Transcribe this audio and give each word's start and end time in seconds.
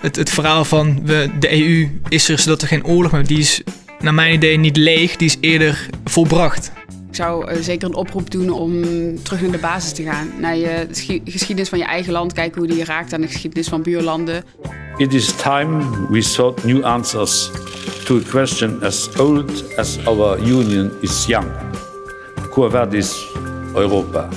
het, 0.00 0.16
het 0.16 0.30
verhaal 0.30 0.64
van 0.64 1.00
we, 1.04 1.30
de 1.38 1.64
EU 1.64 2.00
is 2.08 2.28
er 2.28 2.38
zodat 2.38 2.62
er 2.62 2.68
geen 2.68 2.84
oorlog 2.84 3.12
meer 3.12 3.26
die 3.26 3.38
is 3.38 3.62
naar 4.00 4.14
mijn 4.14 4.32
idee 4.32 4.56
niet 4.56 4.76
leeg, 4.76 5.16
die 5.16 5.28
is 5.28 5.36
eerder 5.40 5.88
volbracht. 6.04 6.72
Ik 7.08 7.14
zou 7.14 7.50
uh, 7.50 7.60
zeker 7.60 7.88
een 7.88 7.94
oproep 7.94 8.30
doen 8.30 8.50
om 8.50 8.82
terug 9.22 9.40
naar 9.40 9.50
de 9.50 9.58
basis 9.58 9.92
te 9.92 10.02
gaan. 10.02 10.30
Naar 10.40 10.56
je 10.56 10.86
geschiedenis 11.24 11.68
van 11.68 11.78
je 11.78 11.84
eigen 11.84 12.12
land, 12.12 12.32
kijken 12.32 12.60
hoe 12.60 12.70
die 12.70 12.84
raakt 12.84 13.12
aan 13.12 13.20
de 13.20 13.26
geschiedenis 13.26 13.68
van 13.68 13.82
buurlanden. 13.82 14.44
It 14.96 15.14
is 15.14 15.32
time 15.36 16.06
we 16.08 16.22
sought 16.22 16.64
new 16.64 16.84
answers 16.84 17.50
to 18.04 18.16
a 18.16 18.22
question 18.30 18.82
as 18.82 19.08
old 19.16 19.76
as 19.76 20.06
our 20.06 20.38
union 20.38 20.92
is 21.00 21.26
young. 21.26 21.46
Quo 22.50 22.70
vadis 22.70 23.26
Europa? 23.74 24.28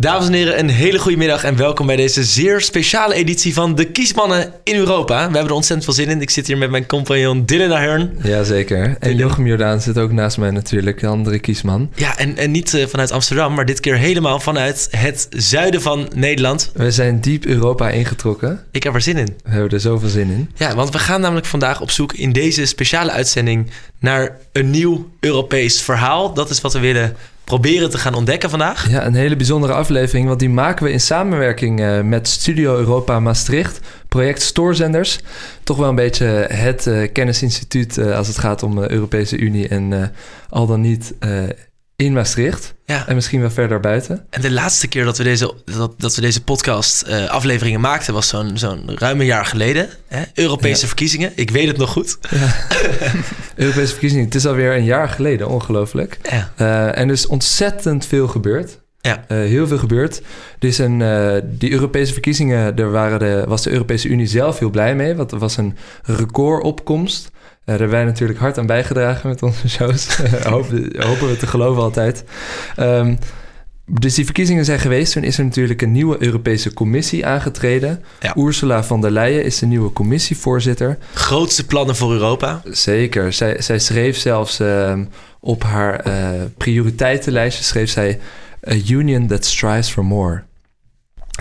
Dames 0.00 0.26
en 0.26 0.32
heren, 0.32 0.58
een 0.58 0.68
hele 0.68 0.98
goede 0.98 1.16
middag 1.16 1.44
en 1.44 1.56
welkom 1.56 1.86
bij 1.86 1.96
deze 1.96 2.24
zeer 2.24 2.60
speciale 2.60 3.14
editie 3.14 3.54
van 3.54 3.74
de 3.74 3.84
Kiesmannen 3.84 4.52
in 4.64 4.76
Europa. 4.76 5.16
We 5.16 5.22
hebben 5.22 5.44
er 5.44 5.52
ontzettend 5.52 5.84
veel 5.84 6.04
zin 6.04 6.08
in. 6.14 6.20
Ik 6.20 6.30
zit 6.30 6.46
hier 6.46 6.58
met 6.58 6.70
mijn 6.70 6.86
compagnon 6.86 7.44
Dylan 7.44 7.72
Ahern. 7.72 8.18
Jazeker. 8.22 8.96
En 9.00 9.16
Jochem 9.16 9.46
Jordaan 9.46 9.80
zit 9.80 9.98
ook 9.98 10.12
naast 10.12 10.38
mij 10.38 10.50
natuurlijk, 10.50 11.00
de 11.00 11.06
andere 11.06 11.38
kiesman. 11.38 11.90
Ja, 11.94 12.18
en, 12.18 12.36
en 12.36 12.50
niet 12.50 12.72
uh, 12.72 12.86
vanuit 12.86 13.10
Amsterdam, 13.10 13.54
maar 13.54 13.64
dit 13.64 13.80
keer 13.80 13.96
helemaal 13.96 14.40
vanuit 14.40 14.88
het 14.90 15.26
zuiden 15.30 15.82
van 15.82 16.08
Nederland. 16.14 16.70
We 16.74 16.90
zijn 16.90 17.20
diep 17.20 17.46
Europa 17.46 17.90
ingetrokken. 17.90 18.64
Ik 18.70 18.82
heb 18.82 18.94
er 18.94 19.00
zin 19.00 19.16
in. 19.16 19.36
We 19.44 19.50
hebben 19.50 19.70
er 19.70 19.80
zoveel 19.80 20.08
zin 20.08 20.30
in. 20.30 20.50
Ja, 20.54 20.74
want 20.74 20.90
we 20.90 20.98
gaan 20.98 21.20
namelijk 21.20 21.46
vandaag 21.46 21.80
op 21.80 21.90
zoek 21.90 22.12
in 22.12 22.32
deze 22.32 22.66
speciale 22.66 23.10
uitzending 23.10 23.70
naar 24.00 24.36
een 24.52 24.70
nieuw 24.70 25.10
Europees 25.20 25.82
verhaal. 25.82 26.34
Dat 26.34 26.50
is 26.50 26.60
wat 26.60 26.72
we 26.72 26.78
willen 26.78 27.16
proberen 27.48 27.90
te 27.90 27.98
gaan 27.98 28.14
ontdekken 28.14 28.50
vandaag. 28.50 28.90
Ja, 28.90 29.06
een 29.06 29.14
hele 29.14 29.36
bijzondere 29.36 29.72
aflevering, 29.72 30.26
want 30.26 30.38
die 30.38 30.48
maken 30.48 30.84
we 30.84 30.92
in 30.92 31.00
samenwerking 31.00 31.80
uh, 31.80 32.00
met 32.00 32.28
Studio 32.28 32.76
Europa 32.76 33.20
Maastricht, 33.20 33.80
project 34.08 34.42
Stoorzenders. 34.42 35.18
Toch 35.62 35.76
wel 35.76 35.88
een 35.88 35.94
beetje 35.94 36.26
het 36.48 36.86
uh, 36.86 37.08
kennisinstituut 37.12 37.96
uh, 37.96 38.16
als 38.16 38.28
het 38.28 38.38
gaat 38.38 38.62
om 38.62 38.74
de 38.74 38.90
Europese 38.90 39.36
Unie 39.38 39.68
en 39.68 40.12
al 40.48 40.66
dan 40.66 40.80
niet 40.80 41.14
in 42.02 42.12
Maastricht. 42.12 42.74
Ja. 42.84 43.06
En 43.06 43.14
misschien 43.14 43.40
wel 43.40 43.50
verder 43.50 43.80
buiten. 43.80 44.26
En 44.30 44.40
de 44.40 44.50
laatste 44.50 44.88
keer 44.88 45.04
dat 45.04 45.18
we 45.18 45.24
deze, 45.24 45.54
dat, 45.64 45.94
dat 45.96 46.14
we 46.14 46.20
deze 46.20 46.42
podcast 46.42 47.04
uh, 47.08 47.28
afleveringen 47.28 47.80
maakten... 47.80 48.14
was 48.14 48.28
zo'n 48.28 48.58
zo'n 48.58 48.90
ruim 48.94 49.20
een 49.20 49.26
jaar 49.26 49.46
geleden. 49.46 49.88
Hè? 50.08 50.22
Europese 50.34 50.86
verkiezingen. 50.86 51.32
Ik 51.34 51.50
weet 51.50 51.66
het 51.66 51.76
nog 51.76 51.90
goed. 51.90 52.18
Ja. 52.30 52.54
Europese 53.64 53.90
verkiezingen. 53.90 54.24
Het 54.24 54.34
is 54.34 54.46
alweer 54.46 54.76
een 54.76 54.84
jaar 54.84 55.08
geleden. 55.08 55.48
Ongelooflijk. 55.48 56.18
Ja. 56.22 56.52
Uh, 56.60 56.98
en 56.98 57.08
er 57.08 57.14
is 57.14 57.26
ontzettend 57.26 58.06
veel 58.06 58.28
gebeurd. 58.28 58.78
Ja. 59.00 59.24
Uh, 59.28 59.38
heel 59.38 59.66
veel 59.66 59.78
gebeurd. 59.78 60.22
Dus 60.58 60.78
een, 60.78 60.98
die 61.58 61.72
Europese 61.72 62.12
verkiezingen, 62.12 62.76
daar 62.76 62.90
waren 62.90 63.18
de, 63.18 63.44
was 63.46 63.62
de 63.62 63.70
Europese 63.70 64.08
Unie 64.08 64.26
zelf 64.26 64.58
heel 64.58 64.70
blij 64.70 64.94
mee. 64.94 65.14
Want 65.14 65.32
er 65.32 65.38
was 65.38 65.56
een 65.56 65.76
recordopkomst. 66.02 67.30
Daar 67.68 67.78
hebben 67.78 67.96
wij 67.96 68.04
natuurlijk 68.04 68.38
hard 68.38 68.58
aan 68.58 68.66
bijgedragen 68.66 69.28
met 69.28 69.42
onze 69.42 69.68
shows. 69.68 70.16
hopen, 70.42 70.90
hopen 70.98 71.28
we 71.28 71.36
te 71.36 71.46
geloven 71.46 71.82
altijd. 71.82 72.24
Um, 72.78 73.18
dus 73.86 74.14
die 74.14 74.24
verkiezingen 74.24 74.64
zijn 74.64 74.78
geweest. 74.78 75.12
Toen 75.12 75.22
is 75.22 75.38
er 75.38 75.44
natuurlijk 75.44 75.82
een 75.82 75.92
nieuwe 75.92 76.22
Europese 76.22 76.74
Commissie 76.74 77.26
aangetreden. 77.26 78.04
Ja. 78.20 78.36
Ursula 78.36 78.84
von 78.84 79.00
der 79.00 79.10
Leyen 79.10 79.44
is 79.44 79.58
de 79.58 79.66
nieuwe 79.66 79.92
commissievoorzitter. 79.92 80.98
Grootste 81.14 81.66
plannen 81.66 81.96
voor 81.96 82.12
Europa. 82.12 82.62
Zeker. 82.64 83.32
Zij, 83.32 83.62
zij 83.62 83.78
schreef 83.78 84.16
zelfs 84.16 84.60
uh, 84.60 84.98
op 85.40 85.62
haar 85.62 86.06
uh, 86.06 86.28
prioriteitenlijstje... 86.56 87.64
schreef 87.64 87.90
zij... 87.90 88.18
A 88.68 88.74
union 88.88 89.26
that 89.26 89.44
strives 89.44 89.90
for 89.90 90.04
more. 90.04 90.42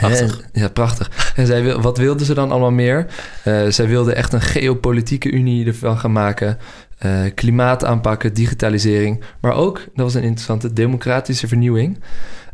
Prachtig. 0.01 0.41
En, 0.51 0.61
ja, 0.61 0.69
prachtig. 0.69 1.33
En 1.35 1.45
zij, 1.45 1.75
wat 1.75 1.97
wilde 1.97 2.25
ze 2.25 2.33
dan 2.33 2.51
allemaal 2.51 2.71
meer? 2.71 3.05
Uh, 3.45 3.69
zij 3.69 3.87
wilde 3.87 4.13
echt 4.13 4.33
een 4.33 4.41
geopolitieke 4.41 5.31
unie 5.31 5.65
ervan 5.65 5.97
gaan 5.97 6.11
maken. 6.11 6.57
Uh, 7.05 7.21
klimaat 7.35 7.85
aanpakken, 7.85 8.33
digitalisering. 8.33 9.23
Maar 9.39 9.53
ook, 9.53 9.77
dat 9.77 10.05
was 10.05 10.13
een 10.13 10.23
interessante, 10.23 10.73
democratische 10.73 11.47
vernieuwing. 11.47 11.99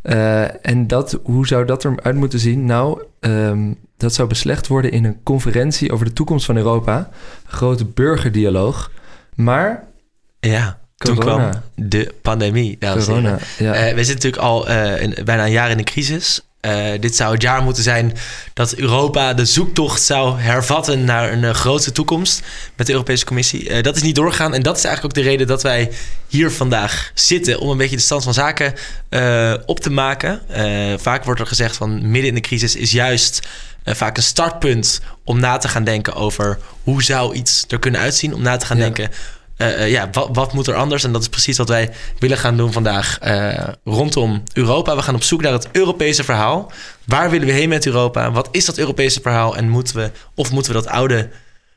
Uh, 0.03 0.65
en 0.65 0.87
dat, 0.87 1.19
hoe 1.23 1.47
zou 1.47 1.65
dat 1.65 1.85
eruit 1.85 2.15
moeten 2.15 2.39
zien? 2.39 2.65
Nou, 2.65 3.01
um, 3.19 3.77
dat 3.97 4.13
zou 4.13 4.27
beslecht 4.27 4.67
worden 4.67 4.91
in 4.91 5.05
een 5.05 5.23
conferentie 5.23 5.91
over 5.91 6.05
de 6.05 6.13
toekomst 6.13 6.45
van 6.45 6.57
Europa. 6.57 6.97
Een 6.97 7.05
grote 7.51 7.85
burgerdialoog. 7.85 8.91
Maar... 9.35 9.83
Ja. 10.39 10.79
Toen 10.95 11.17
kwam 11.17 11.49
de 11.75 12.13
pandemie. 12.21 12.77
Corona, 12.77 13.37
ja. 13.57 13.71
We 13.71 14.03
zitten 14.03 14.31
natuurlijk 14.31 14.43
al 14.43 14.63
bijna 15.25 15.45
een 15.45 15.51
jaar 15.51 15.71
in 15.71 15.77
de 15.77 15.83
crisis. 15.83 16.41
Uh, 16.66 16.91
dit 17.00 17.16
zou 17.16 17.34
het 17.34 17.41
jaar 17.41 17.63
moeten 17.63 17.84
zijn 17.84 18.13
dat 18.53 18.75
Europa 18.75 19.34
de 19.34 19.46
zoektocht 19.46 20.01
zou 20.01 20.40
hervatten 20.40 21.03
naar 21.03 21.31
een 21.31 21.44
uh, 21.44 21.50
grote 21.50 21.91
toekomst 21.91 22.41
met 22.75 22.88
de 22.88 22.94
Europese 22.94 23.25
Commissie. 23.25 23.69
Uh, 23.69 23.81
dat 23.81 23.96
is 23.96 24.01
niet 24.01 24.16
doorgegaan 24.16 24.53
en 24.53 24.62
dat 24.62 24.78
is 24.78 24.84
eigenlijk 24.84 25.18
ook 25.18 25.24
de 25.24 25.29
reden 25.29 25.47
dat 25.47 25.63
wij 25.63 25.91
hier 26.28 26.51
vandaag 26.51 27.12
zitten 27.13 27.59
om 27.59 27.69
een 27.69 27.78
beetje 27.78 27.96
de 27.96 28.01
stand 28.01 28.24
van 28.24 28.34
zaken 28.34 28.74
op 29.66 29.79
te 29.79 29.90
maken. 29.90 30.41
vaak 31.00 31.24
wordt 31.24 31.40
er 31.40 31.47
gezegd 31.47 31.75
van 31.75 32.09
midden 32.12 32.29
in 32.29 32.35
de 32.35 32.41
crisis 32.41 32.75
is 32.75 32.91
juist 32.91 33.47
vaak 33.85 34.18
een 34.18 34.24
startpunt 34.24 35.01
om 35.24 35.40
na 35.40 35.57
te 35.57 35.68
gaan 35.68 35.84
denken 35.84 36.13
over 36.13 36.59
hoe 36.84 37.03
zou 37.03 37.34
iets 37.34 37.66
er 37.68 37.80
kunnen 37.80 38.01
uitzien, 38.01 38.34
om 38.34 38.41
na 38.41 38.57
te 38.57 38.66
gaan 38.66 38.78
ja. 38.78 38.84
denken 38.84 39.09
uh, 39.57 39.79
uh, 39.79 39.91
ja, 39.91 40.09
wat, 40.11 40.29
wat, 40.31 40.53
moet 40.53 40.67
er 40.67 40.75
anders? 40.75 41.03
En 41.03 41.11
dat 41.11 41.21
is 41.21 41.29
precies 41.29 41.57
wat 41.57 41.69
wij 41.69 41.89
willen 42.19 42.37
gaan 42.37 42.57
doen 42.57 42.71
vandaag 42.71 43.19
uh, 43.23 43.67
rondom 43.83 44.43
Europa. 44.53 44.95
We 44.95 45.01
gaan 45.01 45.15
op 45.15 45.23
zoek 45.23 45.41
naar 45.41 45.51
het 45.51 45.67
Europese 45.71 46.23
verhaal. 46.23 46.71
Waar 47.05 47.29
willen 47.29 47.47
we 47.47 47.53
heen 47.53 47.69
met 47.69 47.85
Europa? 47.85 48.31
Wat 48.31 48.47
is 48.51 48.65
dat 48.65 48.77
Europese 48.77 49.21
verhaal? 49.21 49.55
En 49.57 49.69
moeten 49.69 49.95
we, 49.95 50.11
of 50.35 50.51
moeten 50.51 50.73
we 50.73 50.81
dat 50.81 50.91
oude 50.91 51.29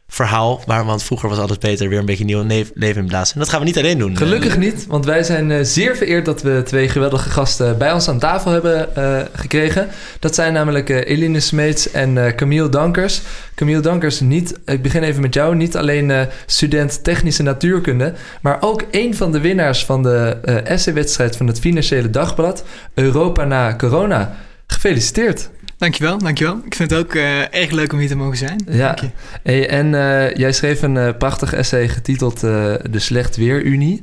verhaal, 0.08 0.62
waar, 0.66 0.84
want 0.84 1.02
vroeger 1.02 1.28
was 1.28 1.38
alles 1.38 1.58
beter, 1.58 1.88
weer 1.88 1.98
een 1.98 2.04
beetje 2.04 2.24
nieuw 2.24 2.44
leven 2.74 3.02
in 3.02 3.06
blazen. 3.06 3.34
En 3.34 3.40
dat 3.40 3.48
gaan 3.48 3.60
we 3.60 3.66
niet 3.66 3.78
alleen 3.78 3.98
doen. 3.98 4.16
Gelukkig 4.16 4.56
niet, 4.58 4.86
want 4.86 5.04
wij 5.04 5.22
zijn 5.22 5.50
uh, 5.50 5.58
zeer 5.62 5.96
vereerd 5.96 6.24
dat 6.24 6.42
we 6.42 6.62
twee 6.64 6.88
geweldige 6.88 7.30
gasten 7.30 7.78
bij 7.78 7.92
ons 7.92 8.08
aan 8.08 8.18
tafel 8.18 8.50
hebben 8.50 8.88
uh, 8.98 9.20
gekregen. 9.32 9.88
Dat 10.18 10.34
zijn 10.34 10.52
namelijk 10.52 10.88
uh, 10.88 10.96
Eline 10.96 11.40
Smeets 11.40 11.90
en 11.90 12.34
Camille 12.36 12.68
Dankers. 12.68 13.20
Camille 13.54 13.80
Dankers, 13.80 14.20
niet, 14.20 14.58
ik 14.64 14.82
begin 14.82 15.02
even 15.02 15.22
met 15.22 15.34
jou, 15.34 15.54
niet 15.54 15.76
alleen 15.76 16.28
student 16.46 17.04
technische 17.04 17.42
natuurkunde, 17.42 18.14
maar 18.40 18.56
ook 18.60 18.84
een 18.90 19.16
van 19.16 19.32
de 19.32 19.40
winnaars 19.40 19.84
van 19.84 20.02
de 20.02 20.38
essay-wedstrijd 20.64 21.36
van 21.36 21.46
het 21.46 21.60
Financiële 21.60 22.10
Dagblad, 22.10 22.64
Europa 22.94 23.44
na 23.44 23.76
corona. 23.76 24.36
Gefeliciteerd. 24.66 25.50
Dankjewel, 25.78 26.18
dankjewel. 26.18 26.60
Ik 26.64 26.74
vind 26.74 26.90
het 26.90 26.98
ook 27.00 27.14
uh, 27.14 27.54
erg 27.54 27.70
leuk 27.70 27.92
om 27.92 27.98
hier 27.98 28.08
te 28.08 28.16
mogen 28.16 28.36
zijn. 28.36 28.66
Ja. 28.70 28.86
Dank 28.86 28.98
je. 28.98 29.10
Hey, 29.42 29.68
en 29.68 29.92
uh, 29.92 30.34
jij 30.34 30.52
schreef 30.52 30.82
een 30.82 30.96
uh, 30.96 31.08
prachtig 31.18 31.52
essay 31.54 31.88
getiteld 31.88 32.40
De 32.40 32.78
Slecht 32.92 33.36
Weer 33.36 33.62
Unie. 33.62 34.02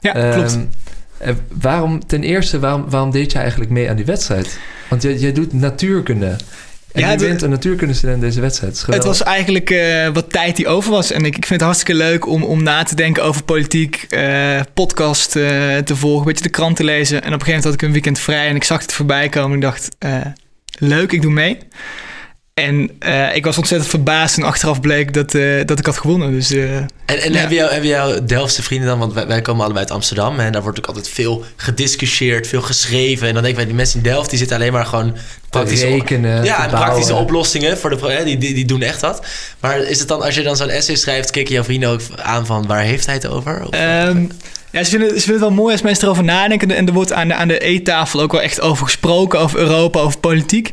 Ja, 0.00 0.32
klopt. 0.32 0.54
Um, 0.54 1.38
waarom, 1.48 2.06
ten 2.06 2.22
eerste, 2.22 2.58
waarom, 2.58 2.90
waarom 2.90 3.10
deed 3.10 3.32
je 3.32 3.38
eigenlijk 3.38 3.70
mee 3.70 3.90
aan 3.90 3.96
die 3.96 4.04
wedstrijd? 4.04 4.58
Want 4.88 5.02
jij, 5.02 5.14
jij 5.14 5.32
doet 5.32 5.52
natuurkunde. 5.52 6.36
En 6.92 7.00
ja, 7.00 7.10
je 7.10 7.18
bent 7.18 7.42
een 7.42 7.50
natuurkundestudent 7.50 8.22
in 8.22 8.28
deze 8.28 8.40
wedstrijd. 8.40 8.86
Het 8.86 9.04
was 9.04 9.22
eigenlijk 9.22 9.70
uh, 9.70 10.08
wat 10.08 10.30
tijd 10.30 10.56
die 10.56 10.68
over 10.68 10.90
was. 10.90 11.10
En 11.10 11.24
ik, 11.24 11.36
ik 11.36 11.46
vind 11.46 11.60
het 11.60 11.68
hartstikke 11.68 11.94
leuk 11.94 12.26
om, 12.26 12.42
om 12.42 12.62
na 12.62 12.82
te 12.82 12.94
denken 12.94 13.22
over 13.22 13.42
politiek, 13.42 14.06
uh, 14.10 14.60
podcast 14.74 15.36
uh, 15.36 15.42
te 15.76 15.96
volgen, 15.96 16.18
een 16.18 16.24
beetje 16.24 16.44
de 16.44 16.50
krant 16.50 16.76
te 16.76 16.84
lezen. 16.84 17.22
En 17.22 17.34
op 17.34 17.40
een 17.40 17.46
gegeven 17.46 17.54
moment 17.54 17.64
had 17.64 17.74
ik 17.74 17.82
een 17.82 17.92
weekend 17.92 18.18
vrij 18.18 18.48
en 18.48 18.56
ik 18.56 18.64
zag 18.64 18.82
het 18.82 18.92
voorbij 18.92 19.28
komen. 19.28 19.50
En 19.50 19.56
ik 19.56 19.62
dacht, 19.62 19.96
leuk, 20.78 21.12
ik 21.12 21.22
doe 21.22 21.32
mee. 21.32 21.58
En 22.54 22.90
uh, 23.00 23.36
ik 23.36 23.44
was 23.44 23.58
ontzettend 23.58 23.90
verbaasd 23.90 24.36
en 24.36 24.42
achteraf 24.42 24.80
bleek 24.80 25.12
dat, 25.12 25.34
uh, 25.34 25.64
dat 25.64 25.78
ik 25.78 25.86
had 25.86 25.98
gewonnen. 25.98 26.32
Dus, 26.32 26.52
uh, 26.52 26.78
en 27.18 27.22
en 27.22 27.32
ja. 27.32 27.38
hebben, 27.38 27.56
jou, 27.56 27.70
hebben 27.70 27.88
jouw 27.88 28.24
Delftse 28.24 28.62
vrienden 28.62 28.88
dan, 28.88 28.98
want 28.98 29.12
wij, 29.12 29.26
wij, 29.26 29.42
komen 29.42 29.64
allebei 29.64 29.84
uit 29.84 29.94
Amsterdam... 29.94 30.40
en 30.40 30.52
daar 30.52 30.62
wordt 30.62 30.78
ook 30.78 30.86
altijd 30.86 31.08
veel 31.08 31.44
gediscussieerd, 31.56 32.46
veel 32.46 32.62
geschreven. 32.62 33.28
En 33.28 33.34
dan 33.34 33.42
denk 33.42 33.58
ik, 33.58 33.66
die 33.66 33.74
mensen 33.74 33.96
in 33.96 34.02
Delft 34.02 34.30
die 34.30 34.38
zitten 34.38 34.56
alleen 34.56 34.72
maar 34.72 34.86
gewoon... 34.86 35.16
Praktische, 35.50 35.86
rekenen, 35.86 36.44
ja, 36.44 36.66
praktische 36.66 37.14
oplossingen, 37.14 37.78
voor 37.78 37.90
de, 37.90 38.22
die, 38.24 38.38
die, 38.38 38.54
die, 38.54 38.64
doen 38.64 38.82
echt 38.82 39.00
wat. 39.00 39.26
Maar 39.60 39.78
is 39.78 39.98
het 39.98 40.08
dan, 40.08 40.22
als 40.22 40.34
je 40.34 40.42
dan 40.42 40.56
zo'n 40.56 40.68
essay 40.68 40.96
schrijft... 40.96 41.30
kijken 41.30 41.54
jouw 41.54 41.64
vrienden 41.64 41.88
ook 41.88 42.00
aan 42.16 42.46
van 42.46 42.66
waar 42.66 42.82
heeft 42.82 43.06
hij 43.06 43.14
het 43.14 43.26
over? 43.26 43.66
Of, 43.66 43.74
um, 44.08 44.30
ja, 44.72 44.84
ze 44.84 44.90
vinden, 44.90 45.08
ze 45.08 45.14
vinden 45.14 45.32
het 45.32 45.40
wel 45.40 45.50
mooi 45.50 45.72
als 45.72 45.82
mensen 45.82 46.04
erover 46.04 46.24
nadenken. 46.24 46.70
En 46.70 46.86
er 46.86 46.92
wordt 46.92 47.12
aan 47.12 47.28
de, 47.28 47.34
aan 47.34 47.48
de 47.48 47.58
eettafel 47.58 48.20
ook 48.20 48.32
wel 48.32 48.42
echt 48.42 48.60
over 48.60 48.84
gesproken, 48.84 49.40
over 49.40 49.58
Europa, 49.58 50.00
over 50.00 50.18
politiek. 50.18 50.72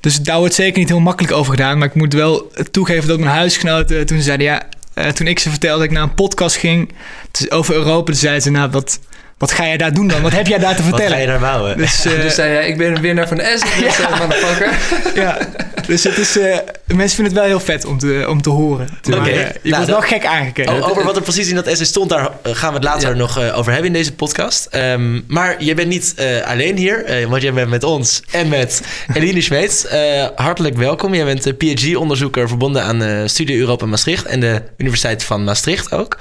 Dus 0.00 0.20
daar 0.20 0.38
wordt 0.38 0.54
zeker 0.54 0.78
niet 0.78 0.88
heel 0.88 1.00
makkelijk 1.00 1.32
over 1.32 1.50
gedaan. 1.50 1.78
Maar 1.78 1.88
ik 1.88 1.94
moet 1.94 2.12
wel 2.12 2.52
toegeven 2.70 3.08
dat 3.08 3.18
mijn 3.18 3.30
huisgenoten 3.30 4.06
toen 4.06 4.18
ze 4.18 4.24
zeiden... 4.24 4.46
ja, 4.46 4.62
toen 5.08 5.26
ik 5.26 5.38
ze 5.38 5.50
vertelde 5.50 5.78
dat 5.78 5.86
ik 5.86 5.92
naar 5.92 6.02
een 6.02 6.14
podcast 6.14 6.56
ging 6.56 6.92
over 7.48 7.74
Europa... 7.74 8.04
toen 8.04 8.20
zeiden 8.20 8.42
ze, 8.42 8.50
nou, 8.50 8.70
wat, 8.70 9.00
wat 9.40 9.52
ga 9.52 9.66
jij 9.66 9.76
daar 9.76 9.94
doen 9.94 10.08
dan? 10.08 10.22
Wat 10.22 10.32
heb 10.32 10.46
jij 10.46 10.58
daar 10.58 10.76
te 10.76 10.82
vertellen? 10.82 11.04
Wat 11.04 11.12
ga 11.12 11.20
je 11.20 11.26
daar 11.26 11.40
bouwen? 11.40 11.76
Dus, 11.76 12.06
uh, 12.06 12.20
dus 12.22 12.34
zei 12.34 12.52
jij, 12.52 12.68
ik 12.68 12.78
ben 12.78 12.94
een 12.96 13.00
winnaar 13.00 13.28
van 13.28 13.36
de 13.36 13.56
S. 13.56 13.80
Dus, 13.80 13.96
ja. 13.96 14.16
motherfucker. 14.18 14.72
ja, 15.14 15.38
dus 15.86 16.04
het 16.04 16.18
is, 16.18 16.36
uh, 16.36 16.56
mensen 16.86 17.16
vinden 17.16 17.24
het 17.24 17.32
wel 17.32 17.44
heel 17.44 17.60
vet 17.60 17.84
om 17.84 17.98
te, 17.98 18.26
om 18.28 18.42
te 18.42 18.50
horen. 18.50 18.88
Oké. 19.06 19.16
Okay. 19.16 19.32
Uh, 19.32 19.38
je 19.38 19.70
nou, 19.70 19.74
wordt 19.74 19.90
wel 19.90 20.00
gek 20.00 20.26
aangekeken. 20.26 20.82
Over 20.82 21.04
wat 21.04 21.16
er 21.16 21.22
precies 21.22 21.48
in 21.48 21.54
dat 21.54 21.66
essay 21.66 21.86
stond, 21.86 22.08
daar 22.10 22.30
gaan 22.42 22.68
we 22.68 22.74
het 22.74 22.84
later 22.84 23.08
ja. 23.08 23.14
nog 23.16 23.52
over 23.52 23.72
hebben 23.72 23.86
in 23.86 23.96
deze 23.96 24.12
podcast. 24.12 24.68
Um, 24.74 25.24
maar 25.28 25.64
je 25.64 25.74
bent 25.74 25.88
niet 25.88 26.14
alleen 26.44 26.76
hier, 26.76 27.26
want 27.28 27.42
jij 27.42 27.52
bent 27.52 27.70
met 27.70 27.84
ons 27.84 28.22
en 28.30 28.48
met 28.48 28.82
Eline 29.14 29.40
Smeets. 29.40 29.86
hartelijk 30.34 30.76
welkom. 30.76 31.14
Jij 31.14 31.24
bent 31.24 31.58
PhD-onderzoeker 31.58 32.48
verbonden 32.48 32.82
aan 32.82 33.28
Studie 33.28 33.58
Europa 33.58 33.86
Maastricht 33.86 34.24
en 34.26 34.40
de 34.40 34.62
Universiteit 34.76 35.24
van 35.24 35.44
Maastricht 35.44 35.92
ook. 35.92 36.18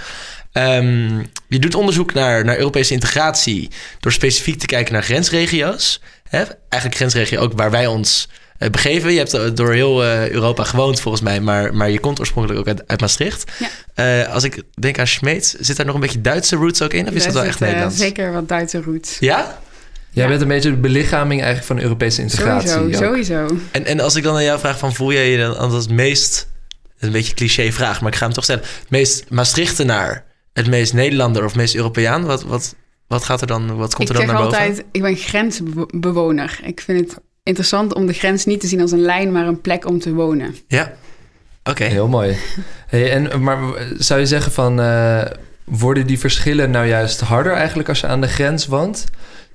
Um, 0.54 1.30
je 1.48 1.60
doet 1.60 1.76
onderzoek 1.76 2.14
naar, 2.14 2.46
naar 2.46 2.58
Europese 2.58 2.94
integratie 2.94 3.70
door 4.00 4.12
specifiek 4.12 4.60
te 4.60 4.66
kijken 4.66 4.94
naar 4.94 5.04
grensregio's. 5.04 6.02
Hè? 6.30 6.44
Eigenlijk 6.70 6.96
grensregio 6.96 7.40
ook 7.40 7.54
waar 7.56 7.72
wij 7.72 7.88
ons 7.88 8.30
uh, 8.60 8.70
begeven. 8.70 9.12
Je 9.12 9.18
hebt 9.18 9.58
door 9.58 9.74
heel 9.74 10.04
uh, 10.04 10.30
Europa 10.30 10.64
gewoond 10.64 11.02
volgens 11.02 11.24
mij, 11.24 11.40
maar, 11.42 11.74
maar 11.74 11.90
je 11.90 12.00
komt 12.00 12.20
oorspronkelijk 12.20 12.60
ook 12.60 12.68
uit, 12.68 12.88
uit 12.88 13.00
Maastricht. 13.00 13.52
Ja. 13.96 14.22
Uh, 14.24 14.34
als 14.34 14.44
ik 14.44 14.64
denk 14.80 15.00
aan 15.00 15.08
Schmeets, 15.08 15.54
zit 15.54 15.78
daar 15.78 15.86
nog 15.86 15.96
een 15.96 16.02
beetje 16.02 16.22
Duitse 16.22 16.56
roots 16.56 16.82
ook 16.82 16.94
in? 16.94 17.08
Of 17.08 17.14
is 17.14 17.24
dat 17.24 17.34
wel 17.34 17.44
echt 17.44 17.60
Nederlands? 17.60 17.98
Zeker 17.98 18.32
wat 18.32 18.48
Duitse 18.48 18.82
roots. 18.82 19.18
Ja? 19.20 19.60
Jij 20.10 20.28
bent 20.28 20.42
een 20.42 20.48
beetje 20.48 20.70
de 20.70 20.78
belichaming 20.78 21.42
eigenlijk 21.42 21.72
van 21.72 21.82
Europese 21.82 22.22
integratie. 22.22 22.70
Sowieso, 22.70 23.04
sowieso. 23.04 23.58
En, 23.72 23.86
en 23.86 24.00
als 24.00 24.16
ik 24.16 24.24
dan 24.24 24.36
aan 24.36 24.44
jou 24.44 24.60
vraag 24.60 24.78
van 24.80 24.94
voel 24.94 25.14
jij 25.14 25.30
je 25.30 25.38
dan 25.38 25.58
als 25.58 25.74
het 25.74 25.90
meest... 25.90 26.48
Dat 26.72 26.94
is 27.00 27.08
een 27.08 27.12
beetje 27.12 27.30
een 27.30 27.36
cliché 27.36 27.72
vraag, 27.72 28.02
maar 28.02 28.12
ik 28.12 28.18
ga 28.18 28.26
hem 28.26 28.34
toch 28.34 28.44
stellen. 28.44 28.64
Het 28.64 28.90
meest 28.90 29.30
Maastrichtenaar 29.30 30.24
het 30.54 30.68
meest 30.68 30.94
Nederlander 30.94 31.46
of 31.46 31.56
meest 31.56 31.76
Europeaan? 31.76 32.26
Wat, 32.26 32.44
wat, 32.44 32.76
wat 33.08 33.24
gaat 33.24 33.42
er 33.42 33.48
dan, 33.48 33.76
wat 33.76 33.96
komt 33.96 34.10
ik 34.10 34.16
er 34.16 34.26
dan 34.26 34.34
naar 34.34 34.44
boven? 34.44 34.60
Ik 34.60 34.66
zeg 34.66 34.70
altijd, 34.70 34.88
ik 34.92 35.02
ben 35.02 35.16
grensbewoner. 35.16 36.60
Ik 36.64 36.82
vind 36.82 37.00
het 37.00 37.20
interessant 37.44 37.94
om 37.94 38.06
de 38.06 38.14
grens 38.14 38.46
niet 38.46 38.60
te 38.60 38.68
zien 38.68 38.82
als 38.82 38.92
een 38.92 39.02
lijn, 39.02 39.32
maar 39.32 39.48
een 39.48 39.62
plek 39.62 39.86
om 39.86 40.00
te 40.00 40.14
wonen. 40.14 40.56
Ja, 40.68 40.94
oké. 41.64 41.84
Heel 41.84 42.08
mooi. 42.08 42.38
Hey, 42.88 43.12
en, 43.12 43.44
maar 43.44 43.58
zou 43.98 44.20
je 44.20 44.26
zeggen 44.26 44.52
van, 44.52 44.80
uh, 44.80 45.22
worden 45.64 46.08
die 46.08 46.20
verschillen 46.20 46.72
nou 46.72 46.88
juist 46.88 47.20
harder 47.20 47.54
eigenlijk 47.54 47.90
als 47.90 48.00
je 48.00 48.08
aan 48.08 48.22
de 48.22 48.28
grens 48.28 48.66
woont? 48.66 49.06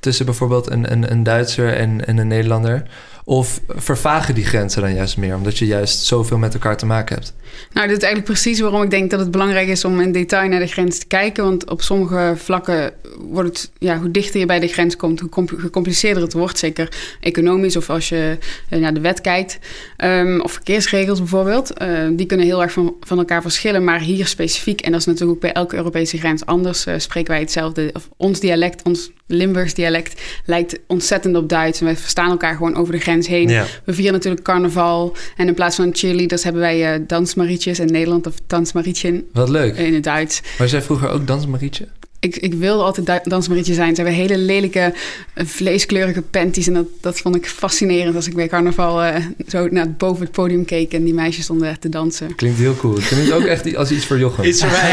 Tussen 0.00 0.24
bijvoorbeeld 0.24 0.70
een, 0.70 0.92
een, 0.92 1.10
een 1.10 1.22
Duitser 1.22 1.74
en, 1.74 2.06
en 2.06 2.18
een 2.18 2.28
Nederlander? 2.28 2.82
Of 3.26 3.60
vervagen 3.68 4.34
die 4.34 4.44
grenzen 4.44 4.82
dan 4.82 4.94
juist 4.94 5.16
meer, 5.16 5.34
omdat 5.34 5.58
je 5.58 5.66
juist 5.66 5.98
zoveel 5.98 6.38
met 6.38 6.54
elkaar 6.54 6.76
te 6.76 6.86
maken 6.86 7.14
hebt? 7.14 7.34
Nou, 7.72 7.88
dit 7.88 7.96
is 7.96 8.02
eigenlijk 8.02 8.32
precies 8.32 8.60
waarom 8.60 8.82
ik 8.82 8.90
denk 8.90 9.10
dat 9.10 9.20
het 9.20 9.30
belangrijk 9.30 9.68
is 9.68 9.84
om 9.84 10.00
in 10.00 10.12
detail 10.12 10.48
naar 10.48 10.60
de 10.60 10.66
grens 10.66 10.98
te 10.98 11.06
kijken. 11.06 11.44
Want 11.44 11.70
op 11.70 11.82
sommige 11.82 12.32
vlakken 12.36 12.92
wordt 13.18 13.48
het, 13.48 13.70
ja, 13.78 13.98
hoe 13.98 14.10
dichter 14.10 14.40
je 14.40 14.46
bij 14.46 14.60
de 14.60 14.68
grens 14.68 14.96
komt, 14.96 15.20
hoe 15.20 15.30
gecompliceerder 15.46 16.22
het 16.22 16.32
wordt. 16.32 16.58
Zeker 16.58 16.88
economisch 17.20 17.76
of 17.76 17.90
als 17.90 18.08
je 18.08 18.38
eh, 18.68 18.80
naar 18.80 18.94
de 18.94 19.00
wet 19.00 19.20
kijkt. 19.20 19.58
Um, 19.98 20.40
of 20.40 20.52
verkeersregels 20.52 21.18
bijvoorbeeld. 21.18 21.82
Uh, 21.82 22.08
die 22.12 22.26
kunnen 22.26 22.46
heel 22.46 22.62
erg 22.62 22.72
van, 22.72 23.18
elkaar 23.18 23.42
verschillen. 23.42 23.84
Maar 23.84 24.00
hier 24.00 24.26
specifiek, 24.26 24.80
en 24.80 24.90
dat 24.90 25.00
is 25.00 25.06
natuurlijk 25.06 25.40
bij 25.40 25.52
elke 25.52 25.76
Europese 25.76 26.18
grens 26.18 26.46
anders, 26.46 26.86
uh, 26.86 26.94
spreken 26.96 27.30
wij 27.30 27.40
hetzelfde. 27.40 27.90
Of 27.92 28.08
ons 28.16 28.40
dialect, 28.40 28.82
ons 28.82 29.10
Limburgs 29.26 29.74
dialect, 29.74 30.20
lijkt 30.44 30.78
ontzettend 30.86 31.36
op 31.36 31.48
Duits. 31.48 31.78
En 31.80 31.84
wij 31.84 31.96
verstaan 31.96 32.30
elkaar 32.30 32.56
gewoon 32.56 32.76
over 32.76 32.92
de 32.92 33.00
grens 33.00 33.13
heen. 33.22 33.48
Ja. 33.48 33.66
We 33.84 33.94
vieren 33.94 34.12
natuurlijk 34.12 34.42
carnaval. 34.42 35.16
En 35.36 35.46
in 35.46 35.54
plaats 35.54 35.76
van 35.76 35.90
cheerleaders 35.92 36.44
hebben 36.44 36.62
wij 36.62 36.98
uh, 36.98 37.04
dansmarietjes 37.06 37.78
in 37.78 37.86
Nederland 37.86 38.26
of 38.26 38.34
dansmarietje. 38.46 39.24
Wat 39.32 39.48
leuk. 39.48 39.76
In 39.76 39.94
het 39.94 40.04
Duits. 40.04 40.40
Maar 40.58 40.68
jij 40.68 40.82
vroeger 40.82 41.08
ook 41.08 41.26
dansmarietje? 41.26 41.88
Ik, 42.24 42.36
ik 42.36 42.54
wilde 42.54 42.82
altijd 42.82 43.24
dansmarietje 43.24 43.74
zijn. 43.74 43.94
Ze 43.94 44.02
hebben 44.02 44.20
hele 44.20 44.38
lelijke, 44.38 44.92
vleeskleurige 45.34 46.22
panties. 46.22 46.66
En 46.66 46.74
dat, 46.74 46.86
dat 47.00 47.20
vond 47.20 47.36
ik 47.36 47.46
fascinerend 47.46 48.16
als 48.16 48.26
ik 48.26 48.34
bij 48.34 48.48
carnaval 48.48 49.04
uh, 49.04 49.16
zo 49.48 49.68
naar 49.70 49.90
boven 49.90 50.22
het 50.22 50.32
podium 50.32 50.64
keek... 50.64 50.92
en 50.92 51.04
die 51.04 51.14
meisjes 51.14 51.44
stonden 51.44 51.68
echt 51.68 51.80
te 51.80 51.88
dansen. 51.88 52.34
Klinkt 52.34 52.58
heel 52.58 52.76
cool. 52.76 52.94
Klinkt 52.94 53.32
ook 53.32 53.44
echt 53.44 53.76
als 53.76 53.90
iets 53.90 54.06
voor 54.06 54.18
Jochem. 54.18 54.44
Iets 54.44 54.60
voor 54.60 54.70
mij. 54.70 54.92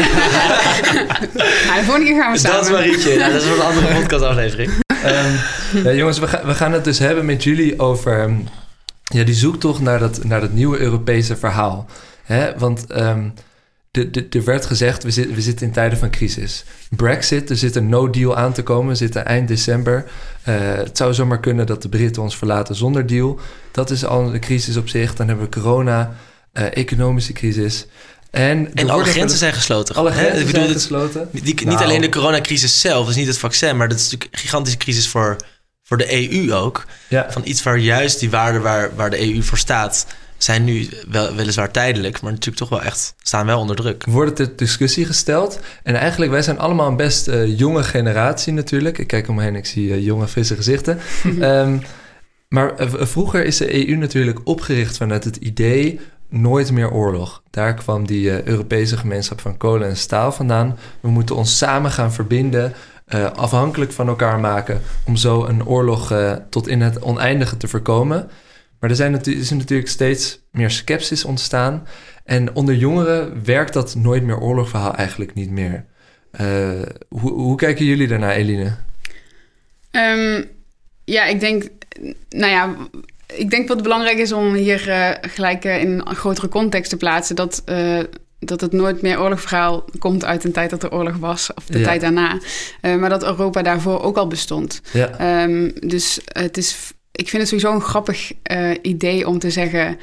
nou, 1.66 1.78
de 1.78 1.84
volgende 1.84 2.06
keer 2.06 2.22
gaan 2.22 2.32
we 2.32 2.38
samen. 2.38 2.56
Dansmarietje, 2.56 3.16
nou, 3.16 3.32
dat 3.32 3.42
is 3.42 3.48
voor 3.48 3.56
een 3.56 3.62
andere 3.62 3.94
podcastaflevering. 3.94 4.91
Um, 5.04 5.82
ja, 5.82 5.92
jongens, 5.92 6.18
we, 6.18 6.26
gaan 6.28 6.46
we 6.46 6.54
gaan 6.54 6.72
het 6.72 6.84
dus 6.84 6.98
hebben 6.98 7.24
met 7.24 7.44
jullie 7.44 7.78
over... 7.78 8.22
Um, 8.22 8.48
ja, 9.02 9.24
die 9.24 9.34
zoektocht 9.34 9.80
naar 9.80 9.98
dat, 9.98 10.24
naar 10.24 10.40
dat 10.40 10.52
nieuwe 10.52 10.78
Europese 10.78 11.36
verhaal. 11.36 11.86
Hè? 12.22 12.58
Want... 12.58 12.98
Um, 12.98 13.34
er 14.30 14.44
werd 14.44 14.66
gezegd, 14.66 15.02
we, 15.02 15.10
zit, 15.10 15.34
we 15.34 15.40
zitten 15.40 15.66
in 15.66 15.72
tijden 15.72 15.98
van 15.98 16.10
crisis. 16.10 16.64
Brexit, 16.96 17.50
er 17.50 17.56
zit 17.56 17.76
een 17.76 17.88
no-deal 17.88 18.36
aan 18.36 18.52
te 18.52 18.62
komen, 18.62 18.88
we 18.88 18.94
zitten 18.94 19.26
eind 19.26 19.48
december. 19.48 20.04
Uh, 20.48 20.74
het 20.74 20.96
zou 20.96 21.14
zomaar 21.14 21.40
kunnen 21.40 21.66
dat 21.66 21.82
de 21.82 21.88
Britten 21.88 22.22
ons 22.22 22.36
verlaten 22.36 22.74
zonder 22.74 23.06
deal. 23.06 23.40
Dat 23.72 23.90
is 23.90 24.04
al 24.04 24.34
een 24.34 24.40
crisis 24.40 24.76
op 24.76 24.88
zich. 24.88 25.14
Dan 25.14 25.28
hebben 25.28 25.44
we 25.44 25.60
corona, 25.60 26.14
uh, 26.52 26.76
economische 26.76 27.32
crisis. 27.32 27.86
En, 28.32 28.74
en 28.74 28.90
alle 28.90 29.04
grenzen 29.04 29.38
zijn 29.38 29.52
gesloten. 29.52 29.94
Alle 29.94 30.10
grenzen 30.10 30.40
ik 30.40 30.46
bedoel, 30.46 30.62
zijn 30.62 30.74
gesloten. 30.74 31.28
Die, 31.32 31.42
Niet 31.42 31.64
nou. 31.64 31.82
alleen 31.84 32.00
de 32.00 32.08
coronacrisis 32.08 32.80
zelf, 32.80 33.06
dus 33.06 33.16
niet 33.16 33.26
het 33.26 33.38
vaccin, 33.38 33.76
maar 33.76 33.88
dat 33.88 33.98
is 33.98 34.04
natuurlijk 34.04 34.32
een 34.32 34.38
gigantische 34.38 34.78
crisis 34.78 35.08
voor, 35.08 35.36
voor 35.82 35.96
de 35.96 36.32
EU 36.32 36.52
ook. 36.52 36.84
Ja. 37.08 37.26
Van 37.30 37.42
iets 37.44 37.62
waar 37.62 37.78
juist 37.78 38.20
die 38.20 38.30
waarde 38.30 38.58
waar, 38.58 38.94
waar 38.94 39.10
de 39.10 39.34
EU 39.34 39.42
voor 39.42 39.58
staat 39.58 40.06
zijn 40.38 40.64
nu 40.64 40.88
wel, 41.08 41.34
weliswaar 41.34 41.70
tijdelijk, 41.70 42.20
maar 42.20 42.30
natuurlijk 42.30 42.58
toch 42.58 42.68
wel 42.68 42.82
echt 42.82 43.14
staan 43.22 43.46
wel 43.46 43.60
onder 43.60 43.76
druk. 43.76 44.04
Wordt 44.04 44.38
het 44.38 44.48
ter 44.48 44.56
discussie 44.56 45.06
gesteld. 45.06 45.60
En 45.82 45.94
eigenlijk, 45.94 46.30
wij 46.30 46.42
zijn 46.42 46.58
allemaal 46.58 46.88
een 46.88 46.96
best 46.96 47.28
uh, 47.28 47.58
jonge 47.58 47.82
generatie 47.82 48.52
natuurlijk. 48.52 48.98
Ik 48.98 49.06
kijk 49.06 49.28
om 49.28 49.34
me 49.34 49.42
heen, 49.42 49.56
ik 49.56 49.66
zie 49.66 49.88
uh, 49.88 50.04
jonge, 50.04 50.28
frisse 50.28 50.56
gezichten. 50.56 50.98
um, 51.40 51.82
maar 52.48 52.80
uh, 52.80 52.90
vroeger 53.04 53.44
is 53.44 53.56
de 53.56 53.88
EU 53.88 53.96
natuurlijk 53.96 54.40
opgericht 54.44 54.96
vanuit 54.96 55.24
het 55.24 55.36
idee 55.36 56.00
nooit 56.32 56.72
meer 56.72 56.90
oorlog. 56.90 57.42
Daar 57.50 57.74
kwam 57.74 58.06
die 58.06 58.48
Europese 58.48 58.96
gemeenschap 58.96 59.40
van 59.40 59.56
kolen 59.56 59.88
en 59.88 59.96
staal 59.96 60.32
vandaan. 60.32 60.78
We 61.00 61.08
moeten 61.08 61.36
ons 61.36 61.58
samen 61.58 61.90
gaan 61.90 62.12
verbinden, 62.12 62.72
afhankelijk 63.34 63.92
van 63.92 64.08
elkaar 64.08 64.40
maken, 64.40 64.80
om 65.06 65.16
zo 65.16 65.44
een 65.44 65.66
oorlog 65.66 66.14
tot 66.50 66.68
in 66.68 66.80
het 66.80 67.02
oneindige 67.02 67.56
te 67.56 67.68
voorkomen. 67.68 68.30
Maar 68.80 68.90
er, 68.90 68.96
zijn 68.96 69.24
is 69.24 69.50
natuurlijk 69.50 69.88
steeds 69.88 70.40
meer 70.50 70.70
sceptisch 70.70 71.24
ontstaan. 71.24 71.86
En 72.24 72.54
onder 72.54 72.74
jongeren 72.74 73.44
werkt 73.44 73.72
dat 73.72 73.94
nooit 73.94 74.22
meer 74.22 74.38
oorlogverhaal 74.38 74.94
eigenlijk 74.94 75.34
niet 75.34 75.50
meer. 75.50 75.84
Hoe, 77.08 77.32
hoe, 77.32 77.56
kijken 77.56 77.84
jullie 77.84 78.08
daarnaar, 78.08 78.34
Eline? 78.34 78.72
Um, 79.90 80.44
ja, 81.04 81.24
ik 81.24 81.40
denk, 81.40 81.64
nou 82.28 82.52
ja, 82.52 82.76
ik 83.36 83.50
denk 83.50 83.68
wat 83.68 83.82
belangrijk 83.82 84.18
is 84.18 84.32
om 84.32 84.54
hier 84.54 84.88
uh, 84.88 85.10
gelijk 85.20 85.64
uh, 85.64 85.80
in 85.80 86.02
een 86.04 86.14
grotere 86.14 86.48
context 86.48 86.90
te 86.90 86.96
plaatsen. 86.96 87.36
Dat, 87.36 87.62
dat 88.38 88.60
het 88.60 88.72
nooit 88.72 89.02
meer 89.02 89.20
oorlogverhaal 89.20 89.84
komt 89.98 90.24
uit 90.24 90.44
een 90.44 90.52
tijd 90.52 90.70
dat 90.70 90.82
er 90.82 90.92
oorlog 90.92 91.16
was, 91.16 91.54
of 91.54 91.66
de 91.66 91.78
ja. 91.78 91.84
tijd 91.84 92.00
daarna. 92.00 92.38
maar 92.80 93.08
dat 93.08 93.24
Europa 93.24 93.62
daarvoor 93.62 94.02
ook 94.02 94.16
al 94.16 94.26
bestond. 94.26 94.80
Ja. 94.92 95.42
Um, 95.42 95.72
dus 95.80 96.20
het 96.24 96.56
is 96.56 96.92
ik 97.12 97.28
vind 97.28 97.42
het 97.42 97.48
sowieso 97.48 97.74
een 97.74 97.88
grappig 97.88 98.32
idee 98.82 99.28
om 99.28 99.38
te 99.38 99.50
zeggen. 99.50 99.98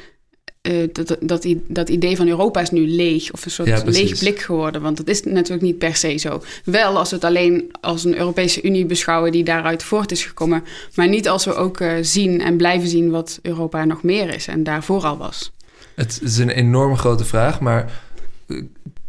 Uh, 0.68 0.88
dat, 0.92 1.16
dat, 1.20 1.46
dat 1.66 1.88
idee 1.88 2.16
van 2.16 2.28
Europa 2.28 2.60
is 2.60 2.70
nu 2.70 2.86
leeg 2.86 3.32
of 3.32 3.44
een 3.44 3.50
soort 3.50 3.68
ja, 3.68 3.82
leeg 3.84 4.18
blik 4.18 4.40
geworden. 4.40 4.82
Want 4.82 4.96
dat 4.96 5.08
is 5.08 5.22
natuurlijk 5.22 5.62
niet 5.62 5.78
per 5.78 5.96
se 5.96 6.16
zo. 6.16 6.42
Wel 6.64 6.98
als 6.98 7.10
we 7.10 7.14
het 7.14 7.24
alleen 7.24 7.70
als 7.80 8.04
een 8.04 8.18
Europese 8.18 8.62
Unie 8.62 8.86
beschouwen 8.86 9.32
die 9.32 9.44
daaruit 9.44 9.82
voort 9.82 10.10
is 10.10 10.24
gekomen. 10.24 10.64
Maar 10.94 11.08
niet 11.08 11.28
als 11.28 11.44
we 11.44 11.54
ook 11.54 11.80
uh, 11.80 11.92
zien 12.00 12.40
en 12.40 12.56
blijven 12.56 12.88
zien 12.88 13.10
wat 13.10 13.38
Europa 13.42 13.84
nog 13.84 14.02
meer 14.02 14.34
is 14.34 14.46
en 14.46 14.62
daarvoor 14.62 15.04
al 15.04 15.16
was. 15.16 15.52
Het 15.94 16.20
is 16.22 16.38
een 16.38 16.50
enorm 16.50 16.96
grote 16.96 17.24
vraag, 17.24 17.60
maar 17.60 18.02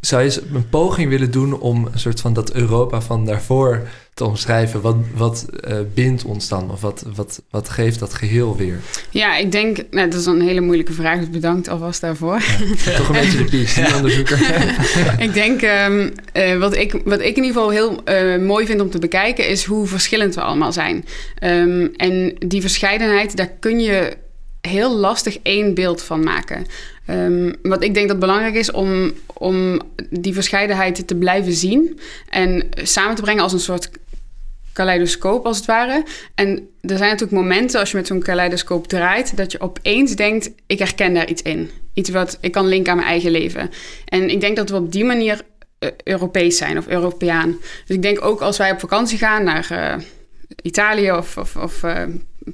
zou 0.01 0.23
je 0.23 0.41
een 0.53 0.69
poging 0.69 1.09
willen 1.09 1.31
doen 1.31 1.59
om 1.59 1.87
een 1.91 1.99
soort 1.99 2.21
van 2.21 2.33
dat 2.33 2.53
Europa 2.53 3.01
van 3.01 3.25
daarvoor 3.25 3.87
te 4.13 4.25
omschrijven? 4.25 4.81
Wat, 4.81 4.95
wat 5.15 5.45
uh, 5.67 5.77
bindt 5.93 6.23
ons 6.23 6.47
dan? 6.47 6.71
Of 6.71 6.81
wat, 6.81 7.05
wat, 7.15 7.41
wat 7.49 7.69
geeft 7.69 7.99
dat 7.99 8.13
geheel 8.13 8.57
weer? 8.57 8.79
Ja, 9.09 9.37
ik 9.37 9.51
denk, 9.51 9.77
nou, 9.91 10.09
dat 10.09 10.19
is 10.19 10.25
een 10.25 10.41
hele 10.41 10.61
moeilijke 10.61 10.93
vraag, 10.93 11.19
dus 11.19 11.29
bedankt 11.29 11.67
alvast 11.67 12.01
daarvoor. 12.01 12.41
Ja, 12.85 12.95
toch 12.95 13.09
een 13.09 13.15
beetje 13.15 13.45
de 13.45 13.63
PhD-onderzoeker. 13.63 14.39
ik 15.25 15.33
denk, 15.33 15.61
um, 15.61 16.11
uh, 16.33 16.57
wat, 16.57 16.75
ik, 16.75 17.01
wat 17.05 17.19
ik 17.19 17.37
in 17.37 17.43
ieder 17.43 17.61
geval 17.61 17.69
heel 17.69 18.01
uh, 18.05 18.45
mooi 18.45 18.65
vind 18.65 18.81
om 18.81 18.89
te 18.89 18.99
bekijken, 18.99 19.47
is 19.47 19.63
hoe 19.63 19.87
verschillend 19.87 20.35
we 20.35 20.41
allemaal 20.41 20.73
zijn. 20.73 21.05
Um, 21.43 21.91
en 21.95 22.35
die 22.47 22.61
verscheidenheid, 22.61 23.35
daar 23.35 23.51
kun 23.59 23.79
je 23.79 24.17
heel 24.61 24.95
lastig 24.95 25.37
één 25.41 25.73
beeld 25.73 26.01
van 26.01 26.23
maken. 26.23 26.65
Um, 27.07 27.55
wat 27.61 27.83
ik 27.83 27.93
denk 27.93 28.07
dat 28.07 28.19
belangrijk 28.19 28.55
is 28.55 28.71
om, 28.71 29.13
om 29.33 29.81
die 30.09 30.33
verscheidenheid 30.33 31.07
te 31.07 31.15
blijven 31.15 31.53
zien 31.53 31.99
en 32.29 32.69
samen 32.73 33.15
te 33.15 33.21
brengen 33.21 33.43
als 33.43 33.53
een 33.53 33.59
soort 33.59 33.89
kaleidoscoop 34.73 35.45
als 35.45 35.57
het 35.57 35.65
ware. 35.65 36.03
En 36.35 36.69
er 36.81 36.97
zijn 36.97 37.09
natuurlijk 37.09 37.41
momenten 37.41 37.79
als 37.79 37.91
je 37.91 37.97
met 37.97 38.07
zo'n 38.07 38.21
kaleidoscoop 38.21 38.87
draait, 38.87 39.37
dat 39.37 39.51
je 39.51 39.59
opeens 39.59 40.15
denkt: 40.15 40.51
ik 40.67 40.79
herken 40.79 41.13
daar 41.13 41.29
iets 41.29 41.41
in. 41.41 41.69
Iets 41.93 42.09
wat 42.09 42.37
ik 42.41 42.51
kan 42.51 42.67
linken 42.67 42.91
aan 42.91 42.97
mijn 42.97 43.09
eigen 43.09 43.31
leven. 43.31 43.69
En 44.05 44.29
ik 44.29 44.41
denk 44.41 44.55
dat 44.55 44.69
we 44.69 44.75
op 44.75 44.91
die 44.91 45.05
manier 45.05 45.41
Europees 46.03 46.57
zijn 46.57 46.77
of 46.77 46.87
Europeaan. 46.87 47.57
Dus 47.85 47.95
ik 47.95 48.01
denk 48.01 48.25
ook 48.25 48.41
als 48.41 48.57
wij 48.57 48.71
op 48.71 48.79
vakantie 48.79 49.17
gaan 49.17 49.43
naar 49.43 49.99
Italië 50.61 51.11
of, 51.11 51.37
of, 51.37 51.55
of 51.55 51.83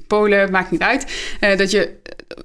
Polen, 0.08 0.52
maakt 0.52 0.72
niet 0.72 0.82
uit, 0.82 1.06
dat 1.58 1.72
je 1.72 1.90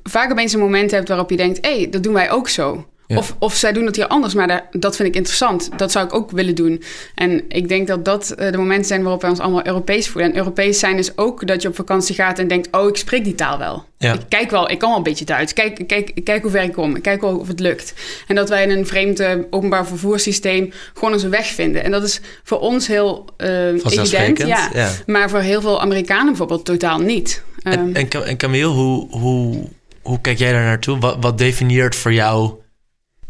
vaak 0.02 0.30
opeens 0.30 0.52
een 0.52 0.60
moment 0.60 0.90
hebt 0.90 1.08
waarop 1.08 1.30
je 1.30 1.36
denkt: 1.36 1.66
hé, 1.66 1.76
hey, 1.76 1.88
dat 1.90 2.02
doen 2.02 2.14
wij 2.14 2.30
ook 2.30 2.48
zo. 2.48 2.86
Of, 3.08 3.36
of 3.38 3.54
zij 3.54 3.72
doen 3.72 3.86
het 3.86 3.96
hier 3.96 4.06
anders, 4.06 4.34
maar 4.34 4.68
dat 4.70 4.96
vind 4.96 5.08
ik 5.08 5.14
interessant. 5.14 5.70
Dat 5.76 5.92
zou 5.92 6.06
ik 6.06 6.14
ook 6.14 6.30
willen 6.30 6.54
doen. 6.54 6.82
En 7.14 7.44
ik 7.48 7.68
denk 7.68 7.86
dat 7.86 8.04
dat 8.04 8.30
eh, 8.30 8.50
de 8.50 8.58
momenten 8.58 8.86
zijn 8.86 9.02
waarop 9.02 9.20
wij 9.20 9.30
ons 9.30 9.38
allemaal 9.38 9.66
Europees 9.66 10.08
voelen. 10.08 10.30
En 10.30 10.36
Europees 10.36 10.78
zijn 10.78 10.98
is 10.98 11.18
ook 11.18 11.46
dat 11.46 11.62
je 11.62 11.68
op 11.68 11.74
vakantie 11.74 12.14
gaat 12.14 12.38
en 12.38 12.48
denkt... 12.48 12.68
oh, 12.70 12.88
ik 12.88 12.96
spreek 12.96 13.24
die 13.24 13.34
taal 13.34 13.58
wel. 13.58 13.84
Ik 13.98 14.20
kijk 14.28 14.50
wel, 14.50 14.70
ik 14.70 14.78
kan 14.78 14.88
wel 14.88 14.98
een 14.98 15.04
beetje 15.04 15.24
Duits. 15.24 15.52
Kijk, 15.52 15.84
kijk, 15.86 16.20
kijk 16.24 16.42
hoe 16.42 16.50
ver 16.50 16.62
ik 16.62 16.72
kom. 16.72 17.00
Kijk 17.00 17.20
wel 17.20 17.36
of 17.36 17.48
het 17.48 17.60
lukt. 17.60 17.94
En 18.26 18.34
dat 18.34 18.48
wij 18.48 18.62
in 18.62 18.70
een 18.70 18.86
vreemd 18.86 19.20
uh, 19.20 19.30
openbaar 19.50 19.86
vervoerssysteem 19.86 20.72
gewoon 20.94 21.12
onze 21.12 21.28
weg 21.28 21.46
vinden. 21.46 21.84
En 21.84 21.90
dat 21.90 22.02
is 22.02 22.20
voor 22.42 22.60
ons 22.60 22.86
heel 22.86 23.24
uh, 23.38 23.66
evident. 23.66 24.38
Ja, 24.38 24.70
ja, 24.72 24.90
Maar 25.06 25.30
voor 25.30 25.40
heel 25.40 25.60
veel 25.60 25.80
Amerikanen 25.80 26.26
bijvoorbeeld 26.26 26.64
totaal 26.64 26.98
niet. 26.98 27.42
En, 27.62 27.78
um, 27.78 27.94
en, 27.94 28.26
en 28.26 28.36
Camille, 28.36 28.64
hoe, 28.66 29.10
hoe, 29.10 29.68
hoe 30.02 30.20
kijk 30.20 30.38
jij 30.38 30.52
daar 30.52 30.64
naartoe? 30.64 30.98
Wat, 30.98 31.16
wat 31.20 31.38
definieert 31.38 31.94
voor 31.94 32.12
jou 32.12 32.52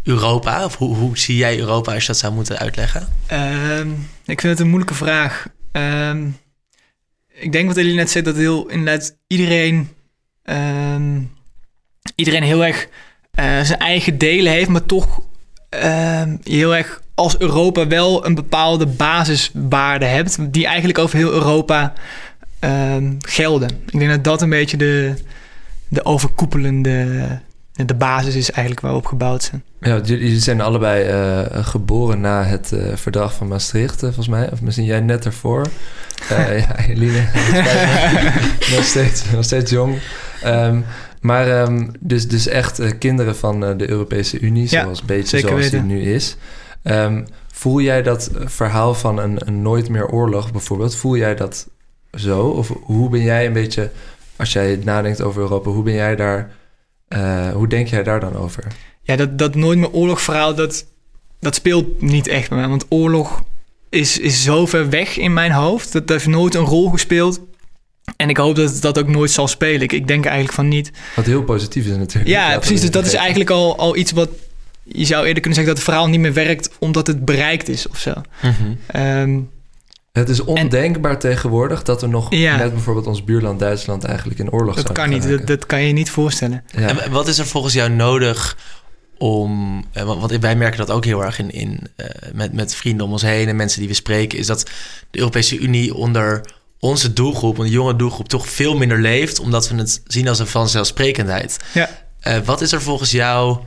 Europa? 0.03 0.65
Of 0.65 0.77
hoe, 0.77 0.97
hoe 0.97 1.19
zie 1.19 1.37
jij 1.37 1.59
Europa 1.59 1.93
als 1.93 2.01
je 2.03 2.07
dat 2.07 2.19
zou 2.19 2.33
moeten 2.33 2.59
uitleggen? 2.59 3.09
Ehm, 3.27 3.91
ik 4.25 4.41
vind 4.41 4.53
het 4.53 4.61
een 4.61 4.69
moeilijke 4.69 4.95
vraag. 4.95 5.47
Ehm, 5.73 6.29
ik 7.35 7.53
denk 7.53 7.67
wat 7.67 7.77
Elie 7.77 7.95
net 7.95 8.11
zei, 8.11 8.25
dat 8.25 8.37
heel 8.37 8.69
inderdaad 8.69 9.17
iedereen, 9.27 9.89
ehm, 10.43 11.21
iedereen 12.15 12.43
heel 12.43 12.65
erg 12.65 12.89
uh, 13.41 13.61
zijn 13.61 13.79
eigen 13.79 14.19
delen 14.19 14.53
heeft, 14.53 14.69
maar 14.69 14.87
toch 14.87 15.21
heel 16.43 16.77
erg 16.77 17.03
als 17.15 17.39
Europa 17.39 17.87
wel 17.87 18.27
een 18.27 18.35
bepaalde 18.35 18.87
basiswaarde 18.87 20.05
hebt, 20.05 20.53
die 20.53 20.67
eigenlijk 20.67 20.99
over 20.99 21.17
heel 21.17 21.33
Europa 21.33 21.93
gelden. 23.19 23.69
Ik 23.87 23.99
denk 23.99 24.11
dat 24.11 24.25
dat 24.25 24.43
een 24.43 24.51
beetje 24.51 24.77
de, 24.77 25.15
de 25.89 26.05
overkoepelende 26.05 27.41
de 27.73 27.95
basis 27.95 28.35
is 28.35 28.51
eigenlijk 28.51 28.81
waarop 28.81 29.07
gebouwd 29.07 29.43
zijn. 29.43 29.65
Ja, 29.81 30.01
jullie 30.05 30.41
zijn 30.41 30.61
allebei 30.61 31.09
uh, 31.09 31.65
geboren 31.65 32.21
na 32.21 32.43
het 32.43 32.71
uh, 32.75 32.97
verdrag 32.97 33.35
van 33.35 33.49
Maastricht, 33.49 33.95
uh, 33.95 34.01
volgens 34.01 34.29
mij. 34.29 34.51
Of 34.53 34.63
misschien 34.63 34.87
jij 34.87 35.01
net 35.01 35.25
ervoor. 35.25 35.67
ja, 36.29 36.77
Eline, 36.79 37.25
nog, 38.77 38.85
steeds, 38.85 39.31
nog 39.31 39.45
steeds 39.45 39.71
jong. 39.71 39.99
Um, 40.47 40.85
maar 41.21 41.63
um, 41.63 41.91
dus, 42.01 42.29
dus 42.29 42.47
echt 42.47 42.99
kinderen 42.99 43.37
van 43.37 43.61
de 43.61 43.91
Europese 43.91 44.41
Unie, 44.41 44.69
zoals 44.69 44.99
ja, 44.99 45.05
beetje 45.07 45.39
zoals 45.39 45.55
weten. 45.61 45.87
die 45.87 45.97
nu 45.97 46.03
is. 46.13 46.37
Um, 46.83 47.27
voel 47.53 47.81
jij 47.81 48.03
dat 48.03 48.31
verhaal 48.35 48.95
van 48.95 49.19
een, 49.19 49.49
een 49.49 49.63
nooit 49.63 49.89
meer 49.89 50.09
oorlog 50.09 50.53
bijvoorbeeld, 50.53 50.97
voel 50.97 51.17
jij 51.17 51.35
dat 51.35 51.69
zo? 52.13 52.47
Of 52.47 52.73
hoe 52.83 53.09
ben 53.09 53.23
jij 53.23 53.47
een 53.47 53.53
beetje, 53.53 53.91
als 54.37 54.53
jij 54.53 54.81
nadenkt 54.85 55.23
over 55.23 55.43
Europa, 55.43 55.71
hoe 55.71 55.83
ben 55.83 55.95
jij 55.95 56.17
daar 56.17 56.51
uh, 57.13 57.51
hoe 57.51 57.69
denk 57.69 57.89
jij 57.89 58.03
daar 58.03 58.21
dan 58.21 58.37
over? 58.37 58.67
Ja, 59.03 59.17
dat, 59.17 59.39
dat 59.39 59.55
nooit 59.55 59.79
meer 59.79 59.91
oorlogverhaal, 59.91 60.55
dat, 60.55 60.87
dat 61.41 61.55
speelt 61.55 62.03
niet 62.03 62.29
echt 62.29 62.49
bij 62.49 62.59
mij. 62.59 62.69
Want 62.69 62.87
oorlog 62.89 63.43
is, 63.89 64.19
is 64.19 64.43
zo 64.43 64.67
ver 64.67 64.91
weg 64.91 65.17
in 65.19 65.33
mijn 65.33 65.53
hoofd. 65.53 65.93
Dat, 65.93 66.07
dat 66.07 66.17
heeft 66.17 66.29
nooit 66.29 66.55
een 66.55 66.65
rol 66.65 66.91
gespeeld. 66.91 67.41
En 68.17 68.29
ik 68.29 68.37
hoop 68.37 68.57
dat 68.57 68.71
het 68.71 68.83
dat 68.83 68.99
ook 68.99 69.09
nooit 69.09 69.31
zal 69.31 69.49
spelen. 69.49 69.81
Ik, 69.81 69.93
ik 69.93 70.07
denk 70.07 70.25
eigenlijk 70.25 70.55
van 70.55 70.69
niet. 70.69 70.91
Wat 71.17 71.25
heel 71.25 71.43
positief 71.43 71.87
is 71.87 71.97
natuurlijk. 71.97 72.31
Ja, 72.31 72.59
precies. 72.59 72.81
Dus 72.81 72.91
dat 72.91 73.07
is 73.07 73.15
eigenlijk 73.15 73.51
al, 73.51 73.79
al 73.79 73.97
iets 73.97 74.13
wat... 74.13 74.29
Je 74.85 75.05
zou 75.05 75.27
eerder 75.27 75.43
kunnen 75.43 75.55
zeggen 75.55 75.75
dat 75.75 75.85
het 75.85 75.93
verhaal 75.93 76.09
niet 76.09 76.21
meer 76.21 76.33
werkt... 76.33 76.71
omdat 76.79 77.07
het 77.07 77.25
bereikt 77.25 77.69
is 77.69 77.89
of 77.89 77.99
zo. 77.99 78.13
Mm 78.43 79.49
het 80.13 80.29
is 80.29 80.41
ondenkbaar 80.41 81.19
tegenwoordig 81.19 81.83
dat 81.83 82.03
er 82.03 82.09
nog 82.09 82.31
met 82.31 82.73
bijvoorbeeld 82.73 83.07
ons 83.07 83.25
buurland 83.25 83.59
Duitsland 83.59 84.05
eigenlijk 84.05 84.39
in 84.39 84.51
oorlog 84.51 84.75
dat 84.75 84.93
kan 84.93 85.09
niet, 85.09 85.29
dat, 85.29 85.47
dat, 85.47 85.67
kan 85.67 85.83
je 85.83 85.93
niet 85.93 86.11
voorstellen. 86.11 86.65
En 86.75 87.11
wat 87.11 87.29
is 87.29 87.39
er 87.39 87.47
volgens 87.47 87.75
jou 87.75 87.91
nodig 87.91 88.57
om, 89.19 89.85
eh, 89.93 90.03
want 90.03 90.33
wij 90.33 90.57
merken 90.57 90.79
dat 90.79 90.91
ook 90.91 91.05
heel 91.05 91.25
erg 91.25 91.39
in, 91.39 91.51
in 91.51 91.81
uh, 91.97 92.07
met, 92.33 92.53
met 92.53 92.75
vrienden 92.75 93.07
om 93.07 93.13
ons 93.13 93.23
heen 93.23 93.49
en 93.49 93.57
mensen 93.57 93.79
die 93.79 93.89
we 93.89 93.95
spreken, 93.95 94.39
is 94.39 94.47
dat 94.47 94.71
de 95.11 95.19
Europese 95.19 95.59
Unie 95.59 95.95
onder 95.95 96.41
onze 96.79 97.13
doelgroep, 97.13 97.59
een 97.59 97.71
jonge 97.71 97.97
doelgroep, 97.97 98.29
toch 98.29 98.49
veel 98.49 98.77
minder 98.77 99.01
leeft, 99.01 99.41
omdat 99.41 99.69
we 99.69 99.77
het 99.77 100.03
zien 100.07 100.29
als 100.29 100.39
een 100.39 100.47
vanzelfsprekendheid. 100.47 101.57
Ja. 101.75 101.89
Uh, 102.27 102.39
wat 102.45 102.61
is 102.61 102.73
er 102.73 102.83
volgens 102.83 103.11
jou 103.11 103.59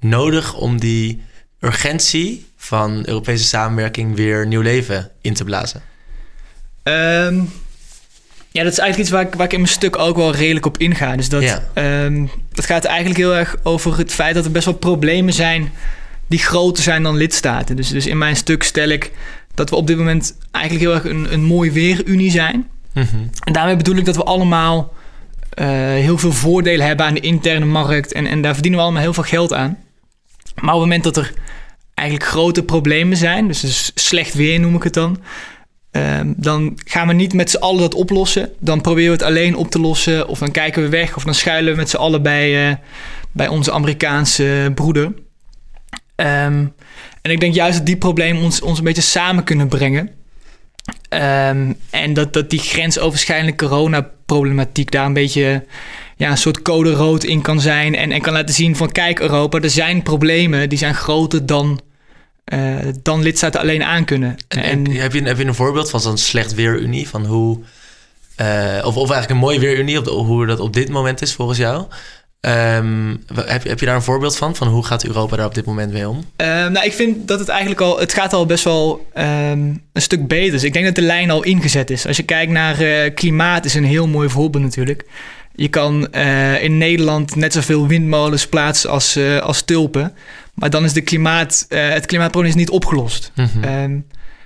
nodig 0.00 0.54
om 0.54 0.80
die 0.80 1.22
urgentie 1.60 2.46
van 2.56 3.02
Europese 3.06 3.44
samenwerking 3.44 4.16
weer 4.16 4.46
nieuw 4.46 4.60
leven 4.60 5.10
in 5.20 5.34
te 5.34 5.44
blazen? 5.44 5.91
Um, 6.84 7.50
ja, 8.50 8.62
dat 8.62 8.72
is 8.72 8.78
eigenlijk 8.78 8.98
iets 8.98 9.10
waar 9.10 9.26
ik, 9.26 9.34
waar 9.34 9.46
ik 9.46 9.52
in 9.52 9.60
mijn 9.60 9.72
stuk 9.72 9.98
ook 9.98 10.16
wel 10.16 10.34
redelijk 10.34 10.66
op 10.66 10.78
inga. 10.78 11.16
Dus 11.16 11.28
dat, 11.28 11.42
ja. 11.42 12.04
um, 12.04 12.30
dat 12.52 12.66
gaat 12.66 12.84
eigenlijk 12.84 13.18
heel 13.18 13.34
erg 13.34 13.56
over 13.62 13.98
het 13.98 14.12
feit 14.12 14.34
dat 14.34 14.44
er 14.44 14.50
best 14.50 14.64
wel 14.64 14.74
problemen 14.74 15.32
zijn 15.32 15.72
die 16.26 16.38
groter 16.38 16.82
zijn 16.82 17.02
dan 17.02 17.16
lidstaten. 17.16 17.76
Dus, 17.76 17.88
dus 17.88 18.06
in 18.06 18.18
mijn 18.18 18.36
stuk 18.36 18.62
stel 18.62 18.88
ik 18.88 19.12
dat 19.54 19.70
we 19.70 19.76
op 19.76 19.86
dit 19.86 19.96
moment 19.96 20.36
eigenlijk 20.50 20.84
heel 20.84 20.94
erg 20.94 21.04
een, 21.04 21.32
een 21.32 21.44
mooi 21.44 21.72
weerunie 21.72 22.30
zijn. 22.30 22.68
Mm 22.92 23.06
-hmm. 23.10 23.30
En 23.44 23.52
daarmee 23.52 23.76
bedoel 23.76 23.96
ik 23.96 24.04
dat 24.04 24.16
we 24.16 24.22
allemaal 24.22 24.92
uh, 25.58 25.66
heel 25.76 26.18
veel 26.18 26.32
voordelen 26.32 26.86
hebben 26.86 27.06
aan 27.06 27.14
de 27.14 27.20
interne 27.20 27.64
markt. 27.64 28.12
En, 28.12 28.26
en 28.26 28.42
daar 28.42 28.52
verdienen 28.52 28.78
we 28.80 28.84
allemaal 28.84 29.02
heel 29.02 29.14
veel 29.14 29.22
geld 29.22 29.52
aan. 29.52 29.78
Maar 30.54 30.74
op 30.74 30.80
het 30.80 30.88
moment 30.88 31.04
dat 31.04 31.16
er 31.16 31.32
eigenlijk 31.94 32.28
grote 32.28 32.62
problemen 32.62 33.16
zijn, 33.16 33.46
dus, 33.46 33.60
dus 33.60 33.90
slecht 33.94 34.34
weer 34.34 34.60
noem 34.60 34.74
ik 34.74 34.82
het 34.82 34.94
dan, 34.94 35.18
Um, 35.96 36.34
dan 36.36 36.78
gaan 36.84 37.06
we 37.06 37.12
niet 37.12 37.34
met 37.34 37.50
z'n 37.50 37.56
allen 37.56 37.80
dat 37.80 37.94
oplossen. 37.94 38.50
Dan 38.58 38.80
proberen 38.80 39.10
we 39.10 39.16
het 39.16 39.26
alleen 39.26 39.56
op 39.56 39.70
te 39.70 39.80
lossen. 39.80 40.28
Of 40.28 40.38
dan 40.38 40.50
kijken 40.50 40.82
we 40.82 40.88
weg. 40.88 41.16
Of 41.16 41.24
dan 41.24 41.34
schuilen 41.34 41.72
we 41.72 41.78
met 41.78 41.90
z'n 41.90 41.96
allen 41.96 42.22
bij, 42.22 42.68
uh, 42.68 42.74
bij 43.32 43.48
onze 43.48 43.72
Amerikaanse 43.72 44.72
broeder. 44.74 45.04
Um, 46.16 46.72
en 47.22 47.30
ik 47.30 47.40
denk 47.40 47.54
juist 47.54 47.76
dat 47.76 47.86
die 47.86 47.96
problemen 47.96 48.42
ons, 48.42 48.60
ons 48.60 48.78
een 48.78 48.84
beetje 48.84 49.02
samen 49.02 49.44
kunnen 49.44 49.68
brengen. 49.68 50.10
Um, 51.08 51.76
en 51.90 52.14
dat, 52.14 52.32
dat 52.32 52.50
die 52.50 52.58
grensoverschrijdende 52.58 53.56
coronaproblematiek 53.56 54.90
daar 54.90 55.06
een 55.06 55.12
beetje 55.12 55.64
ja, 56.16 56.30
een 56.30 56.36
soort 56.36 56.62
code 56.62 56.92
rood 56.92 57.24
in 57.24 57.42
kan 57.42 57.60
zijn. 57.60 57.94
En, 57.94 58.12
en 58.12 58.20
kan 58.20 58.32
laten 58.32 58.54
zien 58.54 58.76
van 58.76 58.92
kijk 58.92 59.20
Europa, 59.20 59.60
er 59.60 59.70
zijn 59.70 60.02
problemen 60.02 60.68
die 60.68 60.78
zijn 60.78 60.94
groter 60.94 61.46
dan 61.46 61.80
uh, 62.52 62.76
dan 63.02 63.22
lidstaten 63.22 63.60
alleen 63.60 63.82
aankunnen. 63.82 64.36
En, 64.48 64.62
en, 64.62 64.90
heb, 64.90 65.12
je, 65.12 65.22
heb 65.22 65.38
je 65.38 65.44
een 65.44 65.54
voorbeeld 65.54 65.90
van 65.90 66.00
zo'n 66.00 66.18
slecht 66.18 66.54
weerunie? 66.54 67.08
Van 67.08 67.26
hoe, 67.26 67.58
uh, 68.40 68.78
of, 68.84 68.96
of 68.96 69.10
eigenlijk 69.10 69.30
een 69.30 69.36
mooie 69.36 69.60
weerunie, 69.60 69.98
op 69.98 70.26
hoe 70.26 70.46
dat 70.46 70.60
op 70.60 70.72
dit 70.72 70.88
moment 70.88 71.22
is 71.22 71.32
volgens 71.32 71.58
jou? 71.58 71.84
Um, 72.46 73.24
heb, 73.34 73.64
heb 73.64 73.80
je 73.80 73.86
daar 73.86 73.94
een 73.94 74.02
voorbeeld 74.02 74.36
van? 74.36 74.56
Van 74.56 74.68
hoe 74.68 74.84
gaat 74.84 75.04
Europa 75.04 75.36
daar 75.36 75.46
op 75.46 75.54
dit 75.54 75.64
moment 75.64 75.92
mee 75.92 76.08
om? 76.08 76.16
Uh, 76.16 76.46
nou, 76.46 76.84
ik 76.84 76.92
vind 76.92 77.28
dat 77.28 77.38
het 77.38 77.48
eigenlijk 77.48 77.80
al... 77.80 77.98
Het 77.98 78.12
gaat 78.12 78.32
al 78.32 78.46
best 78.46 78.64
wel 78.64 79.06
um, 79.14 79.82
een 79.92 80.02
stuk 80.02 80.26
beter. 80.28 80.52
Dus 80.52 80.64
ik 80.64 80.72
denk 80.72 80.84
dat 80.84 80.94
de 80.94 81.02
lijn 81.02 81.30
al 81.30 81.42
ingezet 81.42 81.90
is. 81.90 82.06
Als 82.06 82.16
je 82.16 82.22
kijkt 82.22 82.52
naar 82.52 82.82
uh, 82.82 83.14
klimaat, 83.14 83.64
is 83.64 83.74
een 83.74 83.84
heel 83.84 84.06
mooi 84.06 84.28
voorbeeld 84.28 84.64
natuurlijk. 84.64 85.04
Je 85.54 85.68
kan 85.68 86.08
uh, 86.14 86.62
in 86.62 86.78
Nederland 86.78 87.36
net 87.36 87.52
zoveel 87.52 87.86
windmolens 87.86 88.46
plaatsen 88.46 88.90
als, 88.90 89.18
als 89.40 89.62
tulpen. 89.62 90.14
Maar 90.54 90.70
dan 90.70 90.84
is 90.84 90.92
de 90.92 91.00
klimaat, 91.00 91.66
uh, 91.68 91.88
het 91.88 92.06
klimaatprobleem 92.06 92.52
is 92.52 92.58
niet 92.58 92.70
opgelost. 92.70 93.32
Mm 93.34 93.48
-hmm. 93.52 94.04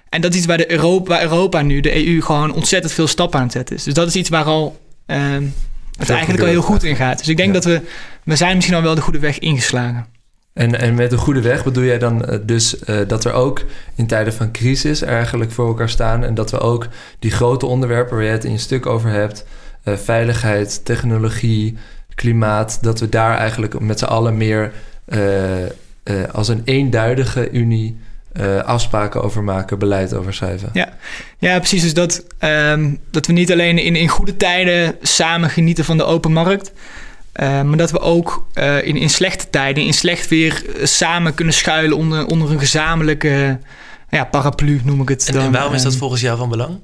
en 0.08 0.20
dat 0.20 0.30
is 0.30 0.36
iets 0.36 0.46
waar, 0.46 0.56
de 0.56 0.70
Europa, 0.70 1.08
waar 1.08 1.22
Europa 1.22 1.62
nu, 1.62 1.80
de 1.80 2.06
EU, 2.06 2.20
gewoon 2.20 2.54
ontzettend 2.54 2.92
veel 2.92 3.06
stappen 3.06 3.38
aan 3.38 3.44
het 3.44 3.54
zetten 3.54 3.76
is. 3.76 3.82
Dus 3.82 3.94
dat 3.94 4.08
is 4.08 4.14
iets 4.14 4.28
waar 4.28 4.44
al 4.44 4.80
um, 5.06 5.54
het 5.98 6.10
eigenlijk 6.10 6.42
al 6.42 6.48
heel 6.48 6.62
goed 6.62 6.82
in 6.82 6.96
gaat. 6.96 7.18
Dus 7.18 7.28
ik 7.28 7.36
denk 7.36 7.54
dat 7.54 7.64
we, 7.64 7.80
we 8.25 8.36
zijn 8.36 8.54
misschien 8.54 8.76
al 8.76 8.82
wel 8.82 8.94
de 8.94 9.00
goede 9.00 9.18
weg 9.18 9.38
ingeslagen. 9.38 10.06
En, 10.52 10.80
en 10.80 10.94
met 10.94 11.10
de 11.10 11.16
goede 11.16 11.40
weg 11.40 11.64
bedoel 11.64 11.84
jij 11.84 11.98
dan 11.98 12.30
uh, 12.30 12.38
dus 12.42 12.76
uh, 12.86 12.98
dat 13.06 13.25
er 13.25 13.32
ook 13.32 13.64
in 13.94 14.06
tijden 14.06 14.32
van 14.32 14.52
crisis 14.52 15.02
eigenlijk 15.02 15.52
voor 15.52 15.66
elkaar 15.66 15.88
staan. 15.88 16.25
En 16.25 16.34
dat 16.34 16.50
we 16.50 16.58
ook 16.58 16.88
die 17.18 17.30
grote 17.30 17.66
onderwerpen 17.66 18.16
waar 18.16 18.25
je 18.25 18.30
het 18.30 18.44
in 18.44 18.52
je 18.52 18.58
stuk 18.58 18.86
over 18.86 19.10
hebt, 19.10 19.46
uh, 19.84 19.96
veiligheid, 19.96 20.84
technologie, 20.84 21.76
klimaat, 22.14 22.78
dat 22.82 23.00
we 23.00 23.08
daar 23.08 23.36
eigenlijk 23.36 23.80
met 23.80 23.98
z'n 23.98 24.04
allen 24.04 24.36
meer 24.36 24.72
uh, 25.08 25.20
als 26.32 26.48
een 26.48 26.62
eenduidige 26.64 27.50
unie 27.50 27.96
uh, 28.40 28.62
afspraken 28.62 29.22
over 29.22 29.44
maken, 29.44 29.78
beleid 29.78 30.14
over 30.14 30.34
schrijven. 30.34 30.70
Ja, 30.72 30.96
ja 31.38 31.58
precies. 31.58 31.82
Dus 31.82 31.94
dat, 31.94 32.25
um, 32.40 32.98
dat 33.10 33.26
we 33.26 33.32
niet 33.32 33.52
alleen 33.52 33.78
in, 33.78 33.96
in 33.96 34.08
goede 34.08 34.36
tijden 34.36 34.96
samen 35.02 35.50
genieten 35.50 35.84
van 35.84 35.96
de 35.96 36.04
open 36.04 36.32
markt. 36.32 36.72
Uh, 37.40 37.62
maar 37.62 37.76
dat 37.76 37.90
we 37.90 37.98
ook 37.98 38.46
uh, 38.54 38.86
in, 38.86 38.96
in 38.96 39.10
slechte 39.10 39.50
tijden, 39.50 39.84
in 39.84 39.94
slecht 39.94 40.28
weer, 40.28 40.64
samen 40.82 41.34
kunnen 41.34 41.54
schuilen 41.54 41.96
onder, 41.96 42.26
onder 42.26 42.50
een 42.50 42.58
gezamenlijke 42.58 43.58
ja, 44.10 44.25
paraplu, 44.25 44.80
noem 44.84 45.00
ik 45.00 45.08
het. 45.08 45.26
En, 45.26 45.34
dan. 45.34 45.44
en 45.44 45.52
waarom 45.52 45.75
is 45.75 45.82
dat 45.82 45.96
volgens 45.96 46.20
jou 46.20 46.38
van 46.38 46.48
belang? 46.48 46.78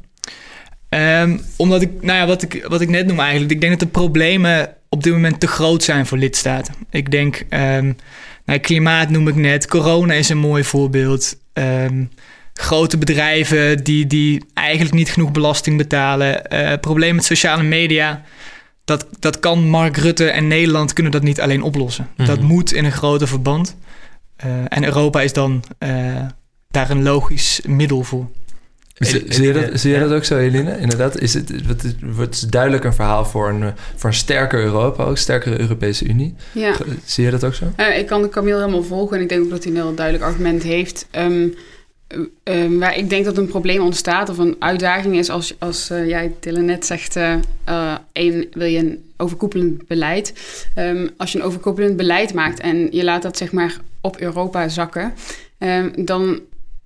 Um, 0.88 1.41
omdat 1.57 1.83
ik, 1.83 1.91
nou 2.02 2.19
ja, 2.19 2.26
wat 2.26 2.43
ik, 2.43 2.67
wat 2.69 2.81
ik 2.81 2.88
net 2.88 3.07
noem 3.07 3.21
eigenlijk, 3.21 3.52
ik 3.52 3.61
denk 3.61 3.73
dat 3.73 3.81
de 3.81 3.99
problemen 3.99 4.75
op 4.88 5.02
dit 5.02 5.12
moment 5.12 5.41
te 5.41 5.47
groot 5.47 5.83
zijn 5.83 6.07
voor 6.07 6.19
lidstaten. 6.19 6.75
Ik 6.91 7.11
denk, 7.11 7.45
um, 7.50 7.97
nou, 8.45 8.59
klimaat 8.59 9.11
noem 9.11 9.29
ik 9.29 9.35
net, 9.35 9.67
corona 9.67 10.15
is 10.15 10.29
een 10.29 10.39
mooi 10.39 10.65
voorbeeld. 10.65 11.37
Um, 11.53 12.11
grote 12.55 12.99
bedrijven 12.99 13.85
die, 13.85 14.07
die 14.07 14.45
eigenlijk 14.55 14.95
niet 14.95 15.11
genoeg 15.11 15.33
belasting 15.33 15.77
betalen. 15.77 16.43
Uh, 16.53 16.73
probleem 16.81 17.15
met 17.15 17.25
sociale 17.25 17.63
media. 17.63 18.23
Dat, 18.85 19.07
dat 19.19 19.41
kan 19.41 19.69
Mark 19.69 19.97
Rutte 19.97 20.31
en 20.31 20.49
Nederland 20.49 20.93
kunnen 20.93 21.13
dat 21.13 21.23
niet 21.23 21.41
alleen 21.41 21.63
oplossen. 21.63 22.05
Mm 22.05 22.13
-hmm. 22.17 22.27
Dat 22.27 22.41
moet 22.41 22.73
in 22.73 22.85
een 22.85 22.93
groter 22.93 23.29
verband. 23.29 23.77
Uh, 24.45 24.53
en 24.69 24.85
Europa 24.85 25.21
is 25.21 25.33
dan 25.33 25.65
uh, 25.79 26.17
daar 26.69 26.91
een 26.91 27.03
logisch 27.03 27.61
middel 27.67 28.03
voor. 28.03 28.31
Zie, 29.05 29.25
zie, 29.29 29.47
je 29.47 29.53
dat, 29.53 29.81
zie 29.81 29.93
je 29.93 29.99
dat 29.99 30.13
ook 30.13 30.25
zo, 30.25 30.37
Eline? 30.39 30.79
Inderdaad, 30.79 31.21
is 31.21 31.35
het, 31.35 31.49
het 31.49 31.95
wordt 32.01 32.53
duidelijk 32.53 32.85
een 32.85 32.95
verhaal 32.95 33.25
voor 33.25 33.49
een, 33.49 33.73
voor 33.97 34.11
een 34.11 34.17
sterker 34.17 34.61
Europa, 34.65 35.05
ook 35.05 35.19
sterkere 35.19 35.61
Europese 35.61 36.05
Unie. 36.05 36.35
Ja. 36.53 36.75
Zie 37.05 37.25
je 37.25 37.31
dat 37.31 37.45
ook 37.45 37.55
zo? 37.55 37.65
Uh, 37.77 37.99
ik 37.99 38.07
kan 38.07 38.29
Camille 38.29 38.59
helemaal 38.59 38.83
volgen 38.83 39.17
en 39.17 39.23
ik 39.23 39.29
denk 39.29 39.43
ook 39.45 39.51
dat 39.51 39.65
hij 39.65 39.73
een 39.73 39.79
heel 39.79 39.95
duidelijk 39.95 40.25
argument 40.25 40.63
heeft. 40.63 41.07
Um, 41.19 41.55
um, 42.45 42.79
waar 42.79 42.97
ik 42.97 43.11
denk 43.11 43.25
dat 43.25 43.37
een 43.37 43.47
probleem 43.47 43.81
ontstaat 43.81 44.29
of 44.29 44.39
een 44.39 44.57
uitdaging 44.59 45.17
is 45.17 45.31
als, 45.31 45.55
als 45.59 45.91
uh, 45.91 46.09
jij, 46.09 46.33
Dylan, 46.41 46.65
net 46.65 46.87
zegt: 46.87 47.17
uh, 47.17 47.95
één, 48.13 48.47
wil 48.53 48.67
je 48.67 48.79
een 48.79 49.05
overkoepelend 49.17 49.87
beleid. 49.87 50.33
Um, 50.79 51.11
als 51.17 51.33
je 51.33 51.39
een 51.39 51.45
overkoepelend 51.45 51.97
beleid 51.97 52.35
maakt 52.35 52.61
en 52.61 52.89
je 52.91 53.05
laat 53.05 53.23
dat 53.23 53.37
zeg 53.37 53.53
maar 53.53 53.77
op 54.01 54.21
Europa 54.21 54.69
zakken, 54.69 55.13
dan 55.97 56.41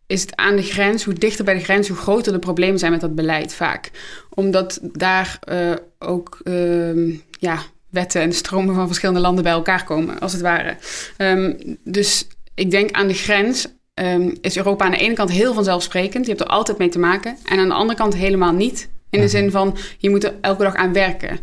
is 0.06 0.20
het 0.20 0.36
aan 0.36 0.56
de 0.56 0.62
grens, 0.62 1.04
hoe 1.04 1.14
dichter 1.14 1.44
bij 1.44 1.54
de 1.54 1.64
grens, 1.64 1.88
hoe 1.88 1.96
groter 1.96 2.32
de 2.32 2.38
problemen 2.38 2.78
zijn 2.78 2.92
met 2.92 3.00
dat 3.00 3.14
beleid 3.14 3.54
vaak. 3.54 3.90
Omdat 4.30 4.78
daar 4.82 5.38
uh, 5.50 5.72
ook 5.98 6.40
uh, 6.44 7.18
ja, 7.30 7.58
wetten 7.90 8.20
en 8.20 8.32
stromen 8.32 8.74
van 8.74 8.86
verschillende 8.86 9.20
landen 9.20 9.44
bij 9.44 9.52
elkaar 9.52 9.84
komen, 9.84 10.20
als 10.20 10.32
het 10.32 10.40
ware. 10.40 10.76
Um, 11.18 11.56
dus 11.84 12.26
ik 12.54 12.70
denk 12.70 12.90
aan 12.90 13.08
de 13.08 13.14
grens 13.14 13.66
um, 13.94 14.34
is 14.40 14.56
Europa 14.56 14.84
aan 14.84 14.90
de 14.90 14.96
ene 14.96 15.14
kant 15.14 15.30
heel 15.30 15.54
vanzelfsprekend. 15.54 16.26
Je 16.26 16.32
hebt 16.32 16.44
er 16.44 16.50
altijd 16.50 16.78
mee 16.78 16.88
te 16.88 16.98
maken. 16.98 17.36
En 17.44 17.58
aan 17.58 17.68
de 17.68 17.74
andere 17.74 17.98
kant 17.98 18.14
helemaal 18.14 18.52
niet. 18.52 18.88
In 19.10 19.20
de 19.20 19.28
zin 19.28 19.50
van, 19.50 19.76
je 19.98 20.10
moet 20.10 20.24
er 20.24 20.34
elke 20.40 20.62
dag 20.62 20.74
aan 20.74 20.92
werken. 20.92 21.38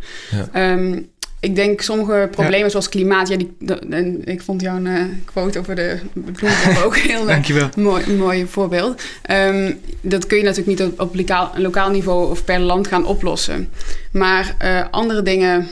Ja. 0.52 0.74
Um, 0.74 1.12
ik 1.44 1.56
denk 1.56 1.82
sommige 1.82 2.28
problemen 2.32 2.60
ja. 2.60 2.70
zoals 2.70 2.90
klimaat. 2.90 3.28
Ja, 3.28 3.38
die, 3.38 3.56
ik 4.24 4.42
vond 4.42 4.62
jouw 4.62 4.80
uh, 4.80 5.02
quote 5.26 5.60
over 5.60 5.76
de 5.76 6.00
bloemen 6.14 6.84
ook 6.86 6.98
heel 6.98 7.26
Dankjewel. 7.26 7.70
mooi, 7.78 8.14
mooi 8.14 8.46
voorbeeld. 8.48 9.02
Um, 9.32 9.80
dat 10.02 10.28
kun 10.28 10.38
je 10.38 10.44
natuurlijk 10.44 10.80
niet 10.80 10.88
op, 10.88 11.00
op 11.00 11.16
lokaal, 11.16 11.52
lokaal 11.56 11.90
niveau 11.90 12.30
of 12.30 12.46
per 12.46 12.60
land 12.60 12.88
gaan 12.88 13.06
oplossen. 13.06 13.70
Maar 14.12 14.56
uh, 14.64 14.86
andere 14.92 15.22
dingen 15.22 15.68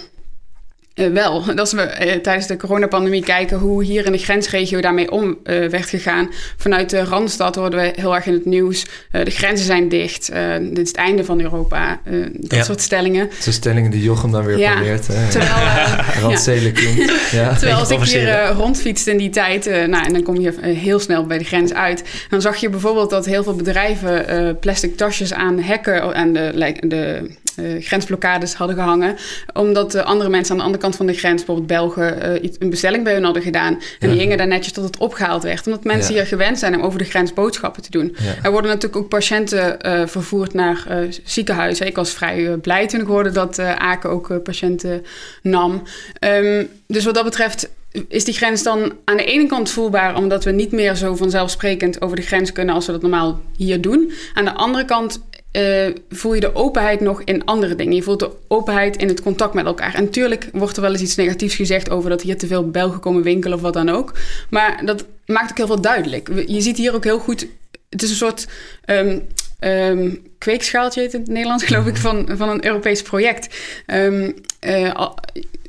uh, 0.95 1.13
wel. 1.13 1.45
Dat 1.45 1.59
als 1.59 1.73
we 1.73 1.81
uh, 1.81 2.13
tijdens 2.13 2.47
de 2.47 2.57
coronapandemie 2.57 3.23
kijken 3.23 3.57
hoe 3.57 3.83
hier 3.83 4.05
in 4.05 4.11
de 4.11 4.17
grensregio 4.17 4.81
daarmee 4.81 5.11
om 5.11 5.27
uh, 5.27 5.67
werd 5.69 5.89
gegaan. 5.89 6.29
Vanuit 6.57 6.89
de 6.89 7.03
Randstad 7.03 7.55
hoorden 7.55 7.79
we 7.79 7.93
heel 7.95 8.15
erg 8.15 8.25
in 8.25 8.33
het 8.33 8.45
nieuws. 8.45 8.85
de 9.11 9.31
grenzen 9.31 9.65
zijn 9.65 9.89
dicht. 9.89 10.31
dit 10.61 10.77
is 10.77 10.87
het 10.87 10.97
einde 10.97 11.25
van 11.25 11.41
Europa. 11.41 11.99
dat 12.33 12.51
ja. 12.51 12.63
soort 12.63 12.81
stellingen. 12.81 13.29
De 13.43 13.51
stellingen 13.51 13.91
die 13.91 14.01
Jochem 14.01 14.31
dan 14.31 14.45
weer 14.45 14.57
ja. 14.57 14.73
probeert. 14.73 15.07
Hè? 15.07 15.29
Terwijl, 15.29 16.21
Randstedenkind. 16.21 17.11
ja. 17.31 17.53
Terwijl 17.57 17.77
als 17.77 17.89
ik 17.89 18.03
hier 18.03 18.47
rondfietste 18.47 19.11
in 19.11 19.17
die 19.17 19.29
tijd. 19.29 19.65
nou, 19.65 20.05
en 20.05 20.13
dan 20.13 20.23
kom 20.23 20.39
je 20.39 20.53
heel 20.61 20.99
snel 20.99 21.25
bij 21.25 21.37
de 21.37 21.43
grens 21.43 21.73
uit. 21.73 22.03
Dan 22.29 22.41
zag 22.41 22.57
je 22.57 22.69
bijvoorbeeld 22.69 23.09
dat 23.09 23.25
heel 23.25 23.43
veel 23.43 23.55
bedrijven 23.55 24.57
plastic 24.59 24.97
tasjes 24.97 25.33
aan 25.33 25.59
hekken. 25.59 26.13
en 26.13 26.33
de, 26.33 26.77
de 26.81 27.29
uh, 27.59 27.83
grensblokkades 27.83 28.53
hadden 28.53 28.75
gehangen. 28.75 29.15
Omdat 29.53 29.95
uh, 29.95 30.01
andere 30.01 30.29
mensen 30.29 30.51
aan 30.51 30.57
de 30.57 30.63
andere 30.63 30.83
kant 30.83 30.95
van 30.95 31.05
de 31.05 31.13
grens, 31.13 31.35
bijvoorbeeld 31.35 31.67
Belgen, 31.67 32.43
uh, 32.43 32.51
een 32.59 32.69
bestelling 32.69 33.03
bij 33.03 33.13
hun 33.13 33.23
hadden 33.23 33.43
gedaan. 33.43 33.73
En 33.73 33.81
ja. 33.99 34.07
die 34.07 34.19
hingen 34.19 34.37
daar 34.37 34.47
netjes 34.47 34.73
tot 34.73 34.83
het 34.83 34.97
opgehaald 34.97 35.43
werd. 35.43 35.65
Omdat 35.65 35.83
mensen 35.83 36.13
ja. 36.13 36.19
hier 36.19 36.27
gewend 36.27 36.59
zijn 36.59 36.75
om 36.75 36.81
over 36.81 36.99
de 36.99 37.05
grens 37.05 37.33
boodschappen 37.33 37.81
te 37.81 37.91
doen. 37.91 38.15
Ja. 38.17 38.33
Er 38.43 38.51
worden 38.51 38.71
natuurlijk 38.71 39.01
ook 39.01 39.09
patiënten 39.09 39.77
vervoerd 40.09 40.53
naar 40.53 40.87
ziekenhuizen. 41.23 41.87
Ik 41.87 41.95
was 41.95 42.11
vrij 42.11 42.57
blij 42.57 42.87
toen 42.87 43.01
ik 43.01 43.07
hoorde 43.07 43.31
dat 43.31 43.59
Aken 43.59 44.09
ook 44.09 44.43
patiënten 44.43 45.05
nam. 45.41 45.83
Um, 46.19 46.69
dus 46.87 47.05
wat 47.05 47.15
dat 47.15 47.23
betreft 47.23 47.69
is 48.07 48.23
die 48.23 48.33
grens 48.33 48.63
dan 48.63 48.93
aan 49.05 49.17
de 49.17 49.23
ene 49.23 49.47
kant 49.47 49.69
voelbaar 49.69 50.15
omdat 50.15 50.43
we 50.43 50.51
niet 50.51 50.71
meer 50.71 50.95
zo 50.95 51.15
vanzelfsprekend 51.15 52.01
over 52.01 52.15
de 52.15 52.21
grens 52.21 52.51
kunnen 52.51 52.75
als 52.75 52.85
we 52.85 52.91
dat 52.91 53.01
normaal 53.01 53.41
hier 53.57 53.81
doen. 53.81 54.11
Aan 54.33 54.45
de 54.45 54.53
andere 54.53 54.85
kant 54.85 55.21
uh, 55.51 55.95
voel 56.09 56.33
je 56.33 56.39
de 56.39 56.55
openheid 56.55 56.99
nog 56.99 57.21
in 57.21 57.45
andere 57.45 57.75
dingen. 57.75 57.95
Je 57.95 58.01
voelt 58.01 58.19
de 58.19 58.31
openheid 58.47 58.97
in 58.97 59.07
het 59.07 59.21
contact 59.21 59.53
met 59.53 59.65
elkaar. 59.65 59.93
En 59.95 60.03
natuurlijk 60.03 60.49
wordt 60.53 60.75
er 60.75 60.81
wel 60.81 60.91
eens 60.91 61.01
iets 61.01 61.15
negatiefs 61.15 61.55
gezegd 61.55 61.89
over 61.89 62.09
dat 62.09 62.21
hier 62.21 62.37
te 62.37 62.47
veel 62.47 62.69
Belgen 62.69 62.99
komen 62.99 63.23
winkelen 63.23 63.57
of 63.57 63.63
wat 63.63 63.73
dan 63.73 63.89
ook. 63.89 64.13
Maar 64.49 64.81
dat 64.85 65.05
maakt 65.25 65.51
ook 65.51 65.57
heel 65.57 65.67
veel 65.67 65.81
duidelijk. 65.81 66.29
Je 66.45 66.61
ziet 66.61 66.77
hier 66.77 66.93
ook 66.93 67.03
heel 67.03 67.19
goed. 67.19 67.47
Het 67.89 68.03
is 68.03 68.09
een 68.09 68.15
soort 68.15 68.47
um, 68.85 69.27
um, 69.59 70.23
kweekschaaltje, 70.37 71.03
in 71.03 71.09
het 71.11 71.27
Nederlands, 71.27 71.63
geloof 71.63 71.85
ik, 71.85 71.97
van, 71.97 72.29
van 72.33 72.49
een 72.49 72.65
Europees 72.65 73.01
project. 73.01 73.55
Um, 73.87 74.33
uh, 74.61 75.09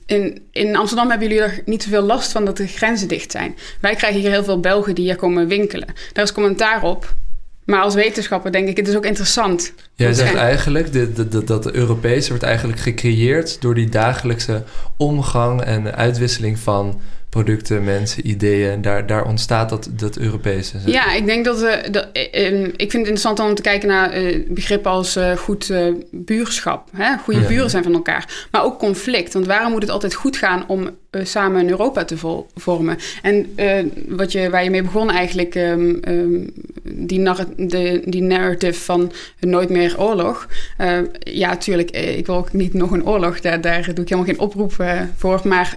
in, 0.07 0.43
in 0.51 0.77
Amsterdam 0.77 1.11
hebben 1.11 1.29
jullie 1.29 1.43
er 1.43 1.63
niet 1.65 1.83
zoveel 1.83 2.03
last 2.03 2.33
van 2.33 2.45
dat 2.45 2.57
de 2.57 2.67
grenzen 2.67 3.09
dicht 3.09 3.31
zijn. 3.31 3.57
Wij 3.81 3.95
krijgen 3.95 4.21
hier 4.21 4.31
heel 4.31 4.45
veel 4.45 4.61
Belgen 4.61 4.95
die 4.95 5.05
hier 5.05 5.17
komen 5.17 5.49
winkelen. 5.49 5.89
Daar 6.13 6.25
is 6.25 6.33
commentaar 6.33 6.83
op. 6.83 7.15
Maar 7.65 7.81
als 7.81 7.95
wetenschapper 7.95 8.53
denk 8.53 8.69
ik, 8.69 8.77
het 8.77 8.89
is 8.89 8.97
ook 8.97 9.07
interessant. 9.07 9.73
Jij 9.95 10.13
zegt 10.13 10.35
eigenlijk 10.35 11.17
dat, 11.17 11.47
dat 11.47 11.63
de 11.63 11.75
Europese 11.75 12.29
wordt 12.29 12.45
eigenlijk 12.45 12.81
gecreëerd 12.81 13.61
door 13.61 13.75
die 13.75 13.89
dagelijkse 13.89 14.63
omgang 14.97 15.61
en 15.61 15.95
uitwisseling 15.95 16.59
van 16.59 17.01
producten, 17.33 17.85
mensen, 17.85 18.29
ideeën. 18.29 18.83
Daar, 18.83 19.07
daar 19.07 19.25
ontstaat 19.25 19.69
dat, 19.69 19.89
dat 19.91 20.17
Europese. 20.17 20.79
Ja, 20.87 21.13
ik 21.13 21.27
denk 21.27 21.45
dat, 21.45 21.63
uh, 21.63 21.73
dat 21.91 22.09
uh, 22.13 22.63
ik 22.63 22.91
vind 22.91 22.93
het 22.93 22.95
interessant 22.95 23.41
om 23.41 23.55
te 23.55 23.63
kijken 23.63 23.89
naar 23.89 24.23
uh, 24.23 24.47
begrippen 24.49 24.91
als 24.91 25.19
goed 25.37 25.73
buurschap. 26.11 26.89
Hè? 26.97 27.17
Goede 27.17 27.41
ja. 27.41 27.47
buren 27.47 27.71
zijn 27.71 27.83
van 27.83 27.93
elkaar. 27.93 28.47
Maar 28.51 28.65
ook 28.65 28.79
conflict. 28.79 29.33
Want 29.33 29.47
waarom 29.47 29.73
moet 29.73 29.83
het 29.83 29.91
altijd 29.91 30.15
goed 30.15 30.37
gaan 30.37 30.69
om 30.69 30.91
samen 31.13 31.61
een 31.61 31.71
Europa 31.71 32.05
te 32.05 32.17
vo 32.17 32.47
vormen? 32.55 32.99
En 33.23 33.55
wat 34.09 34.33
je, 34.33 34.51
waar 34.51 34.65
je 34.65 34.71
mee 34.71 34.83
begon 34.83 35.11
eigenlijk, 35.11 35.55
um, 35.55 36.01
um, 36.09 36.53
die, 36.83 37.19
narr 37.19 37.47
de, 37.57 38.03
die 38.05 38.23
narrative 38.23 38.81
van 38.81 39.13
nooit 39.41 39.69
meer 39.69 40.01
oorlog. 40.01 40.49
ja, 41.19 41.57
tuurlijk, 41.57 41.91
ik 41.91 42.27
wil 42.27 42.37
ook 42.37 42.53
niet 42.53 42.75
nog 42.75 42.91
een 42.91 43.07
oorlog. 43.07 43.41
Daar, 43.41 43.61
daar 43.61 43.95
doe 43.95 44.05
ik 44.05 44.09
helemaal 44.09 44.35
geen 44.35 44.41
oproep 44.41 44.73
voor. 45.17 45.41
Maar 45.45 45.77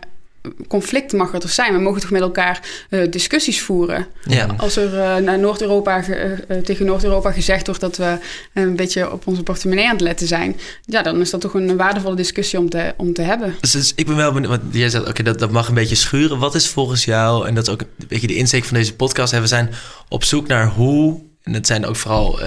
conflict 0.67 1.13
mag 1.13 1.33
er 1.33 1.39
toch 1.39 1.51
zijn. 1.51 1.73
We 1.73 1.79
mogen 1.79 2.01
toch 2.01 2.09
met 2.09 2.21
elkaar 2.21 2.59
uh, 2.89 3.11
discussies 3.11 3.61
voeren. 3.61 4.07
Ja. 4.23 4.47
Als 4.57 4.75
er 4.75 4.93
uh, 4.93 5.15
naar 5.15 5.39
Noord-Europa 5.39 6.03
uh, 6.07 6.57
tegen 6.57 6.85
Noord-Europa 6.85 7.31
gezegd 7.31 7.65
wordt 7.65 7.81
dat 7.81 7.97
we 7.97 8.17
een 8.53 8.75
beetje 8.75 9.11
op 9.11 9.27
onze 9.27 9.43
portemonnee 9.43 9.85
aan 9.85 9.91
het 9.91 10.01
letten 10.01 10.27
zijn, 10.27 10.59
ja, 10.85 11.01
dan 11.01 11.21
is 11.21 11.29
dat 11.29 11.41
toch 11.41 11.53
een 11.53 11.77
waardevolle 11.77 12.15
discussie 12.15 12.59
om 12.59 12.69
te, 12.69 12.93
om 12.97 13.13
te 13.13 13.21
hebben. 13.21 13.55
Dus, 13.59 13.71
dus 13.71 13.93
ik 13.95 14.05
ben 14.05 14.15
wel 14.15 14.31
benieuwd, 14.31 14.49
want 14.49 14.61
jij 14.71 14.89
zegt, 14.89 15.07
oké, 15.07 15.23
dat, 15.23 15.39
dat 15.39 15.51
mag 15.51 15.67
een 15.67 15.73
beetje 15.73 15.95
schuren. 15.95 16.39
Wat 16.39 16.55
is 16.55 16.67
volgens 16.67 17.05
jou, 17.05 17.47
en 17.47 17.55
dat 17.55 17.67
is 17.67 17.73
ook 17.73 17.81
een 17.81 18.07
beetje 18.07 18.27
de 18.27 18.35
insteek 18.35 18.63
van 18.63 18.77
deze 18.77 18.95
podcast, 18.95 19.31
hè, 19.31 19.41
we 19.41 19.47
zijn 19.47 19.69
op 20.09 20.23
zoek 20.23 20.47
naar 20.47 20.67
hoe, 20.67 21.21
en 21.43 21.53
dat 21.53 21.67
zijn 21.67 21.85
ook 21.85 21.95
vooral 21.95 22.39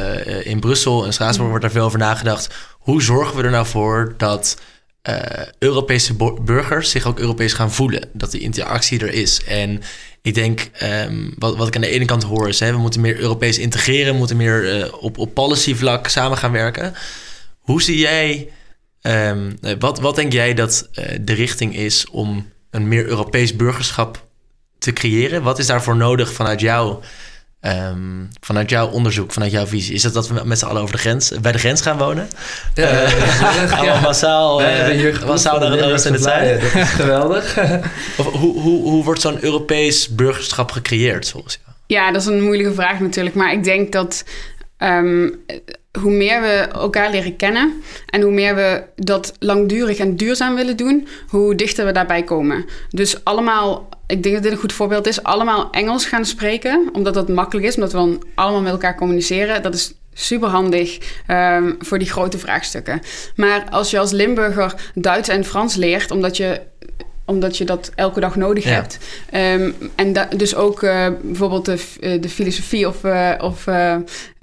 in 0.43 0.61
Brussel 0.61 1.05
en 1.05 1.13
Straatsburg 1.13 1.49
wordt 1.49 1.65
daar 1.65 1.73
veel 1.73 1.85
over 1.85 1.99
nagedacht, 1.99 2.55
hoe 2.79 3.03
zorgen 3.03 3.37
we 3.37 3.43
er 3.43 3.51
nou 3.51 3.67
voor 3.67 4.15
dat 4.17 4.57
uh, 5.09 5.15
Europese 5.59 6.15
burgers 6.43 6.91
zich 6.91 7.07
ook 7.07 7.19
Europees 7.19 7.53
gaan 7.53 7.73
voelen. 7.73 8.09
Dat 8.13 8.31
die 8.31 8.41
interactie 8.41 9.01
er 9.01 9.13
is. 9.13 9.45
En 9.45 9.83
ik 10.23 10.35
denk, 10.35 10.71
um, 10.83 11.35
wat, 11.39 11.57
wat 11.57 11.67
ik 11.67 11.75
aan 11.75 11.81
de 11.81 11.89
ene 11.89 12.05
kant 12.05 12.23
hoor 12.23 12.49
is... 12.49 12.61
Hè, 12.61 12.73
we 12.73 12.79
moeten 12.79 13.01
meer 13.01 13.19
Europees 13.19 13.59
integreren... 13.59 14.13
we 14.13 14.19
moeten 14.19 14.37
meer 14.37 14.79
uh, 14.79 14.93
op, 15.01 15.19
op 15.19 15.35
policy 15.35 15.75
vlak 15.75 16.09
samen 16.09 16.39
gaan 16.39 16.53
werken. 16.53 16.95
Hoe 17.59 17.83
zie 17.83 17.99
jij... 17.99 18.51
Um, 19.03 19.59
wat, 19.79 20.01
wat 20.01 20.17
denk 20.17 20.33
jij 20.33 20.55
dat 20.55 20.89
de 21.21 21.33
richting 21.33 21.77
is 21.77 22.09
om 22.11 22.53
een 22.71 22.89
meer 22.89 23.07
Europees 23.07 23.57
burgerschap 23.57 24.27
te 24.79 24.93
creëren? 24.93 25.43
Wat 25.43 25.59
is 25.59 25.67
daarvoor 25.67 25.97
nodig 25.97 26.33
vanuit 26.33 26.61
jou... 26.61 27.03
Um, 27.61 28.29
vanuit 28.41 28.71
jouw 28.71 28.89
onderzoek, 28.89 29.33
vanuit 29.33 29.53
jouw 29.53 29.67
visie, 29.67 29.95
is 29.95 30.03
dat 30.03 30.13
dat 30.13 30.29
we 30.29 30.41
met 30.45 30.59
z'n 30.59 30.65
allen 30.65 30.83
over 30.83 30.95
de 30.95 31.01
grens, 31.01 31.33
bij 31.41 31.53
de 31.53 31.59
grens 31.59 31.81
gaan 31.81 31.99
wonen? 31.99 32.29
Ja, 32.75 33.03
uh, 33.03 33.83
ja. 33.83 34.01
massaal, 34.11 34.63
uh, 34.63 35.25
massaal 35.27 35.59
naar 35.59 35.71
het 35.71 35.83
oosten 35.83 36.11
en 36.11 36.17
het 36.17 36.25
zuiden. 36.25 36.61
Dat 36.61 36.75
is 36.75 36.89
geweldig. 36.89 37.59
of, 38.19 38.27
hoe, 38.27 38.61
hoe, 38.61 38.83
hoe 38.83 39.05
wordt 39.05 39.21
zo'n 39.21 39.45
Europees 39.45 40.09
burgerschap 40.09 40.71
gecreëerd 40.71 41.31
volgens 41.31 41.59
jou? 41.65 41.77
Ja, 41.87 42.13
dat 42.13 42.21
is 42.21 42.27
een 42.27 42.43
moeilijke 42.43 42.75
vraag 42.75 43.01
natuurlijk. 43.01 43.35
Maar 43.35 43.53
ik 43.53 43.65
denk 43.65 43.93
dat 43.93 44.25
um, 44.79 45.45
hoe 46.01 46.13
meer 46.13 46.41
we 46.41 46.69
elkaar 46.73 47.11
leren 47.11 47.37
kennen 47.37 47.83
en 48.07 48.21
hoe 48.21 48.33
meer 48.33 48.55
we 48.55 48.83
dat 48.97 49.33
langdurig 49.39 49.99
en 49.99 50.17
duurzaam 50.17 50.55
willen 50.55 50.77
doen, 50.77 51.09
hoe 51.29 51.55
dichter 51.55 51.87
we 51.87 51.93
daarbij 51.93 52.23
komen. 52.23 52.65
Dus 52.91 53.25
allemaal 53.25 53.89
ik 54.09 54.23
denk 54.23 54.35
dat 54.35 54.43
dit 54.43 54.53
een 54.53 54.59
goed 54.59 54.73
voorbeeld 54.73 55.07
is, 55.07 55.23
allemaal 55.23 55.71
Engels 55.71 56.07
gaan 56.07 56.25
spreken. 56.25 56.89
Omdat 56.93 57.15
dat 57.15 57.29
makkelijk 57.29 57.67
is, 57.67 57.75
omdat 57.75 57.93
we 57.93 57.99
dan 57.99 58.23
allemaal 58.35 58.61
met 58.61 58.73
elkaar 58.73 58.97
communiceren. 58.97 59.63
Dat 59.63 59.75
is 59.75 59.95
super 60.13 60.49
handig 60.49 60.99
ehm, 61.27 61.73
voor 61.79 61.99
die 61.99 62.11
grote 62.11 62.39
vraagstukken. 62.39 63.01
Maar 63.37 63.67
als 63.71 63.91
je 63.91 63.99
als 63.99 64.11
Limburger 64.11 64.75
Duits 64.95 65.29
en 65.29 65.45
Frans 65.45 65.75
leert, 65.75 66.11
omdat 66.11 66.37
je 66.37 66.61
omdat 67.25 67.57
je 67.57 67.65
dat 67.65 67.93
elke 67.95 68.21
dag 68.21 68.37
nodig 68.37 68.65
hebt. 68.65 68.99
Um, 69.35 69.75
en 69.95 70.15
dus 70.37 70.55
ook 70.55 70.83
uh, 70.83 71.07
bijvoorbeeld 71.23 71.65
de, 71.65 71.85
eh, 72.01 72.21
de 72.21 72.29
filosofie 72.29 72.89
of, 72.89 73.05
uh, 73.05 73.33
of 73.39 73.67
Ehm, 73.67 74.01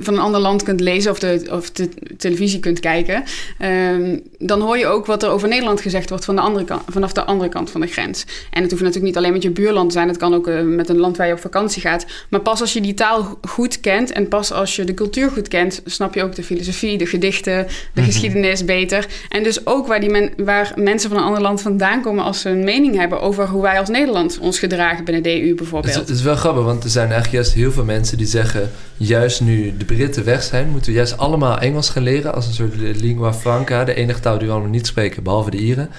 van 0.00 0.14
een 0.14 0.20
ander 0.20 0.40
land 0.40 0.62
kunt 0.62 0.80
lezen 0.80 1.10
of 1.10 1.18
de, 1.18 1.46
of 1.50 1.70
de 1.70 1.88
televisie 2.16 2.60
kunt 2.60 2.80
kijken, 2.80 3.24
ehm, 3.58 4.18
dan 4.38 4.60
hoor 4.60 4.78
je 4.78 4.86
ook 4.86 5.06
wat 5.06 5.22
er 5.22 5.30
over 5.30 5.48
Nederland 5.48 5.80
gezegd 5.80 6.08
wordt 6.08 6.24
van 6.24 6.34
de 6.36 6.40
andere 6.40 6.64
kant, 6.64 6.82
vanaf 6.86 7.12
de 7.12 7.24
andere 7.24 7.50
kant 7.50 7.70
van 7.70 7.80
de 7.80 7.86
grens. 7.86 8.24
En 8.50 8.62
het 8.62 8.70
hoeft 8.70 8.82
natuurlijk 8.82 9.14
niet 9.14 9.16
alleen 9.16 9.32
met 9.32 9.42
je 9.42 9.50
buurland 9.50 9.88
te 9.88 9.94
zijn, 9.94 10.08
het 10.08 10.16
kan 10.16 10.34
ook 10.34 10.46
uh, 10.48 10.60
met 10.62 10.88
een 10.88 10.98
land 10.98 11.16
waar 11.16 11.26
je 11.26 11.32
op 11.32 11.40
vakantie 11.40 11.82
gaat. 11.82 12.06
Maar 12.28 12.40
pas 12.40 12.60
als 12.60 12.72
je 12.72 12.80
die 12.80 12.94
taal 12.94 13.38
goed 13.42 13.80
kent 13.80 14.12
en 14.12 14.28
pas 14.28 14.52
als 14.52 14.76
je 14.76 14.84
de 14.84 14.94
cultuur 14.94 15.30
goed 15.30 15.48
kent, 15.48 15.82
snap 15.84 16.14
je 16.14 16.22
ook 16.22 16.34
de 16.34 16.42
filosofie, 16.42 16.98
de 16.98 17.06
gedichten, 17.06 17.66
de 17.66 18.00
mhm. 18.00 18.04
geschiedenis 18.04 18.64
beter. 18.64 19.06
En 19.28 19.42
dus 19.42 19.66
ook 19.66 19.86
waar, 19.86 20.00
die 20.00 20.10
men, 20.10 20.30
waar 20.36 20.72
mensen 20.76 21.10
van 21.10 21.18
een 21.18 21.24
ander 21.24 21.42
land 21.42 21.62
vandaan 21.62 22.02
komen 22.02 22.24
als 22.24 22.40
ze 22.40 22.48
een 22.48 22.64
mening 22.64 22.96
hebben 22.96 23.20
over 23.20 23.48
hoe 23.48 23.62
wij 23.62 23.78
als 23.78 23.88
Nederland 23.88 24.38
ons 24.40 24.58
gedragen 24.58 25.04
binnen 25.04 25.22
de 25.22 25.42
EU 25.42 25.54
bijvoorbeeld. 25.54 25.94
Het 25.94 26.02
is, 26.02 26.08
het 26.08 26.18
is 26.18 26.24
wel 26.24 26.36
grappig, 26.36 26.64
want 26.64 26.84
er 26.84 26.90
zijn 26.90 27.10
eigenlijk 27.10 27.34
juist 27.34 27.52
heel 27.52 27.72
veel 27.72 27.84
mensen 27.84 28.18
die 28.18 28.26
zeggen 28.26 28.70
juist 28.96 29.40
nu 29.40 29.57
de 29.76 29.84
Britten 29.84 30.24
weg 30.24 30.42
zijn, 30.42 30.68
moeten 30.68 30.90
we 30.90 30.96
juist 30.96 31.18
allemaal 31.18 31.58
Engels 31.58 31.90
gaan 31.90 32.02
leren 32.02 32.34
als 32.34 32.46
een 32.46 32.52
soort 32.52 32.74
lingua 32.76 33.34
franca, 33.34 33.84
de 33.84 33.94
enige 33.94 34.20
taal 34.20 34.38
die 34.38 34.46
we 34.46 34.52
allemaal 34.52 34.70
niet 34.70 34.86
spreken, 34.86 35.22
behalve 35.22 35.50
de 35.50 35.56
Ieren. 35.56 35.90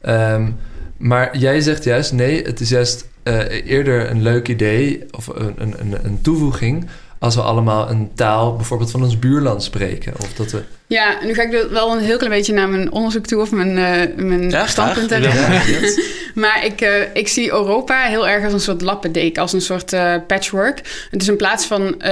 Ehm, 0.00 0.50
maar 0.96 1.38
jij 1.38 1.60
zegt 1.60 1.84
juist, 1.84 2.12
nee, 2.12 2.42
het 2.42 2.60
is 2.60 2.68
juist 2.68 3.06
uh, 3.24 3.66
eerder 3.66 4.10
een 4.10 4.22
leuk 4.22 4.48
idee 4.48 5.04
of 5.10 5.26
een, 5.26 5.54
een, 5.56 6.04
een 6.04 6.20
toevoeging 6.20 6.86
als 7.18 7.34
we 7.34 7.42
allemaal 7.42 7.90
een 7.90 8.10
taal 8.14 8.56
bijvoorbeeld 8.56 8.90
van 8.90 9.02
ons 9.02 9.18
buurland 9.18 9.62
spreken. 9.62 10.12
Of 10.20 10.32
dat 10.32 10.50
we... 10.50 10.62
Ja, 10.92 11.18
nu 11.24 11.34
ga 11.34 11.42
ik 11.42 11.66
wel 11.70 11.92
een 11.92 11.98
heel 11.98 12.16
klein 12.16 12.32
beetje 12.32 12.52
naar 12.52 12.68
mijn 12.68 12.92
onderzoek 12.92 13.26
toe 13.26 13.40
of 13.40 13.50
mijn, 13.50 13.68
uh, 13.68 14.24
mijn 14.24 14.50
ja, 14.50 14.66
standpunten. 14.66 15.22
maar 16.42 16.64
ik, 16.64 16.80
uh, 16.80 17.14
ik 17.14 17.28
zie 17.28 17.50
Europa 17.50 18.02
heel 18.02 18.28
erg 18.28 18.44
als 18.44 18.52
een 18.52 18.60
soort 18.60 18.80
lappendeken, 18.80 19.42
als 19.42 19.52
een 19.52 19.60
soort 19.60 19.92
uh, 19.92 20.14
patchwork. 20.26 21.06
Dus 21.10 21.28
in 21.28 21.36
plaats 21.36 21.66
van 21.66 22.02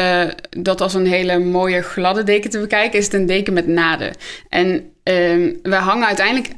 dat 0.50 0.80
als 0.80 0.94
een 0.94 1.06
hele 1.06 1.38
mooie 1.38 1.82
gladde 1.82 2.22
deken 2.22 2.50
te 2.50 2.58
bekijken, 2.58 2.98
is 2.98 3.04
het 3.04 3.14
een 3.14 3.26
deken 3.26 3.52
met 3.52 3.66
naden. 3.66 4.12
En 4.48 4.90
Um, 5.04 5.58
we 5.62 5.74
hangen 5.74 6.06
uiteindelijk 6.06 6.48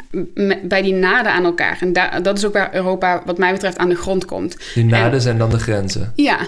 bij 0.62 0.82
die 0.82 0.92
naden 0.92 1.32
aan 1.32 1.44
elkaar. 1.44 1.78
En 1.80 1.92
dat 2.22 2.38
is 2.38 2.44
ook 2.44 2.52
waar 2.52 2.74
Europa, 2.74 3.22
wat 3.24 3.38
mij 3.38 3.52
betreft, 3.52 3.78
aan 3.78 3.88
de 3.88 3.94
grond 3.94 4.24
komt. 4.24 4.56
Die 4.74 4.84
naden 4.84 5.20
zijn 5.20 5.38
dan 5.38 5.50
de 5.50 5.58
grenzen? 5.58 6.12
Ja. 6.14 6.38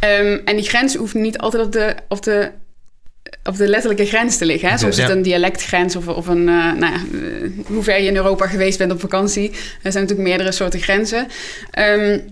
Um, 0.00 0.40
en 0.44 0.56
die 0.56 0.68
grenzen 0.68 0.98
hoeven 0.98 1.20
niet 1.20 1.38
altijd 1.38 1.64
op 1.64 1.72
de, 1.72 1.94
op 2.08 2.22
de, 2.22 2.50
op 3.44 3.56
de 3.56 3.68
letterlijke 3.68 4.06
grens 4.06 4.36
te 4.36 4.44
liggen. 4.44 4.68
Hè? 4.68 4.78
Soms 4.78 4.96
is 4.96 5.02
het 5.02 5.12
een 5.12 5.22
dialectgrens 5.22 5.96
of, 5.96 6.08
of 6.08 6.26
een... 6.26 6.48
Uh, 6.48 6.72
nou 6.72 6.92
ja, 6.92 7.00
uh, 7.12 7.50
hoe 7.66 7.82
ver 7.82 8.00
je 8.00 8.08
in 8.08 8.16
Europa 8.16 8.46
geweest 8.46 8.78
bent 8.78 8.92
op 8.92 9.00
vakantie. 9.00 9.50
Er 9.82 9.92
zijn 9.92 10.04
natuurlijk 10.04 10.28
meerdere 10.28 10.52
soorten 10.52 10.80
grenzen. 10.80 11.26
Um, 11.78 12.24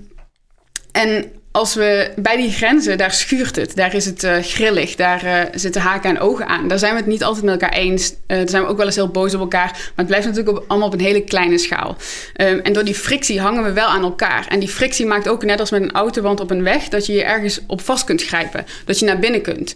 en 0.93 1.33
als 1.53 1.75
we 1.75 2.11
bij 2.17 2.37
die 2.37 2.51
grenzen, 2.51 2.99
daar 2.99 3.13
schuurt 3.13 3.57
het. 3.57 3.77
Daar 3.77 3.95
is 3.95 4.05
het 4.05 4.23
uh, 4.23 4.37
grillig. 4.41 4.95
Daar 4.95 5.25
uh, 5.25 5.41
zitten 5.55 5.81
haken 5.81 6.11
en 6.11 6.21
ogen 6.21 6.47
aan. 6.47 6.69
Daar 6.69 6.79
zijn 6.79 6.93
we 6.93 6.99
het 6.99 7.09
niet 7.09 7.25
altijd 7.25 7.45
met 7.45 7.53
elkaar 7.53 7.79
eens. 7.79 8.11
Uh, 8.11 8.17
daar 8.27 8.49
zijn 8.49 8.63
we 8.63 8.69
ook 8.69 8.77
wel 8.77 8.87
eens 8.87 8.95
heel 8.95 9.09
boos 9.09 9.35
op 9.35 9.41
elkaar. 9.41 9.71
Maar 9.71 9.93
het 9.95 10.07
blijft 10.07 10.27
natuurlijk 10.27 10.57
op, 10.59 10.65
allemaal 10.69 10.89
op 10.89 10.95
een 10.95 11.01
hele 11.01 11.25
kleine 11.25 11.59
schaal. 11.59 11.97
Um, 12.37 12.59
en 12.59 12.73
door 12.73 12.85
die 12.85 12.95
frictie 12.95 13.41
hangen 13.41 13.65
we 13.65 13.73
wel 13.73 13.87
aan 13.87 14.03
elkaar. 14.03 14.47
En 14.49 14.61
die 14.61 14.69
frictie 14.69 15.07
maakt 15.07 15.29
ook 15.29 15.45
net 15.45 15.61
als 15.61 15.71
met 15.71 15.83
een 15.83 15.93
autoband 15.93 16.41
op 16.41 16.51
een 16.51 16.63
weg... 16.63 16.89
dat 16.89 17.07
je 17.07 17.13
je 17.13 17.25
ergens 17.25 17.61
op 17.67 17.81
vast 17.81 18.05
kunt 18.05 18.23
grijpen. 18.23 18.65
Dat 18.85 18.99
je 18.99 19.07
naar 19.07 19.19
binnen 19.19 19.43
kunt. 19.43 19.75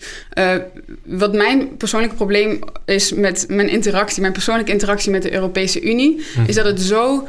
wat 1.05 1.35
mijn 1.35 1.77
persoonlijke 1.77 2.17
probleem 2.17 2.59
is 2.85 3.12
met 3.12 3.45
mijn 3.49 3.69
interactie... 3.69 4.21
mijn 4.21 4.33
persoonlijke 4.33 4.73
interactie 4.73 5.11
met 5.11 5.23
de 5.23 5.33
Europese 5.33 5.81
Unie... 5.81 6.25
Hm. 6.35 6.41
is 6.47 6.55
dat 6.55 6.65
het 6.65 6.81
zo 6.81 7.29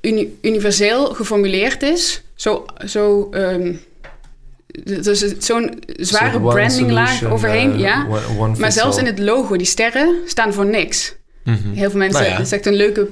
uni 0.00 0.38
universeel 0.42 1.14
geformuleerd 1.14 1.82
is 1.82 2.22
zo, 2.34 2.64
zo 2.86 3.28
um, 3.34 3.80
dus 4.84 5.38
zo'n 5.38 5.82
zware 5.86 6.40
brandinglaag 6.40 7.24
overheen, 7.24 7.72
uh, 7.72 7.78
ja. 7.78 8.06
maar 8.58 8.72
zelfs 8.72 8.98
in 8.98 9.06
het 9.06 9.18
logo, 9.18 9.56
die 9.56 9.66
sterren 9.66 10.16
staan 10.26 10.52
voor 10.52 10.66
niks. 10.66 11.14
Mm 11.44 11.58
-hmm. 11.62 11.72
Heel 11.72 11.90
veel 11.90 11.98
mensen, 11.98 12.20
nou 12.20 12.32
ja. 12.32 12.36
het 12.36 12.46
is 12.46 12.52
echt 12.52 12.66
een 12.66 12.74
leuke... 12.74 13.08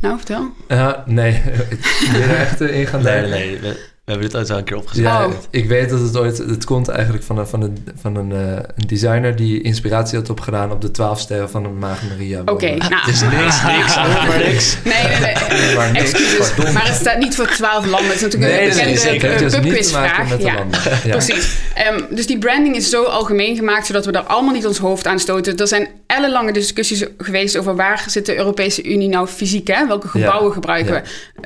Nou, 0.00 0.16
vertel. 0.16 0.50
Uh, 0.68 0.92
nee, 1.06 1.32
ik 2.00 2.08
wil 2.12 2.20
er 2.20 2.36
echt 2.36 2.60
in 2.60 2.86
gaan 2.86 3.02
Nee, 3.02 3.20
nee, 3.20 3.58
nee 3.60 3.74
we 4.10 4.16
hebben 4.16 4.40
dit 4.40 4.40
ooit 4.40 4.50
al 4.50 4.58
een 4.58 4.64
keer 4.64 4.76
opgezet. 4.76 5.04
Ja, 5.04 5.26
oh. 5.26 5.32
ik 5.50 5.68
weet 5.68 5.90
dat 5.90 6.00
het 6.00 6.16
ooit... 6.16 6.38
Het 6.38 6.64
komt 6.64 6.88
eigenlijk 6.88 7.24
van 7.24 7.38
een, 7.38 7.46
van 7.46 7.62
een, 7.62 7.86
van 8.00 8.16
een, 8.16 8.30
uh, 8.30 8.52
een 8.52 8.86
designer... 8.86 9.36
die 9.36 9.62
inspiratie 9.62 10.18
had 10.18 10.30
opgedaan 10.30 10.72
op 10.72 10.80
de 10.80 10.90
twaalf 10.90 11.20
sterren 11.20 11.50
van 11.50 11.62
de 11.62 11.68
Maagd 11.68 12.02
Maria. 12.08 12.40
Oké, 12.40 12.52
okay, 12.52 12.76
nou... 12.76 13.04
Dus 13.04 13.20
niks, 13.20 13.62
niks, 13.76 13.96
maar 13.96 14.38
niks. 14.38 14.76
Nee, 14.84 15.02
nee, 15.02 15.20
nee. 15.20 15.76
maar, 15.76 15.94
Excuses, 15.94 16.72
maar 16.72 16.86
het 16.86 16.94
staat 16.94 17.18
niet 17.18 17.34
voor 17.34 17.46
twaalf 17.46 17.86
landen. 17.86 18.06
Het 18.06 18.16
is 18.16 18.22
natuurlijk 18.22 18.52
nee, 18.52 18.62
een 18.62 18.68
bekende 18.68 18.98
zeker. 18.98 19.32
Het 19.32 19.40
is 19.40 19.60
niet 19.60 19.82
te 19.82 19.92
maken 19.92 20.28
met 20.28 20.42
ja, 20.42 20.54
landen. 20.54 20.80
Ja. 21.04 21.10
Precies. 21.10 21.56
Um, 21.92 22.06
dus 22.16 22.26
die 22.26 22.38
branding 22.38 22.76
is 22.76 22.90
zo 22.90 23.04
algemeen 23.04 23.56
gemaakt... 23.56 23.86
zodat 23.86 24.04
we 24.04 24.12
daar 24.12 24.22
allemaal 24.22 24.54
niet 24.54 24.66
ons 24.66 24.78
hoofd 24.78 25.06
aan 25.06 25.18
stoten. 25.18 25.56
Er 25.56 25.68
zijn 25.68 25.88
ellenlange 26.06 26.52
discussies 26.52 27.04
geweest 27.18 27.56
over... 27.56 27.76
waar 27.76 28.04
zit 28.06 28.26
de 28.26 28.36
Europese 28.36 28.82
Unie 28.82 29.08
nou 29.08 29.26
fysiek, 29.26 29.66
hè? 29.68 29.86
Welke 29.86 30.08
gebouwen 30.08 30.48
ja. 30.48 30.54
gebruiken 30.54 30.92
we? 30.92 31.00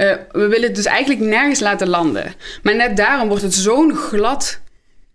Uh, 0.04 0.42
we 0.42 0.48
willen 0.48 0.66
het 0.66 0.76
dus 0.76 0.84
eigenlijk 0.84 1.20
nergens 1.20 1.60
laten 1.60 1.88
landen. 1.88 2.34
Maar 2.62 2.76
net 2.76 2.96
daarom 2.96 3.28
wordt 3.28 3.42
het 3.42 3.54
zo'n 3.54 3.94
glad 3.94 4.60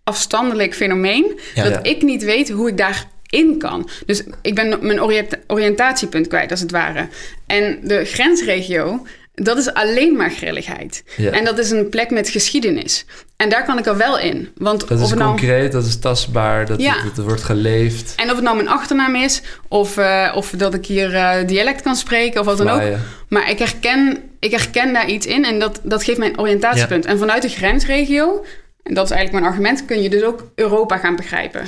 afstandelijk 0.04 0.76
fenomeen... 0.76 1.40
dat 1.56 1.80
ik 1.88 2.02
niet 2.02 2.24
weet 2.24 2.50
hoe 2.50 2.68
ik 2.70 2.78
daarin 2.78 3.58
kan. 3.58 3.90
Dus 4.06 4.24
ik 4.42 4.56
ben 4.56 4.78
mijn 4.82 5.02
oriëntatiepunt 5.48 6.28
kwijt, 6.28 6.52
als 6.52 6.60
het 6.60 6.72
ware. 6.72 7.08
En 7.48 7.80
de 7.84 8.06
grensregio, 8.06 9.06
dat 9.34 9.58
is 9.58 9.74
alleen 9.74 10.16
maar 10.16 10.32
grilligheid. 10.32 11.04
En 11.32 11.46
dat 11.46 11.58
is 11.58 11.72
een 11.72 11.90
plek 11.90 12.10
met 12.10 12.30
geschiedenis. 12.30 13.06
En 13.36 13.50
daar 13.50 13.66
kan 13.66 13.78
ik 13.78 13.86
er 13.86 13.98
wel 13.98 14.20
in. 14.20 14.50
Want 14.58 14.88
dat 14.88 15.00
is 15.00 15.10
nou- 15.10 15.24
concreet, 15.24 15.72
dat 15.72 15.86
is 15.86 16.00
tastbaar, 16.00 16.66
dat, 16.66 16.82
ja. 16.82 16.96
het, 17.04 17.18
wordt 17.18 17.44
geleefd. 17.44 18.14
En 18.16 18.30
of 18.30 18.36
het 18.36 18.44
nou 18.44 18.56
mijn 18.56 18.70
achternaam 18.70 19.16
is, 19.16 19.42
of, 19.68 19.98
uh, 19.98 20.32
of 20.36 20.54
dat 20.58 20.74
ik 20.74 20.86
hier 20.86 21.14
uh, 21.14 21.36
dialect 21.46 21.82
kan 21.82 21.96
spreken, 21.96 22.40
of 22.40 22.46
wat 22.46 22.58
dan 22.58 22.70
ook. 22.70 22.98
Maar 23.28 23.50
ik 23.50 23.60
herken, 23.60 24.29
ik 24.40 24.52
herken 24.52 24.94
daar 24.94 25.10
iets 25.10 25.26
in 25.26 25.46
en 25.46 25.60
dat, 25.60 25.80
dat 25.84 26.04
geeft 26.04 26.18
mijn 26.18 26.40
oriëntatiepunt. 26.40 27.06
En 27.06 27.18
vanuit 27.18 27.42
de 27.42 27.50
grensregio, 27.50 28.46
en 28.84 28.94
dat 28.94 29.06
is 29.06 29.12
eigenlijk 29.12 29.32
mijn 29.32 29.54
argument, 29.54 29.86
kun 29.86 30.02
je 30.02 30.10
dus 30.10 30.24
ook 30.24 30.52
Europa 30.56 30.98
gaan 30.98 31.16
begrijpen. 31.16 31.66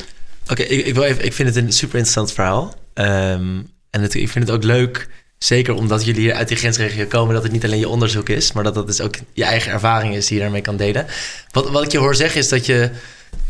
Oké, 0.50 0.62
ik, 0.62 0.86
ik, 0.86 0.94
wil 0.94 1.04
even, 1.04 1.26
ik 1.26 1.34
vind 1.34 1.56
het 1.56 1.58
een 1.58 1.72
super 1.72 1.96
interessant 1.96 2.34
verhaal. 2.34 2.76
Um, 2.94 3.70
en 3.90 4.02
het, 4.02 4.14
ik 4.14 4.30
vind 4.30 4.48
het 4.48 4.56
ook 4.56 4.64
leuk 4.64 5.08
Zeker 5.44 5.74
omdat 5.74 6.06
jullie 6.06 6.22
hier 6.22 6.34
uit 6.34 6.48
die 6.48 6.58
grensregio 6.58 7.06
komen, 7.06 7.34
dat 7.34 7.44
het 7.44 7.52
niet 7.52 7.64
alleen 7.64 7.80
je 7.80 7.90
onderzoek 7.90 8.30
is, 8.30 8.52
maar 8.52 8.64
dat 8.64 8.74
dat 8.74 8.88
dus 8.88 9.02
ook 9.02 9.16
je 9.34 9.44
eigen 9.44 9.72
ervaring 9.72 10.16
is 10.16 10.28
die 10.28 10.36
je 10.36 10.42
daarmee 10.42 10.62
kan 10.62 10.78
delen. 10.78 11.06
Wat, 11.52 11.70
wat 11.70 11.84
ik 11.84 11.92
je 11.92 11.98
hoor 11.98 12.16
zeggen 12.16 12.40
is 12.40 12.50
dat 12.50 12.66
je 12.66 12.90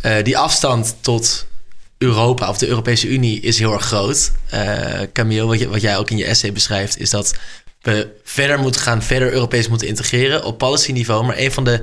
uh, 0.06 0.16
die 0.24 0.38
afstand 0.38 0.96
tot 1.02 1.48
Europa 1.98 2.50
of 2.50 2.58
de 2.58 2.68
Europese 2.68 3.08
Unie 3.08 3.42
is 3.42 3.60
heel 3.60 3.74
erg 3.74 3.86
groot. 3.86 4.32
Uh, 4.54 5.00
Camille, 5.14 5.46
wat, 5.46 5.60
je, 5.60 5.70
wat 5.70 5.82
jij 5.82 5.98
ook 5.98 6.10
in 6.10 6.18
je 6.18 6.26
essay 6.26 6.52
beschrijft, 6.52 7.00
is 7.00 7.10
dat 7.10 7.36
we 7.82 8.20
verder 8.24 8.60
moeten 8.60 8.82
gaan, 8.82 9.04
verder 9.04 9.32
Europees 9.34 9.68
moeten 9.68 9.88
integreren 9.88 10.44
op 10.44 10.58
policy 10.58 10.92
niveau. 10.92 11.26
Maar 11.26 11.38
een 11.38 11.52
van 11.52 11.64
de 11.64 11.82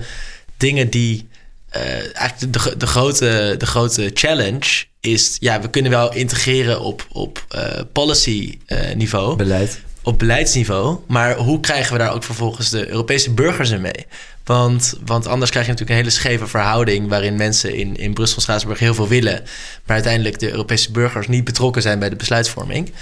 dingen 0.57 0.91
die 0.91 1.29
uh, 1.77 1.83
eigenlijk 2.17 2.53
de, 2.53 2.77
de, 2.77 2.87
grote, 2.87 3.55
de 3.59 3.67
grote 3.67 4.11
challenge 4.15 4.85
is, 5.01 5.37
ja, 5.41 5.61
we 5.61 5.71
kunnen 5.71 5.91
wel 5.91 6.15
integreren 6.15 6.81
op, 6.81 7.07
op 7.13 7.47
uh, 7.55 7.81
policy 7.93 8.59
niveau. 8.95 9.37
Beleid 9.37 9.81
op 10.09 10.19
beleidsniveau. 10.19 10.99
Maar 11.07 11.37
hoe 11.37 11.61
krijgen 11.61 11.93
we 11.93 11.99
daar 11.99 12.13
ook 12.13 12.25
vervolgens 12.25 12.71
de 12.71 12.89
Europese 12.89 13.31
burgers 13.31 13.71
in 13.71 13.81
mee? 13.81 14.07
Want, 14.45 14.95
want 15.05 15.27
anders 15.27 15.51
krijg 15.51 15.67
je 15.67 15.73
natuurlijk 15.73 15.99
een 15.99 16.05
hele 16.05 16.19
scheve 16.19 16.47
verhouding... 16.47 17.09
waarin 17.09 17.37
mensen 17.37 17.75
in, 17.75 17.97
in 17.97 18.15
Brussel, 18.15 18.41
Straatsburg 18.41 18.79
heel 18.79 18.95
veel 18.95 19.09
willen... 19.09 19.43
maar 19.85 19.95
uiteindelijk 19.95 20.39
de 20.39 20.51
Europese 20.51 20.91
burgers 20.91 21.29
niet 21.29 21.45
betrokken 21.45 21.83
zijn 21.83 21.99
bij 21.99 22.09
de 22.09 22.17
besluitvorming. 22.17 22.93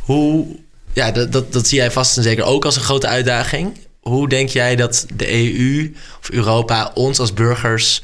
Hoe, 0.00 0.46
ja, 0.92 1.10
dat, 1.10 1.32
dat, 1.32 1.52
dat 1.52 1.66
zie 1.66 1.78
jij 1.78 1.90
vast 1.90 2.16
en 2.16 2.22
zeker 2.22 2.44
ook 2.44 2.64
als 2.64 2.76
een 2.76 2.82
grote 2.82 3.06
uitdaging. 3.06 3.78
Hoe 4.00 4.28
denk 4.28 4.48
jij 4.48 4.76
dat 4.76 5.06
de 5.14 5.32
EU 5.32 5.94
of 6.20 6.30
Europa 6.30 6.90
ons 6.94 7.18
als 7.18 7.32
burgers 7.32 8.02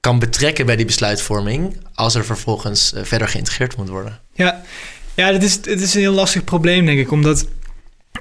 kan 0.00 0.18
betrekken 0.18 0.66
bij 0.66 0.76
die 0.76 0.86
besluitvorming... 0.86 1.76
als 1.94 2.14
er 2.14 2.24
vervolgens 2.24 2.92
eh, 2.92 3.04
verder 3.04 3.28
geïntegreerd 3.28 3.76
moet 3.76 3.88
worden? 3.88 4.18
Ja, 4.34 4.62
ja 5.14 5.32
het, 5.32 5.42
is, 5.42 5.54
het 5.54 5.80
is 5.80 5.94
een 5.94 6.00
heel 6.00 6.12
lastig 6.12 6.44
probleem, 6.44 6.86
denk 6.86 6.98
ik. 6.98 7.10
Omdat 7.10 7.46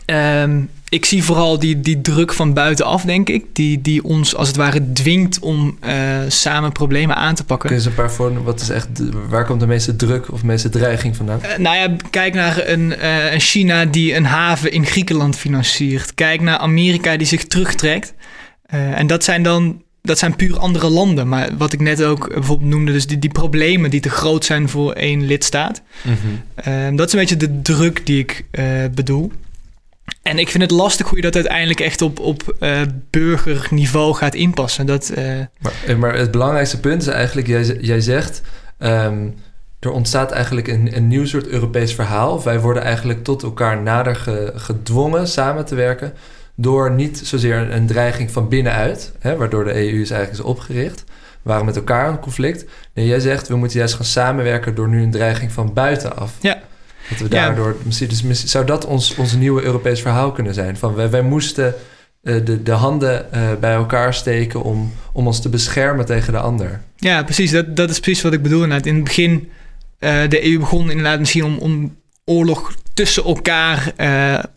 Um, 0.09 0.69
ik 0.89 1.05
zie 1.05 1.23
vooral 1.23 1.59
die, 1.59 1.79
die 1.79 2.01
druk 2.01 2.33
van 2.33 2.53
buitenaf, 2.53 3.03
denk 3.03 3.29
ik. 3.29 3.45
Die, 3.53 3.81
die 3.81 4.03
ons 4.03 4.35
als 4.35 4.47
het 4.47 4.57
ware 4.57 4.91
dwingt 4.91 5.39
om 5.39 5.77
uh, 5.85 5.93
samen 6.27 6.71
problemen 6.71 7.15
aan 7.15 7.35
te 7.35 7.43
pakken. 7.43 7.69
Kun 7.69 7.77
je 7.77 7.83
eens 7.83 7.91
een 7.91 8.03
paar 8.03 8.11
voor, 8.11 8.43
wat 8.43 8.61
is 8.61 8.69
echt, 8.69 8.87
waar 9.29 9.45
komt 9.45 9.59
de 9.59 9.67
meeste 9.67 9.95
druk 9.95 10.31
of 10.31 10.39
de 10.39 10.45
meeste 10.45 10.69
dreiging 10.69 11.15
vandaan? 11.15 11.39
Uh, 11.43 11.57
nou 11.57 11.75
ja, 11.75 11.95
kijk 12.09 12.33
naar 12.33 12.67
een, 12.67 12.93
uh, 12.99 13.33
een 13.33 13.39
China 13.39 13.85
die 13.85 14.15
een 14.15 14.25
haven 14.25 14.71
in 14.71 14.85
Griekenland 14.85 15.35
financiert. 15.35 16.13
Kijk 16.13 16.41
naar 16.41 16.57
Amerika 16.57 17.17
die 17.17 17.27
zich 17.27 17.43
terugtrekt. 17.45 18.13
en 18.69 19.07
dat 19.07 19.23
zijn 19.23 19.43
dan 19.43 19.81
dat 20.01 20.17
zijn 20.17 20.35
puur 20.35 20.59
andere 20.59 20.89
landen. 20.89 21.27
Maar 21.27 21.49
wat 21.57 21.73
ik 21.73 21.79
net 21.79 22.03
ook 22.03 22.33
bijvoorbeeld 22.33 22.69
noemde, 22.69 22.91
dus 22.91 23.07
die, 23.07 23.19
die 23.19 23.31
problemen 23.31 23.89
die 23.89 23.99
te 23.99 24.09
groot 24.09 24.45
zijn 24.45 24.69
voor 24.69 24.91
één 24.91 25.25
lidstaat. 25.25 25.81
Mm 26.03 26.95
dat 26.95 27.07
is 27.07 27.13
een 27.13 27.19
beetje 27.19 27.37
de 27.37 27.61
druk 27.61 28.05
die 28.05 28.19
ik 28.19 28.45
uh, 28.51 28.65
bedoel. 28.93 29.31
En 30.21 30.39
ik 30.39 30.49
vind 30.49 30.63
het 30.63 30.71
lastig 30.71 31.07
hoe 31.07 31.17
je 31.17 31.23
dat 31.23 31.35
uiteindelijk 31.35 31.79
echt 31.79 32.01
op, 32.01 32.19
op 32.19 32.55
uh, 32.59 32.81
burgerniveau 33.09 34.13
gaat 34.13 34.35
inpassen. 34.35 34.85
Dat, 34.85 35.11
uh... 35.17 35.39
maar, 35.59 35.97
maar, 35.97 36.17
het 36.17 36.31
belangrijkste 36.31 36.79
punt 36.79 37.01
is 37.01 37.07
eigenlijk, 37.07 37.47
jij, 37.47 37.77
jij 37.81 38.01
zegt, 38.01 38.41
um, 38.79 39.35
er 39.79 39.91
ontstaat 39.91 40.31
eigenlijk 40.31 40.67
een, 40.67 40.95
een 40.95 41.07
nieuw 41.07 41.25
soort 41.25 41.47
Europees 41.47 41.93
verhaal. 41.93 42.43
Wij 42.43 42.59
worden 42.59 42.83
eigenlijk 42.83 43.23
tot 43.23 43.43
elkaar 43.43 43.81
nader 43.81 44.15
ge, 44.15 44.51
gedwongen 44.55 45.27
samen 45.27 45.65
te 45.65 45.75
werken 45.75 46.13
door 46.55 46.91
niet 46.91 47.21
zozeer 47.23 47.71
een, 47.71 47.87
dreiging 47.87 48.31
van 48.31 48.47
binnenuit, 48.47 49.11
hè, 49.19 49.35
waardoor 49.35 49.63
de 49.63 49.73
EU 49.73 50.01
is 50.01 50.11
eigenlijk 50.11 50.31
is 50.31 50.49
opgericht. 50.49 51.03
We 51.41 51.49
waren 51.49 51.65
met 51.65 51.75
elkaar 51.75 52.09
in 52.09 52.19
conflict. 52.19 52.65
Nee, 52.93 53.05
jij 53.05 53.19
zegt 53.19 53.47
we 53.47 53.55
moeten 53.55 53.77
juist 53.77 53.93
gaan 53.93 54.05
samenwerken 54.05 54.75
door 54.75 54.87
nu 54.87 55.01
een 55.01 55.11
dreiging 55.11 55.51
van 55.51 55.73
buitenaf. 55.73 56.33
Ja. 56.41 56.61
Dat 57.09 57.19
we 57.19 57.27
daardoor, 57.27 57.75
dus 57.83 58.43
zou 58.45 58.65
dat 58.65 58.85
ons, 58.85 59.15
ons 59.15 59.33
nieuwe 59.33 59.61
Europees 59.61 60.01
verhaal 60.01 60.31
kunnen 60.31 60.53
zijn? 60.53 60.77
Van 60.77 60.95
wij, 60.95 61.09
wij 61.09 61.21
moesten 61.21 61.75
uh, 62.23 62.45
de, 62.45 62.63
de 62.63 62.71
handen 62.71 63.25
uh, 63.33 63.49
bij 63.59 63.73
elkaar 63.73 64.13
steken 64.13 64.63
om, 64.63 64.93
om 65.13 65.27
ons 65.27 65.41
te 65.41 65.49
beschermen 65.49 66.05
tegen 66.05 66.33
de 66.33 66.39
ander. 66.39 66.81
Ja, 66.95 67.23
precies. 67.23 67.51
Dat, 67.51 67.75
dat 67.75 67.89
is 67.89 67.99
precies 67.99 68.23
wat 68.23 68.33
ik 68.33 68.41
bedoel. 68.41 68.63
In 68.63 68.71
het 68.71 69.03
begin, 69.03 69.49
uh, 69.99 70.21
de 70.29 70.45
EU 70.45 70.59
begon 70.59 70.89
inderdaad 70.89 71.19
misschien 71.19 71.43
om, 71.43 71.57
om 71.57 71.97
oorlog 72.25 72.73
tussen 72.93 73.23
elkaar 73.23 73.93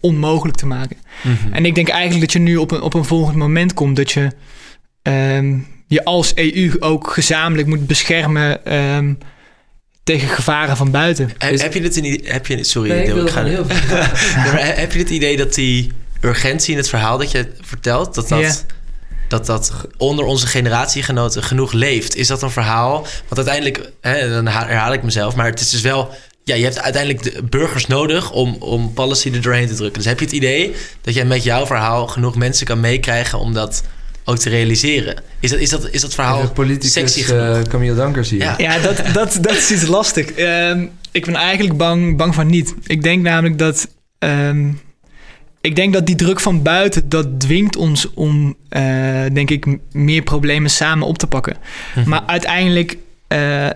onmogelijk 0.01 0.57
te 0.57 0.67
maken. 0.67 0.97
Mm 1.23 1.37
-hmm. 1.43 1.53
En 1.53 1.65
ik 1.65 1.75
denk 1.75 1.88
eigenlijk 1.88 2.21
dat 2.21 2.33
je 2.33 2.38
nu 2.38 2.57
op 2.57 2.71
een, 2.71 2.81
op 2.81 2.95
een 2.95 3.05
volgend 3.05 3.37
moment 3.37 3.75
komt 3.75 3.97
dat 3.97 4.11
je 4.11 4.31
um, 5.03 5.67
je 5.87 6.05
als 6.05 6.35
EU 6.35 6.77
ook 6.79 7.11
gezamenlijk 7.11 7.69
moet 7.69 7.87
beschermen 7.87 8.77
um, 8.77 9.19
tegen 10.05 10.29
gevaren 10.29 10.77
van 10.77 10.91
buiten. 10.91 11.31
He, 11.38 11.55
heb 11.55 11.75
je 11.75 11.83
het 11.83 11.97
in, 11.97 12.21
heb 12.25 12.47
je 12.47 12.65
sorry, 12.65 12.91
nee, 12.91 13.07
ik, 13.07 13.15
ik 13.15 13.31
ga 13.31 13.45
heel 13.45 13.65
veel. 13.69 13.97
maar 14.35 14.77
heb 14.77 14.93
je 14.93 14.99
het 14.99 15.11
idee 15.11 15.37
dat 15.37 15.55
die 15.55 15.93
urgentie 16.21 16.73
in 16.73 16.79
het 16.79 16.88
verhaal 16.88 17.19
dat 17.19 17.31
je 17.31 17.49
vertelt 17.61 18.15
dat 18.15 18.29
dat 18.29 18.41
yeah. 18.41 18.55
dat 19.29 19.47
dat 19.47 19.73
onder 19.97 20.25
onze 20.25 20.47
generatiegenoten 20.47 21.43
genoeg 21.43 21.73
leeft? 21.73 22.17
Is 22.17 22.27
dat 22.27 22.43
een 22.43 22.51
verhaal? 22.51 23.07
Want 23.29 23.49
uiteindelijk, 23.49 23.93
hè, 24.01 24.29
dan 24.29 24.47
herhaal 24.47 24.93
ik 24.93 25.03
mezelf, 25.03 25.35
maar 25.35 25.47
het 25.47 25.61
is 25.61 25.71
dus 25.71 25.81
wel 25.81 26.15
ja, 26.45 26.55
je 26.55 26.65
hebt 26.65 26.81
uiteindelijk 26.81 27.23
de 27.23 27.43
burgers 27.43 27.87
nodig 27.87 28.31
om, 28.31 28.57
om 28.59 28.93
policy 28.93 29.31
er 29.33 29.43
doorheen 29.43 29.67
te 29.67 29.75
drukken. 29.75 29.99
Dus 29.99 30.05
heb 30.05 30.19
je 30.19 30.25
het 30.25 30.35
idee 30.35 30.75
dat 31.01 31.15
jij 31.15 31.25
met 31.25 31.43
jouw 31.43 31.67
verhaal 31.67 32.07
genoeg 32.07 32.37
mensen 32.37 32.67
kan 32.67 32.81
meekrijgen 32.81 33.38
om 33.38 33.53
dat 33.53 33.83
ook 34.25 34.39
te 34.39 34.49
realiseren? 34.49 35.23
Is 35.41 35.51
dat, 35.51 35.59
is 35.59 35.71
dat, 35.71 35.89
is 35.91 36.01
dat 36.01 36.15
verhaal 36.15 36.51
politicus, 36.51 36.93
sexy? 36.93 37.33
Uh, 37.33 37.63
Camille 37.63 37.95
Dankers 37.95 38.31
hier. 38.31 38.41
Ja, 38.41 38.55
ja 38.59 38.79
dat, 38.79 39.03
dat, 39.13 39.39
dat 39.41 39.57
is 39.57 39.71
iets 39.71 39.87
lastig. 39.87 40.39
Um, 40.39 40.91
ik 41.11 41.25
ben 41.25 41.35
eigenlijk 41.35 41.77
bang, 41.77 42.17
bang 42.17 42.35
van 42.35 42.47
niet. 42.47 42.75
Ik 42.87 43.03
denk 43.03 43.23
namelijk 43.23 43.59
dat... 43.59 43.89
Um, 44.19 44.81
ik 45.61 45.77
denk 45.77 45.93
dat 45.93 46.07
die 46.07 46.15
druk 46.15 46.41
van 46.41 46.63
buiten, 46.63 47.09
dat 47.09 47.41
dwingt 47.41 47.77
ons 47.77 48.15
om, 48.15 48.57
uh, 48.71 48.83
denk 49.33 49.51
ik, 49.51 49.67
meer 49.93 50.23
problemen 50.23 50.71
samen 50.71 51.07
op 51.07 51.19
te 51.19 51.27
pakken. 51.27 51.57
Mm 51.57 52.03
-hmm. 52.03 52.11
Maar 52.11 52.23
uiteindelijk, 52.27 52.97
uh, 53.29 53.69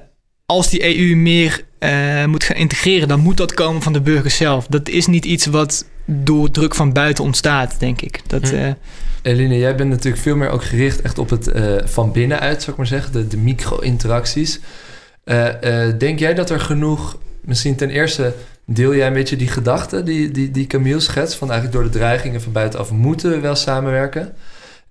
als 0.47 0.71
die 0.71 0.99
EU 0.99 1.17
meer 1.17 1.65
uh, 1.81 2.25
moet 2.25 2.45
gaan 2.45 2.57
integreren, 2.57 3.09
dan 3.09 3.21
moet 3.21 3.37
dat 3.37 3.55
komen 3.55 3.83
van 3.83 3.93
de 3.93 4.01
burgers 4.01 4.37
zelf. 4.37 4.67
Dat 4.67 4.89
is 4.89 5.07
niet 5.07 5.25
iets 5.25 5.47
wat 5.47 5.85
door 6.07 6.51
druk 6.51 6.75
van 6.75 6.93
buiten 6.93 7.25
ontstaat, 7.25 7.81
denk 7.81 8.01
ik. 8.01 8.21
Dat, 8.27 8.53
uh... 8.53 8.71
Eline, 9.27 9.59
jij 9.59 9.75
bent 9.75 9.91
natuurlijk 9.91 10.23
veel 10.23 10.37
meer 10.37 10.49
ook 10.49 10.65
gericht 10.65 11.03
echt 11.03 11.19
op 11.19 11.31
het 11.31 11.47
uh, 11.49 11.77
van 11.85 12.12
binnenuit, 12.12 12.59
zou 12.59 12.71
ik 12.71 12.77
maar 12.77 12.87
zeggen, 12.87 13.12
de, 13.12 13.27
de 13.27 13.37
micro-interacties. 13.37 14.61
denk 15.99 16.19
jij 16.19 16.35
dat 16.35 16.51
er 16.51 16.61
genoeg, 16.61 17.19
misschien 17.41 17.77
ten 17.77 17.91
eerste 17.91 18.35
deel 18.65 18.95
jij 18.95 19.07
een 19.07 19.12
beetje 19.12 19.37
die 19.37 19.49
gedachte 19.49 20.03
die, 20.03 20.31
die, 20.31 20.51
die 20.51 20.67
Camille 20.67 21.01
schetst, 21.01 21.37
van 21.37 21.51
eigenlijk 21.51 21.81
door 21.81 21.93
de 21.93 21.99
dreigingen 21.99 22.41
van 22.41 22.53
buitenaf 22.53 22.91
moeten 22.91 23.31
we 23.31 23.41
wel 23.41 23.55
samenwerken? 23.55 24.35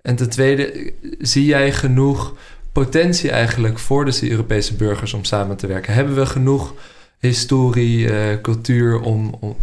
En 0.01 0.15
ten 0.15 0.29
tweede, 0.29 0.93
zie 1.19 1.45
jij 1.45 1.71
genoeg 1.71 2.35
potentie 2.71 3.31
eigenlijk 3.31 3.79
voor 3.79 4.05
de 4.05 4.29
Europese 4.29 4.73
burgers 4.73 5.13
om 5.13 5.23
samen 5.23 5.57
te 5.57 5.67
werken? 5.67 5.93
Hebben 5.93 6.15
we 6.15 6.25
genoeg 6.25 6.73
historie, 7.19 8.09
cultuur 8.41 8.99
om, 8.99 9.35
om 9.39 9.55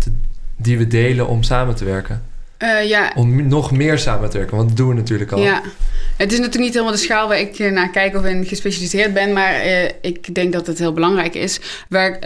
die 0.57 0.79
we 0.79 0.87
delen 0.87 1.29
om 1.29 1.43
samen 1.43 1.75
te 1.75 1.85
werken? 1.85 2.32
Uh, 2.63 2.89
ja. 2.89 3.13
Om 3.15 3.49
nog 3.49 3.73
meer 3.73 3.99
samen 3.99 4.31
te 4.31 4.39
werken, 4.39 4.57
want 4.57 4.69
dat 4.69 4.77
doen 4.77 4.89
we 4.89 4.95
natuurlijk 4.95 5.33
al. 5.33 5.41
Ja. 5.41 5.63
Het 6.17 6.33
is 6.33 6.39
natuurlijk 6.39 6.65
niet 6.65 6.73
helemaal 6.73 6.95
de 6.95 7.01
schaal 7.01 7.29
waar 7.29 7.41
ik 7.41 7.59
naar 7.59 7.91
kijk 7.91 8.17
of 8.17 8.25
in 8.25 8.45
gespecialiseerd 8.45 9.15
ben, 9.15 9.33
maar 9.33 9.67
uh, 9.67 9.85
ik 10.01 10.35
denk 10.35 10.53
dat 10.53 10.67
het 10.67 10.79
heel 10.79 10.93
belangrijk 10.93 11.35
is. 11.35 11.61
Waar, 11.89 12.19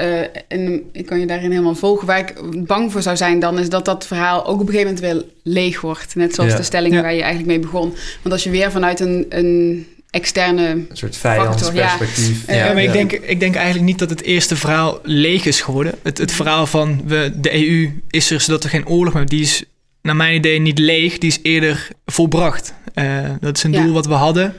en 0.48 0.82
ik 0.92 1.06
kan 1.06 1.20
je 1.20 1.26
daarin 1.26 1.50
helemaal 1.50 1.74
volgen. 1.74 2.06
Waar 2.06 2.18
ik 2.18 2.34
bang 2.66 2.92
voor 2.92 3.02
zou 3.02 3.16
zijn 3.16 3.38
dan, 3.38 3.58
is 3.58 3.68
dat 3.68 3.84
dat 3.84 4.06
verhaal 4.06 4.46
ook 4.46 4.60
op 4.60 4.68
een 4.68 4.74
gegeven 4.74 4.94
moment 4.94 5.00
weer 5.00 5.24
leeg 5.42 5.80
wordt. 5.80 6.14
Net 6.14 6.34
zoals 6.34 6.50
ja. 6.50 6.56
de 6.56 6.62
stelling 6.62 6.94
ja. 6.94 7.02
waar 7.02 7.14
je 7.14 7.22
eigenlijk 7.22 7.50
mee 7.50 7.58
begon. 7.60 7.94
Want 8.22 8.34
als 8.34 8.44
je 8.44 8.50
weer 8.50 8.70
vanuit 8.70 9.00
een, 9.00 9.26
een 9.28 9.86
externe 10.10 10.68
een 10.68 10.88
soort 10.92 11.16
vijandsperspectief. 11.16 12.46
Ja. 12.46 12.54
Ja, 12.54 12.72
maar 12.72 12.82
ik, 12.82 12.92
denk, 12.92 13.12
ik 13.12 13.40
denk 13.40 13.54
eigenlijk 13.54 13.84
niet 13.84 13.98
dat 13.98 14.10
het 14.10 14.22
eerste 14.22 14.56
verhaal 14.56 14.98
leeg 15.02 15.44
is 15.44 15.60
geworden. 15.60 15.94
Het, 16.02 16.18
het 16.18 16.32
verhaal 16.32 16.66
van 16.66 17.02
we, 17.04 17.32
de 17.34 17.54
EU 17.54 18.02
is 18.10 18.30
er 18.30 18.40
zodat 18.40 18.64
er 18.64 18.70
geen 18.70 18.88
oorlog 18.88 19.14
meer 19.14 19.26
die 19.26 19.40
is 19.40 19.64
naar 20.06 20.16
mijn 20.16 20.34
idee 20.34 20.58
niet 20.58 20.78
leeg, 20.78 21.18
die 21.18 21.30
is 21.30 21.38
eerder 21.42 21.88
volbracht. 22.04 22.74
Uh, 22.94 23.30
dat 23.40 23.56
is 23.56 23.62
een 23.62 23.72
doel 23.72 23.92
wat 23.92 24.06
we 24.06 24.14
hadden. 24.14 24.54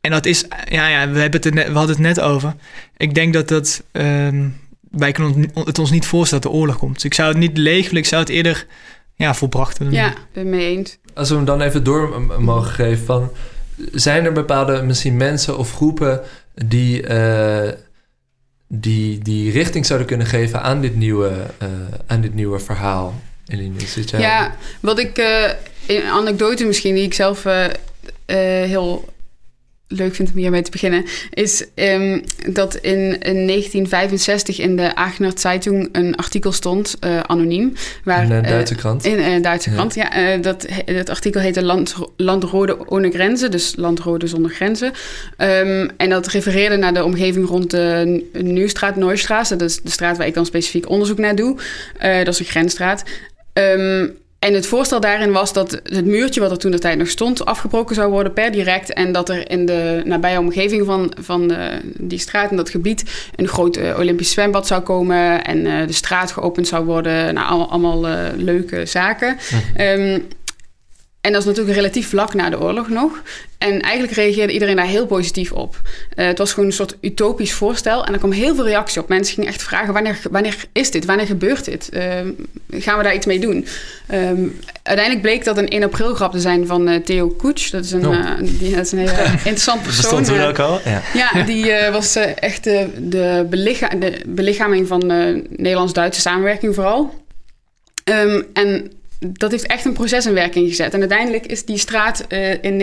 En 0.00 0.10
dat 0.10 0.26
is, 0.26 0.44
ja, 0.68 0.88
ja 0.88 1.10
we, 1.10 1.18
hebben 1.18 1.40
het 1.42 1.54
net, 1.54 1.66
we 1.66 1.72
hadden 1.72 1.96
het 1.96 2.04
net 2.04 2.20
over. 2.20 2.54
Ik 2.96 3.14
denk 3.14 3.32
dat 3.32 3.48
dat, 3.48 3.82
um, 3.92 4.56
wij 4.90 5.12
kunnen 5.12 5.50
het 5.54 5.78
ons 5.78 5.90
niet 5.90 6.06
voorstellen 6.06 6.42
dat 6.42 6.52
de 6.52 6.58
oorlog 6.58 6.78
komt. 6.78 6.94
Dus 6.94 7.04
ik 7.04 7.14
zou 7.14 7.28
het 7.28 7.38
niet 7.38 7.58
leeg 7.58 7.84
willen, 7.84 7.98
ik 7.98 8.06
zou 8.06 8.22
het 8.22 8.30
eerder 8.30 8.66
ja, 9.14 9.34
volbracht 9.34 9.78
willen 9.78 9.92
Ja, 9.92 10.14
ben 10.32 10.48
mee 10.48 10.76
eens. 10.76 10.98
Als 11.14 11.28
we 11.28 11.34
hem 11.34 11.44
dan 11.44 11.60
even 11.60 11.84
door 11.84 12.22
mogen 12.38 12.70
geven 12.70 13.04
van 13.04 13.30
zijn 13.92 14.24
er 14.24 14.32
bepaalde 14.32 14.82
misschien 14.82 15.16
mensen 15.16 15.58
of 15.58 15.72
groepen 15.72 16.20
die, 16.54 17.08
uh, 17.08 17.70
die, 18.68 19.18
die 19.18 19.50
richting 19.50 19.86
zouden 19.86 20.08
kunnen 20.08 20.26
geven 20.26 20.62
aan 20.62 20.80
dit 20.80 20.96
nieuwe, 20.96 21.32
uh, 21.62 21.68
aan 22.06 22.20
dit 22.20 22.34
nieuwe 22.34 22.58
verhaal? 22.58 23.14
Eline, 23.46 23.80
zit 23.86 24.10
jij 24.10 24.20
ja, 24.20 24.56
wat 24.80 24.98
ik, 24.98 25.18
uh, 25.18 25.48
een 25.86 26.04
anekdote 26.04 26.64
misschien, 26.64 26.94
die 26.94 27.04
ik 27.04 27.14
zelf 27.14 27.46
heel 28.26 29.12
leuk 29.88 30.14
vind 30.14 30.30
om 30.30 30.36
hiermee 30.36 30.62
te 30.62 30.70
beginnen, 30.70 31.04
is 31.30 31.66
um, 31.74 32.24
dat 32.48 32.74
in, 32.74 32.98
in 33.20 33.46
1965 33.46 34.58
in 34.58 34.76
de 34.76 34.94
Aachener 34.94 35.32
Zeitung 35.34 35.88
een 35.92 36.16
artikel 36.16 36.52
stond, 36.52 36.96
anoniem. 37.26 37.72
Waar, 38.04 38.24
in 38.24 38.30
een 38.30 38.42
Duitse 38.42 38.74
krant? 38.74 39.04
In 39.04 39.18
een 39.18 39.42
Duitse 39.42 39.70
ja. 39.70 39.76
krant, 39.76 39.94
ja. 39.94 40.36
Dat, 40.36 40.66
dat 40.86 41.08
artikel 41.08 41.40
heette 41.40 41.62
Land, 41.62 41.94
Landrode 42.16 42.86
ohne 42.86 43.10
Grenzen, 43.10 43.50
dus 43.50 43.74
Landrode 43.76 44.26
zonder 44.26 44.50
grenzen. 44.50 44.92
Um, 45.38 45.90
en 45.96 46.10
dat 46.10 46.26
refereerde 46.26 46.76
naar 46.76 46.94
de 46.94 47.04
omgeving 47.04 47.48
rond 47.48 47.70
de 47.70 48.24
Nieuwstraat, 48.32 48.96
Nooistraat. 48.96 49.48
Dat 49.48 49.62
is 49.62 49.80
de 49.80 49.90
straat 49.90 50.16
waar 50.16 50.26
ik 50.26 50.34
dan 50.34 50.46
specifiek 50.46 50.88
onderzoek 50.88 51.18
naar 51.18 51.34
doe. 51.34 51.58
Dat 51.98 52.28
is 52.28 52.38
een 52.38 52.44
grensstraat. 52.44 53.02
Um, 53.54 54.22
en 54.38 54.54
het 54.54 54.66
voorstel 54.66 55.00
daarin 55.00 55.32
was 55.32 55.52
dat 55.52 55.80
het 55.84 56.04
muurtje 56.04 56.40
wat 56.40 56.50
er 56.50 56.58
toen 56.58 56.70
de 56.70 56.78
tijd 56.78 56.98
nog 56.98 57.08
stond 57.08 57.44
afgebroken 57.44 57.94
zou 57.94 58.10
worden 58.10 58.32
per 58.32 58.52
direct. 58.52 58.92
En 58.92 59.12
dat 59.12 59.28
er 59.28 59.50
in 59.50 59.66
de 59.66 60.02
nabije 60.04 60.38
omgeving 60.38 60.86
van, 60.86 61.12
van 61.20 61.48
de, 61.48 61.80
die 61.98 62.18
straat 62.18 62.50
en 62.50 62.56
dat 62.56 62.70
gebied 62.70 63.28
een 63.36 63.48
groot 63.48 63.76
uh, 63.76 63.98
Olympisch 63.98 64.30
zwembad 64.30 64.66
zou 64.66 64.82
komen. 64.82 65.44
En 65.44 65.58
uh, 65.58 65.86
de 65.86 65.92
straat 65.92 66.32
geopend 66.32 66.68
zou 66.68 66.84
worden. 66.84 67.34
Nou, 67.34 67.68
allemaal, 67.68 68.06
leuke 68.36 68.86
zaken. 68.86 69.36
Mhm. 69.76 70.00
Um, 70.00 70.28
en 71.24 71.32
dat 71.32 71.40
is 71.40 71.46
natuurlijk 71.46 71.76
relatief 71.76 72.08
vlak 72.08 72.34
na 72.34 72.50
de 72.50 72.60
oorlog 72.60 72.88
nog. 72.88 73.22
En 73.58 73.80
eigenlijk 73.80 74.14
reageerde 74.14 74.52
iedereen 74.52 74.76
daar 74.76 74.86
heel 74.86 75.06
positief 75.06 75.52
op. 75.52 75.80
Uh, 76.16 76.26
het 76.26 76.38
was 76.38 76.52
gewoon 76.52 76.68
een 76.68 76.74
soort 76.74 76.96
utopisch 77.00 77.52
voorstel. 77.52 78.06
En 78.06 78.12
er 78.12 78.18
kwam 78.18 78.32
heel 78.32 78.54
veel 78.54 78.64
reactie 78.64 79.02
op. 79.02 79.08
Mensen 79.08 79.34
gingen 79.34 79.48
echt 79.48 79.62
vragen: 79.62 79.92
wanneer, 79.92 80.18
wanneer 80.30 80.56
is 80.72 80.90
dit? 80.90 81.04
Wanneer 81.04 81.26
gebeurt 81.26 81.64
dit? 81.64 81.88
Uh, 81.92 82.02
gaan 82.70 82.98
we 82.98 83.02
daar 83.02 83.14
iets 83.14 83.26
mee 83.26 83.38
doen? 83.38 83.66
Um, 84.12 84.58
uiteindelijk 84.82 85.26
bleek 85.26 85.44
dat 85.44 85.58
een 85.58 85.68
1 85.68 85.82
april 85.82 86.14
grap 86.14 86.32
te 86.32 86.40
zijn 86.40 86.66
van 86.66 86.88
uh, 86.88 86.96
Theo 86.96 87.28
Koets. 87.28 87.70
Dat 87.70 87.84
is 87.84 87.92
een, 87.92 88.06
oh. 88.06 88.38
die, 88.40 88.74
dat 88.74 88.84
is 88.84 88.92
een 88.92 88.98
hele 88.98 89.12
interessant 89.32 89.82
persoon. 89.82 90.02
Dat 90.02 90.10
stond 90.10 90.26
toen 90.26 90.48
ook 90.48 90.58
al? 90.58 90.80
Ja, 90.84 91.02
ja 91.14 91.42
die 91.42 91.72
was 91.92 92.16
echt 92.16 92.64
de, 92.64 92.88
de, 92.98 93.46
belicha 93.50 93.88
de 93.88 94.20
belichaming 94.26 94.88
van 94.88 95.06
Nederlands-Duitse 95.48 96.20
samenwerking 96.20 96.74
vooral. 96.74 97.22
Um, 98.04 98.46
en 98.52 98.92
dat 99.18 99.50
heeft 99.50 99.66
echt 99.66 99.84
een 99.84 99.92
proces 99.92 100.26
in 100.26 100.34
werking 100.34 100.68
gezet. 100.68 100.94
En 100.94 101.00
uiteindelijk 101.00 101.46
is 101.46 101.64
die 101.64 101.78
straat 101.78 102.24
uh, 102.28 102.62
in 102.62 102.76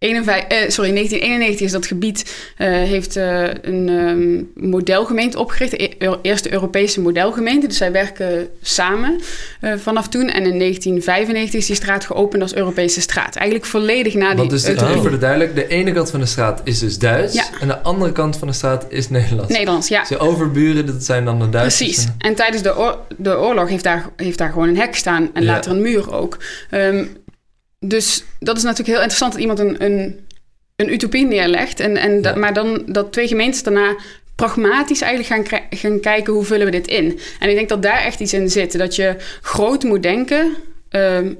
51, 0.00 0.44
uh, 0.52 0.70
sorry, 0.70 0.92
1991 0.94 1.66
is 1.66 1.72
dat 1.72 1.86
gebied, 1.86 2.34
uh, 2.58 2.68
heeft 2.68 3.16
uh, 3.16 3.48
een 3.62 3.88
um, 3.88 4.50
modelgemeente 4.54 5.38
opgericht. 5.38 5.70
De 5.70 5.96
e 5.98 6.16
eerste 6.22 6.52
Europese 6.52 7.00
modelgemeente. 7.00 7.66
Dus 7.66 7.76
zij 7.76 7.92
werken 7.92 8.48
samen 8.62 9.20
vanaf 9.76 10.08
toen. 10.08 10.28
En 10.28 10.42
in 10.44 10.58
1995 10.58 11.60
is 11.60 11.66
die 11.66 11.76
straat 11.76 12.04
geopend 12.04 12.42
als 12.42 12.54
Europese 12.54 13.00
straat. 13.00 13.36
Eigenlijk 13.36 13.70
volledig 13.70 14.14
na 14.14 14.28
die... 14.28 14.36
Want 14.36 14.50
dus 14.50 14.68
uh, 14.68 15.00
voor 15.00 15.10
de 15.10 15.18
duidelijk, 15.18 15.54
de 15.54 15.66
ene 15.66 15.92
kant 15.92 16.10
van 16.10 16.20
de 16.20 16.26
straat 16.26 16.60
is 16.64 16.78
dus 16.78 16.98
Duits. 16.98 17.34
Ja. 17.34 17.44
En 17.60 17.68
de 17.68 17.78
andere 17.78 18.12
kant 18.12 18.36
van 18.36 18.48
de 18.48 18.54
straat 18.54 18.86
is 18.88 19.10
Nederlands. 19.10 19.52
Nederlands, 19.52 19.88
ja. 19.88 20.04
De 20.08 20.18
overburen, 20.18 20.86
dat 20.86 21.04
zijn 21.04 21.24
dan 21.24 21.38
de 21.38 21.48
Duitsers. 21.48 21.90
Precies. 21.90 22.08
En 22.18 22.34
tijdens 22.34 22.62
de, 22.62 22.78
oor 22.78 22.98
de 23.16 23.38
oorlog 23.38 23.68
heeft 23.68 23.84
daar, 23.84 24.08
heeft 24.16 24.38
daar 24.38 24.50
gewoon 24.52 24.68
een 24.68 24.76
hek 24.76 24.94
staan. 24.94 25.30
En 25.34 25.42
ja. 25.42 25.52
later 25.52 25.70
een 25.70 25.82
muur 25.82 26.12
ook. 26.14 26.38
Um, 26.70 27.18
dus 27.86 28.24
dat 28.38 28.56
is 28.56 28.62
natuurlijk 28.62 28.88
heel 28.88 28.98
interessant 28.98 29.32
dat 29.32 29.40
iemand 29.40 29.58
een, 29.58 29.84
een, 29.84 30.26
een 30.76 30.92
utopie 30.92 31.26
neerlegt. 31.26 31.80
En, 31.80 31.96
en 31.96 32.22
dat, 32.22 32.36
maar 32.36 32.52
dan 32.54 32.82
dat 32.86 33.12
twee 33.12 33.28
gemeentes 33.28 33.62
daarna 33.62 33.96
pragmatisch 34.34 35.00
eigenlijk 35.00 35.50
gaan, 35.50 35.62
gaan 35.70 36.00
kijken 36.00 36.32
hoe 36.32 36.44
vullen 36.44 36.64
we 36.66 36.72
dit 36.72 36.86
in. 36.86 37.20
En 37.38 37.48
ik 37.48 37.54
denk 37.54 37.68
dat 37.68 37.82
daar 37.82 38.04
echt 38.04 38.20
iets 38.20 38.32
in 38.32 38.50
zit. 38.50 38.78
Dat 38.78 38.96
je 38.96 39.16
groot 39.40 39.82
moet 39.82 40.02
denken. 40.02 40.56
Um, 40.90 41.38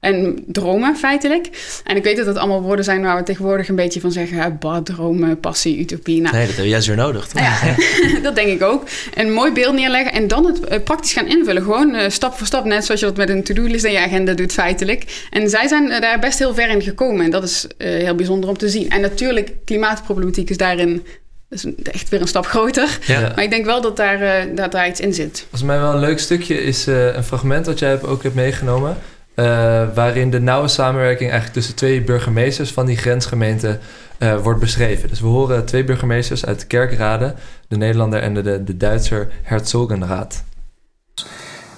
en 0.00 0.44
dromen 0.46 0.96
feitelijk. 0.96 1.48
En 1.84 1.96
ik 1.96 2.04
weet 2.04 2.16
dat 2.16 2.26
dat 2.26 2.36
allemaal 2.36 2.62
woorden 2.62 2.84
zijn 2.84 3.02
waar 3.02 3.16
we 3.16 3.22
tegenwoordig 3.22 3.68
een 3.68 3.74
beetje 3.74 4.00
van 4.00 4.12
zeggen: 4.12 4.58
bad, 4.58 4.86
dromen, 4.86 5.40
passie, 5.40 5.78
utopie. 5.78 6.20
Nou, 6.20 6.36
nee, 6.36 6.46
dat 6.46 6.56
heb 6.56 6.64
jij 6.64 6.80
zo 6.80 6.94
nodig. 6.94 7.26
Toch? 7.26 7.42
Ja, 7.42 7.58
dat 8.22 8.34
denk 8.34 8.48
ik 8.48 8.62
ook. 8.62 8.84
Een 9.14 9.32
mooi 9.32 9.52
beeld 9.52 9.74
neerleggen 9.74 10.12
en 10.12 10.28
dan 10.28 10.46
het 10.46 10.60
uh, 10.60 10.78
praktisch 10.84 11.12
gaan 11.12 11.26
invullen. 11.26 11.62
Gewoon 11.62 11.94
uh, 11.94 12.08
stap 12.08 12.34
voor 12.34 12.46
stap, 12.46 12.64
net 12.64 12.84
zoals 12.84 13.00
je 13.00 13.06
dat 13.06 13.16
met 13.16 13.28
een 13.28 13.42
to-do-list 13.42 13.84
in 13.84 13.92
je 13.92 13.98
agenda 13.98 14.32
doet, 14.32 14.52
feitelijk. 14.52 15.26
En 15.30 15.48
zij 15.48 15.68
zijn 15.68 15.90
uh, 15.90 16.00
daar 16.00 16.18
best 16.18 16.38
heel 16.38 16.54
ver 16.54 16.68
in 16.68 16.82
gekomen. 16.82 17.24
En 17.24 17.30
dat 17.30 17.42
is 17.42 17.66
heel 17.78 18.14
bijzonder 18.14 18.48
om 18.48 18.58
te 18.58 18.68
zien. 18.68 18.90
En 18.90 19.00
natuurlijk, 19.00 19.52
klimaatproblematiek 19.64 20.50
is 20.50 20.56
daarin 20.56 21.06
is 21.48 21.64
echt 21.82 22.08
weer 22.08 22.20
een 22.20 22.28
stap 22.28 22.46
groter. 22.46 22.98
Ja. 23.06 23.20
Maar 23.20 23.42
ik 23.42 23.50
denk 23.50 23.64
wel 23.64 23.80
dat 23.80 23.96
daar, 23.96 24.46
dat 24.54 24.72
daar 24.72 24.88
iets 24.88 25.00
in 25.00 25.14
zit. 25.14 25.38
Volgens 25.38 25.62
mij 25.62 25.80
wel 25.80 25.92
een 25.92 26.00
leuk 26.00 26.18
stukje 26.18 26.62
is 26.62 26.86
een 26.86 27.24
fragment 27.24 27.64
dat 27.64 27.78
jij 27.78 28.02
ook 28.02 28.22
hebt 28.22 28.34
meegenomen. 28.34 28.96
Uh, 29.40 29.82
waarin 29.94 30.30
de 30.30 30.40
nauwe 30.40 30.68
samenwerking 30.68 31.30
eigenlijk 31.30 31.52
tussen 31.52 31.74
twee 31.74 32.02
burgemeesters 32.02 32.72
van 32.72 32.86
die 32.86 32.96
grensgemeente 32.96 33.78
uh, 34.18 34.40
wordt 34.40 34.60
beschreven. 34.60 35.08
Dus 35.08 35.20
we 35.20 35.26
horen 35.26 35.64
twee 35.64 35.84
burgemeesters 35.84 36.46
uit 36.46 36.60
de 36.60 36.66
Kerkrade, 36.66 37.34
de 37.68 37.76
Nederlander 37.76 38.22
en 38.22 38.34
de, 38.34 38.42
de, 38.42 38.64
de 38.64 38.76
Duitser 38.76 39.28
Herzogenraad. 39.42 40.42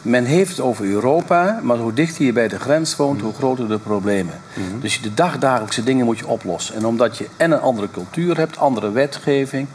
Men 0.03 0.25
heeft 0.25 0.51
het 0.51 0.61
over 0.61 0.85
Europa, 0.85 1.61
maar 1.63 1.77
hoe 1.77 1.93
dichter 1.93 2.25
je 2.25 2.33
bij 2.33 2.49
de 2.49 2.59
grens 2.59 2.97
woont, 2.97 3.21
hoe 3.21 3.33
groter 3.33 3.69
de 3.69 3.79
problemen. 3.79 4.35
Mm 4.55 4.71
-hmm. 4.71 4.81
Dus 4.81 5.01
de 5.03 5.15
dagdagelijkse 5.15 5.85
dingen 5.85 6.05
moet 6.05 6.19
je 6.19 6.27
oplossen. 6.27 6.75
En 6.75 6.85
omdat 6.85 7.19
je 7.19 7.27
en 7.37 7.51
een 7.51 7.61
andere 7.61 7.91
cultuur 7.91 8.37
hebt, 8.37 8.59
andere 8.59 8.91
wetgeving, 8.91 9.67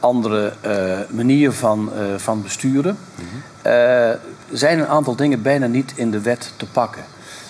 andere 0.00 0.52
uh, 0.66 0.98
manier 1.10 1.52
van, 1.52 1.90
van 2.16 2.42
besturen, 2.42 2.96
mm 3.14 3.24
-hmm. 3.24 4.18
zijn 4.52 4.78
een 4.78 4.86
aantal 4.86 5.16
dingen 5.16 5.42
bijna 5.42 5.66
niet 5.66 5.92
in 5.96 6.10
de 6.10 6.20
wet 6.20 6.52
te 6.56 6.66
pakken. 6.66 7.02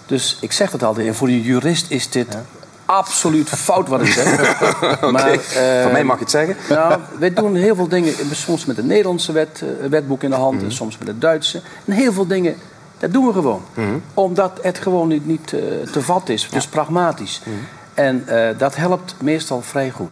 Dus 0.06 0.36
ik 0.40 0.52
zeg 0.52 0.72
het 0.72 0.82
altijd, 0.82 1.06
en 1.06 1.14
voor 1.14 1.28
een 1.28 1.40
jurist 1.40 1.90
is 1.90 2.10
dit 2.10 2.26
ja. 2.32 2.42
absoluut 2.84 3.48
fout 3.48 3.88
wat 3.88 4.00
ik 4.00 4.06
zeg. 4.06 4.60
okay. 4.74 5.10
maar, 5.12 5.34
uh, 5.34 5.82
Van 5.82 5.92
mij 5.92 6.04
mag 6.04 6.16
je 6.16 6.22
het 6.22 6.30
zeggen. 6.30 6.56
nou, 6.68 7.00
wij 7.18 7.32
doen 7.32 7.54
heel 7.54 7.74
veel 7.74 7.88
dingen, 7.88 8.14
soms 8.30 8.64
met 8.64 8.76
de 8.76 8.82
Nederlandse 8.82 9.32
wet, 9.32 9.62
uh, 9.64 9.86
wetboek 9.86 10.22
in 10.22 10.30
de 10.30 10.36
hand, 10.36 10.58
mm. 10.58 10.64
en 10.64 10.72
soms 10.72 10.98
met 10.98 11.08
het 11.08 11.20
Duitse. 11.20 11.60
En 11.84 11.92
heel 11.92 12.12
veel 12.12 12.26
dingen, 12.26 12.56
dat 12.98 13.12
doen 13.12 13.26
we 13.26 13.32
gewoon. 13.32 13.62
Mm. 13.74 14.02
Omdat 14.14 14.58
het 14.62 14.78
gewoon 14.78 15.08
niet, 15.08 15.26
niet 15.26 15.52
uh, 15.52 15.60
te 15.92 16.02
vat 16.02 16.28
is, 16.28 16.48
dus 16.50 16.64
ja. 16.64 16.70
pragmatisch. 16.70 17.40
Mm. 17.44 17.54
En 17.94 18.24
dat 18.58 18.76
helpt 18.76 19.14
meestal 19.20 19.62
vrij 19.62 19.90
goed. 19.90 20.10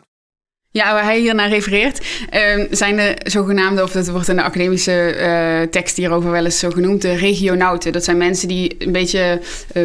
Ja, 0.75 0.93
waar 0.93 1.05
hij 1.05 1.21
hier 1.21 1.35
naar 1.35 1.49
refereert, 1.49 2.01
uh, 2.35 2.65
zijn 2.71 2.97
de 2.97 3.17
zogenaamde, 3.25 3.83
of 3.83 3.93
dat 3.93 4.09
wordt 4.09 4.29
in 4.29 4.37
de 4.37 4.43
academische 4.43 5.17
uh, 5.19 5.69
tekst 5.71 5.97
hierover 5.97 6.31
wel 6.31 6.45
eens 6.45 6.59
zo 6.59 6.71
genoemd, 6.71 7.03
de 7.03 7.15
regionauten. 7.15 7.93
Dat 7.93 8.05
zijn 8.05 8.17
mensen 8.17 8.49
die 8.49 8.75
een 8.79 8.93
beetje 8.93 9.41
uh, 9.75 9.83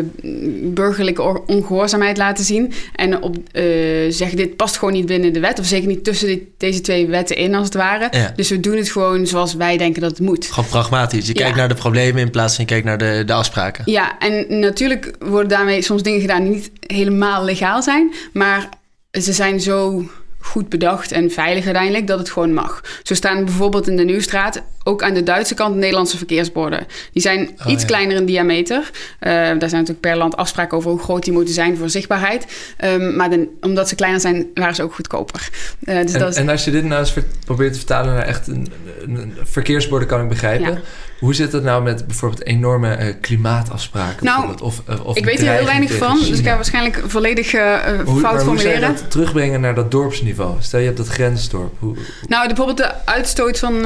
burgerlijke 0.74 1.46
ongehoorzaamheid 1.46 2.18
laten 2.18 2.46
zien. 2.46 2.74
En 2.96 3.22
op, 3.22 3.36
eh, 3.52 3.64
zeggen, 4.10 4.38
dit 4.38 4.56
past 4.56 4.78
gewoon 4.78 4.94
niet 4.94 5.06
binnen 5.06 5.34
de 5.34 5.40
wet, 5.40 5.60
of 5.60 5.66
zeker 5.66 5.88
niet 5.88 6.04
tussen 6.04 6.48
deze 6.58 6.82
twee 6.82 7.08
wetten 7.08 7.36
in, 7.36 7.56
als 7.56 7.66
het 7.66 7.76
ware. 7.76 8.08
Ja. 8.12 8.34
Dus 8.36 8.50
we 8.50 8.60
doen 8.60 8.78
het 8.78 8.90
gewoon 8.90 9.28
zoals 9.28 9.54
wij 9.54 9.78
denken 9.78 10.02
dat 10.02 10.10
het 10.10 10.20
moet. 10.20 10.46
Gewoon 10.46 10.70
pragmatisch. 10.70 11.28
Je 11.28 11.34
kijkt 11.34 11.58
naar 11.58 11.70
de 11.70 11.76
problemen 11.76 12.22
in 12.22 12.32
plaats 12.32 12.56
van 12.56 12.64
je 12.64 12.70
kijkt 12.70 12.86
naar 12.86 12.98
de, 12.98 13.24
de 13.26 13.34
afspraken. 13.34 13.84
Ja, 13.92 14.20
en 14.20 14.60
natuurlijk 14.60 15.16
worden 15.20 15.50
daarmee 15.50 15.82
soms 15.82 16.04
dingen 16.04 16.22
gedaan 16.22 16.44
die 16.44 16.54
niet 16.54 16.72
helemaal 16.80 17.44
legaal 17.44 17.84
zijn, 17.84 18.14
maar 18.34 18.70
ze 19.12 19.34
zijn 19.34 19.62
zo 19.62 20.06
goed 20.48 20.70
bedacht 20.70 21.12
en 21.12 21.32
veilig 21.32 21.66
uiteindelijk 21.66 22.08
dat 22.08 22.20
het 22.20 22.30
gewoon 22.30 22.54
mag. 22.54 22.82
Zo 23.04 23.14
staan 23.14 23.46
bijvoorbeeld 23.46 23.88
in 23.88 23.98
de 23.98 24.04
Nieuwstraat 24.04 24.62
ook 24.84 25.04
aan 25.04 25.14
de 25.14 25.24
Duitse 25.24 25.54
kant 25.54 25.76
Nederlandse 25.76 26.18
verkeersborden. 26.18 26.88
Die 27.12 27.22
zijn 27.22 27.50
oh, 27.60 27.72
iets 27.72 27.82
ja. 27.82 27.88
kleiner 27.88 28.16
in 28.16 28.26
diameter. 28.26 28.78
Uh, 28.78 29.32
daar 29.32 29.46
zijn 29.46 29.60
natuurlijk 29.60 30.00
per 30.00 30.18
land 30.18 30.38
afspraken 30.38 30.78
over 30.78 30.92
hoe 30.92 31.00
groot 31.00 31.24
die 31.24 31.34
moeten 31.34 31.54
zijn 31.54 31.78
voor 31.78 31.90
zichtbaarheid. 31.90 32.46
Um, 32.84 33.16
maar 33.16 33.30
de, 33.30 33.48
omdat 33.62 33.90
ze 33.90 33.96
kleiner 33.96 34.22
zijn, 34.22 34.48
waren 34.54 34.76
ze 34.76 34.84
ook 34.84 34.94
goedkoper. 34.94 35.50
Uh, 35.82 36.02
dus 36.02 36.14
en, 36.14 36.20
dat 36.20 36.30
is... 36.30 36.36
en, 36.36 36.50
als 36.50 36.66
je 36.66 36.72
dit 36.72 36.84
nou 36.84 37.00
eens 37.00 37.14
probeert 37.46 37.72
te 37.72 37.78
vertalen 37.78 38.14
naar 38.14 38.24
echt 38.24 38.48
een, 38.48 38.68
een 39.08 39.34
verkeersborden, 39.44 40.08
kan 40.08 40.22
ik 40.22 40.30
begrijpen. 40.30 40.72
Ja. 40.72 40.80
Hoe 41.20 41.36
zit 41.36 41.52
het 41.52 41.64
nou 41.64 41.84
met 41.84 42.08
bijvoorbeeld 42.08 42.46
enorme 42.46 42.98
uh, 43.00 43.14
klimaatafspraken? 43.22 44.26
Nou, 44.26 44.56
of, 44.62 44.82
of 45.04 45.18
ik 45.18 45.26
weet 45.26 45.40
hier 45.40 45.52
heel 45.52 45.66
weinig 45.66 45.94
van, 45.94 46.20
dus 46.20 46.40
ik 46.40 46.46
ga 46.46 46.56
waarschijnlijk 46.56 47.04
volledig 47.08 47.52
hoe, 47.52 48.20
fout 48.20 48.44
formuleren. 48.44 48.88
Hoe 48.88 48.96
dat 48.96 49.12
terugbrengen 49.12 49.62
naar 49.62 49.76
dat 49.76 49.92
dorpsniveau? 49.92 50.37
Stel 50.60 50.80
je 50.80 50.86
hebt 50.86 50.98
dat 50.98 51.08
grensdorp. 51.08 51.74
Hoe, 51.80 51.96
hoe... 51.96 52.06
Nou, 52.28 52.48
bijvoorbeeld 52.48 52.78
de 52.78 53.06
uitstoot 53.06 53.60
van 53.60 53.86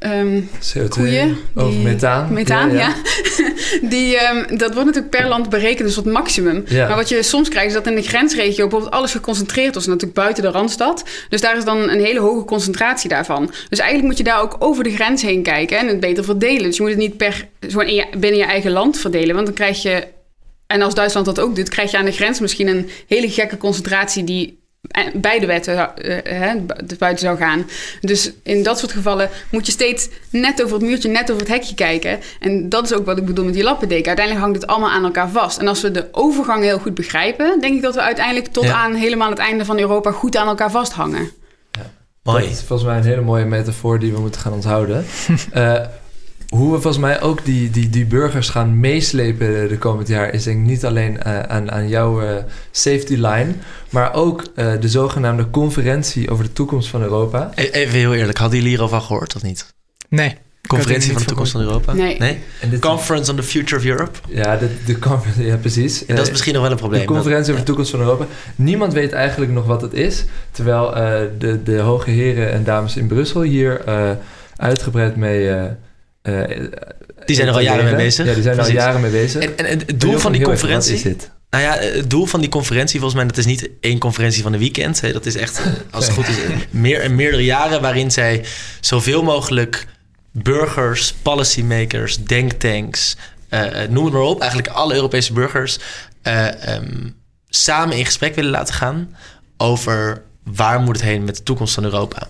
um, 0.00 0.48
CO2 0.48 0.88
koeien. 0.88 1.36
Of 1.54 1.70
die, 1.70 1.78
methaan. 1.78 2.32
Methaan, 2.32 2.72
ja. 2.72 2.76
ja. 2.76 2.94
die, 3.88 4.16
um, 4.30 4.58
dat 4.58 4.72
wordt 4.74 4.86
natuurlijk 4.86 5.10
per 5.10 5.28
land 5.28 5.48
berekend, 5.48 5.86
dus 5.86 5.94
tot 5.94 6.04
maximum. 6.04 6.64
Ja. 6.66 6.86
Maar 6.86 6.96
wat 6.96 7.08
je 7.08 7.22
soms 7.22 7.48
krijgt, 7.48 7.68
is 7.68 7.74
dat 7.74 7.86
in 7.86 7.94
de 7.94 8.02
grensregio 8.02 8.62
bijvoorbeeld 8.62 8.92
alles 8.92 9.12
geconcentreerd 9.12 9.74
was. 9.74 9.86
Natuurlijk 9.86 10.14
buiten 10.14 10.42
de 10.42 10.50
Randstad. 10.50 11.04
Dus 11.28 11.40
daar 11.40 11.56
is 11.56 11.64
dan 11.64 11.88
een 11.88 12.00
hele 12.00 12.20
hoge 12.20 12.44
concentratie 12.44 13.08
daarvan. 13.08 13.50
Dus 13.68 13.78
eigenlijk 13.78 14.08
moet 14.08 14.18
je 14.18 14.24
daar 14.24 14.40
ook 14.40 14.56
over 14.58 14.84
de 14.84 14.94
grens 14.94 15.22
heen 15.22 15.42
kijken 15.42 15.78
en 15.78 15.88
het 15.88 16.00
beter 16.00 16.24
verdelen. 16.24 16.62
Dus 16.62 16.76
je 16.76 16.82
moet 16.82 16.90
het 16.90 17.00
niet 17.00 17.16
per, 17.16 17.48
gewoon 17.60 17.94
je, 17.94 18.06
binnen 18.18 18.38
je 18.38 18.46
eigen 18.46 18.70
land 18.70 18.98
verdelen. 18.98 19.34
Want 19.34 19.46
dan 19.46 19.54
krijg 19.54 19.82
je, 19.82 20.06
en 20.66 20.82
als 20.82 20.94
Duitsland 20.94 21.26
dat 21.26 21.40
ook 21.40 21.56
doet, 21.56 21.68
krijg 21.68 21.90
je 21.90 21.98
aan 21.98 22.04
de 22.04 22.12
grens 22.12 22.40
misschien 22.40 22.66
een 22.66 22.90
hele 23.06 23.30
gekke 23.30 23.56
concentratie 23.56 24.24
die 24.24 24.58
beide 25.14 25.46
wetten 25.46 25.90
uh, 26.04 26.52
buiten 26.98 27.26
zou 27.26 27.36
gaan. 27.36 27.66
Dus 28.00 28.32
in 28.42 28.62
dat 28.62 28.78
soort 28.78 28.92
gevallen 28.92 29.30
moet 29.50 29.66
je 29.66 29.72
steeds 29.72 30.08
net 30.30 30.62
over 30.62 30.76
het 30.76 30.84
muurtje, 30.84 31.08
net 31.08 31.30
over 31.30 31.42
het 31.42 31.52
hekje 31.52 31.74
kijken. 31.74 32.20
En 32.40 32.68
dat 32.68 32.84
is 32.84 32.92
ook 32.92 33.06
wat 33.06 33.18
ik 33.18 33.24
bedoel 33.24 33.44
met 33.44 33.54
die 33.54 33.62
lappendeken. 33.62 34.06
Uiteindelijk 34.06 34.44
hangt 34.44 34.60
het 34.60 34.70
allemaal 34.70 34.90
aan 34.90 35.04
elkaar 35.04 35.28
vast. 35.28 35.58
En 35.58 35.68
als 35.68 35.82
we 35.82 35.90
de 35.90 36.08
overgang 36.12 36.62
heel 36.62 36.78
goed 36.78 36.94
begrijpen, 36.94 37.60
denk 37.60 37.74
ik 37.74 37.82
dat 37.82 37.94
we 37.94 38.00
uiteindelijk 38.00 38.46
tot 38.46 38.64
ja. 38.64 38.74
aan 38.74 38.94
helemaal 38.94 39.30
het 39.30 39.38
einde 39.38 39.64
van 39.64 39.78
Europa 39.78 40.10
goed 40.10 40.36
aan 40.36 40.48
elkaar 40.48 40.70
vasthangen. 40.70 41.30
Ja. 41.70 41.90
Mooi. 42.22 42.42
Dat 42.42 42.52
is 42.52 42.62
volgens 42.62 42.88
mij 42.88 42.98
een 42.98 43.04
hele 43.04 43.20
mooie 43.20 43.44
metafoor 43.44 43.98
die 43.98 44.12
we 44.12 44.20
moeten 44.20 44.40
gaan 44.40 44.52
onthouden. 44.52 45.04
uh, 45.54 45.80
hoe 46.56 46.72
we 46.72 46.80
volgens 46.80 47.02
mij 47.02 47.20
ook 47.20 47.44
die, 47.44 47.70
die, 47.70 47.90
die 47.90 48.04
burgers 48.04 48.48
gaan 48.48 48.80
meeslepen 48.80 49.68
de 49.68 49.78
komend 49.78 50.08
jaar... 50.08 50.32
is 50.32 50.44
denk 50.44 50.58
ik 50.58 50.66
niet 50.66 50.84
alleen 50.84 51.18
uh, 51.26 51.40
aan, 51.40 51.70
aan 51.70 51.88
jouw 51.88 52.22
uh, 52.22 52.28
safety 52.70 53.14
line... 53.14 53.52
maar 53.90 54.14
ook 54.14 54.44
uh, 54.56 54.72
de 54.80 54.88
zogenaamde 54.88 55.50
conferentie 55.50 56.30
over 56.30 56.44
de 56.44 56.52
toekomst 56.52 56.88
van 56.88 57.02
Europa. 57.02 57.50
E-, 57.54 57.62
even 57.62 57.98
heel 57.98 58.14
eerlijk, 58.14 58.38
hadden 58.38 58.56
jullie 58.56 58.72
hierover 58.72 59.00
gehoord 59.00 59.36
of 59.36 59.42
niet? 59.42 59.74
Nee. 60.08 60.36
Conferentie 60.66 61.12
van 61.12 61.20
de 61.20 61.26
toekomst 61.26 61.52
van 61.52 61.60
Europa? 61.60 61.92
Nee. 61.92 62.18
nee? 62.18 62.38
Conference 62.80 63.30
on 63.30 63.36
the 63.36 63.42
Future 63.42 63.76
of 63.76 63.84
Europe? 63.86 64.18
Ja, 64.28 64.56
de, 64.56 64.68
de 64.86 64.98
ja 65.38 65.56
precies. 65.56 66.06
En 66.06 66.16
dat 66.16 66.24
is 66.24 66.30
misschien 66.30 66.52
nog 66.52 66.62
wel 66.62 66.70
een 66.70 66.76
probleem. 66.76 67.00
De 67.00 67.06
conferentie 67.06 67.52
over 67.52 67.64
de 67.64 67.66
toekomst 67.66 67.90
van 67.90 68.00
Europa. 68.00 68.26
Niemand 68.56 68.92
weet 68.92 69.12
eigenlijk 69.12 69.52
nog 69.52 69.66
wat 69.66 69.82
het 69.82 69.92
is. 69.92 70.24
Terwijl 70.50 70.90
de, 71.38 71.62
de 71.62 71.78
hoge 71.78 72.10
heren 72.10 72.52
en 72.52 72.64
dames 72.64 72.96
in 72.96 73.06
Brussel 73.06 73.40
hier 73.40 73.84
uitgebreid 74.56 75.16
mee 75.16 75.48
uh, 75.48 75.62
die 77.24 77.36
zijn 77.36 77.48
er 77.48 77.54
al 77.54 77.60
jaren 77.60 77.84
mee 77.84 77.94
bezig. 77.94 78.26
Ja, 78.26 78.34
die 78.34 78.42
zijn 78.42 78.58
er 78.58 78.64
al 78.64 78.70
jaren 78.70 79.00
mee 79.00 79.10
bezig. 79.10 79.42
En, 79.42 79.56
en, 79.56 79.66
en 79.66 79.78
het 79.78 80.00
doel 80.00 80.18
van 80.18 80.32
die 80.32 80.42
conferentie... 80.42 80.94
Is 80.94 81.02
dit? 81.02 81.30
Nou 81.50 81.64
ja, 81.64 81.76
het 81.78 82.10
doel 82.10 82.26
van 82.26 82.40
die 82.40 82.48
conferentie, 82.48 83.00
volgens 83.00 83.20
mij, 83.20 83.28
dat 83.28 83.38
is 83.38 83.46
niet 83.46 83.70
één 83.80 83.98
conferentie 83.98 84.42
van 84.42 84.52
een 84.52 84.58
weekend. 84.58 85.00
Hè. 85.00 85.12
Dat 85.12 85.26
is 85.26 85.36
echt, 85.36 85.60
als 85.90 86.06
het 86.06 86.14
goed 86.14 86.28
is, 86.28 86.36
meer, 86.70 87.10
meerdere 87.10 87.44
jaren 87.44 87.80
waarin 87.80 88.10
zij 88.10 88.44
zoveel 88.80 89.22
mogelijk 89.22 89.86
burgers, 90.30 91.14
policymakers, 91.22 92.16
denktanks, 92.24 93.16
uh, 93.50 93.60
noem 93.88 94.04
het 94.04 94.12
maar 94.12 94.22
op, 94.22 94.40
eigenlijk 94.40 94.72
alle 94.72 94.94
Europese 94.94 95.32
burgers, 95.32 95.78
uh, 96.22 96.48
um, 96.74 97.14
samen 97.48 97.96
in 97.96 98.04
gesprek 98.04 98.34
willen 98.34 98.50
laten 98.50 98.74
gaan 98.74 99.16
over 99.56 100.22
waar 100.42 100.80
moet 100.80 100.96
het 100.96 101.04
heen 101.04 101.24
met 101.24 101.36
de 101.36 101.42
toekomst 101.42 101.74
van 101.74 101.84
Europa. 101.84 102.28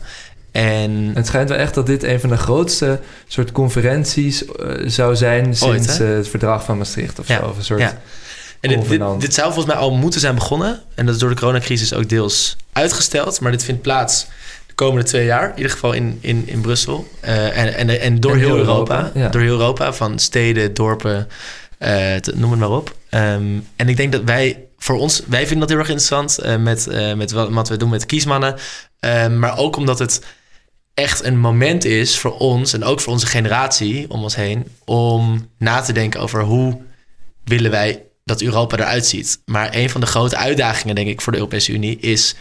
En 0.57 1.11
het 1.15 1.27
schijnt 1.27 1.49
wel 1.49 1.59
echt 1.59 1.75
dat 1.75 1.87
dit 1.87 2.03
een 2.03 2.21
van 2.21 2.29
de 2.29 2.37
grootste 2.37 3.01
soort 3.27 3.53
conferenties 3.53 4.45
uh, 4.45 4.89
zou 4.89 5.17
zijn 5.17 5.57
sinds 5.57 6.01
uh, 6.01 6.09
het 6.09 6.29
verdrag 6.29 6.65
van 6.65 6.79
Maastricht 6.79 7.19
of 7.19 7.29
ja. 7.29 7.39
zo. 7.39 7.45
Of 7.45 7.57
een 7.57 7.65
soort... 7.65 7.81
Ja. 7.81 8.01
En 8.61 8.71
dit, 8.71 8.89
dit, 8.89 9.21
dit, 9.21 9.35
zou 9.35 9.53
volgens 9.53 9.75
mij 9.75 9.83
al 9.83 9.93
moeten 9.93 10.21
zijn 10.21 10.35
begonnen. 10.35 10.83
En 10.95 11.07
dat 11.07 11.15
is 11.15 11.21
door 11.21 11.31
de 11.31 11.37
coronacrisis 11.37 11.95
ook 11.95 12.09
deels 12.09 12.57
uitgesteld. 12.73 13.41
Maar 13.41 13.51
dit 13.51 13.65
vindt 13.65 13.83
plaats 13.83 14.27
de 14.67 14.75
komende 14.75 15.05
twee 15.05 15.25
jaar. 15.25 15.49
In 15.51 15.57
ieder 15.57 15.71
geval 15.71 15.93
in, 15.93 16.19
in, 16.21 16.43
in 16.47 16.61
Brussel. 16.61 17.09
Uh, 17.25 17.59
en, 17.59 17.75
en, 17.75 18.01
en 18.01 18.21
door 18.21 18.37
heel, 18.37 18.57
Europa. 18.57 19.11
Door 19.31 19.41
heel 19.41 19.51
Europa. 19.51 19.93
Van 19.93 20.19
steden, 20.19 20.75
dorpen, 20.75 21.29
noem 22.35 22.51
het 22.51 22.61
maar 22.61 22.71
op. 22.71 22.97
Um, 23.11 23.67
en 23.77 23.89
ik 23.89 23.97
denk 23.97 24.13
dat 24.13 24.23
wij 24.25 24.65
voor 24.79 24.99
ons, 24.99 25.23
wij 25.27 25.41
vinden 25.41 25.59
dat 25.59 25.69
heel 25.69 25.79
erg 25.79 25.89
interessant 25.89 26.39
met, 26.59 26.89
met 27.17 27.33
wat, 27.33 27.51
wat, 27.51 27.69
we 27.69 27.77
doen 27.77 27.91
met 27.91 28.07
kiesmannen. 28.07 28.55
Uh, 29.01 29.27
maar 29.27 29.59
ook 29.59 29.77
omdat 29.77 29.99
het 29.99 30.21
echt 30.97 31.25
een 31.25 31.39
moment 31.39 31.85
is 31.85 32.19
voor 32.19 32.39
ons 32.39 32.73
en 32.73 32.85
ook 32.85 33.01
voor 33.01 33.13
onze 33.13 33.27
generatie 33.27 34.11
om 34.11 34.23
ons 34.23 34.37
heen 34.37 34.67
om 34.85 35.51
na 35.59 35.81
te 35.81 35.93
denken 35.93 36.21
over 36.21 36.43
hoe 36.43 36.81
willen 37.45 37.71
wij 37.71 38.03
dat 38.25 38.43
Europa 38.43 38.77
eruit 38.77 39.07
ziet. 39.07 39.43
Maar 39.45 39.69
een 39.73 39.91
van 39.91 40.01
de 40.01 40.07
grote 40.07 40.37
uitdagingen, 40.37 40.95
denk 40.95 41.09
ik, 41.09 41.21
voor 41.21 41.33
de 41.33 41.39
Europese 41.39 41.73
Unie 41.73 41.99
is 41.99 42.35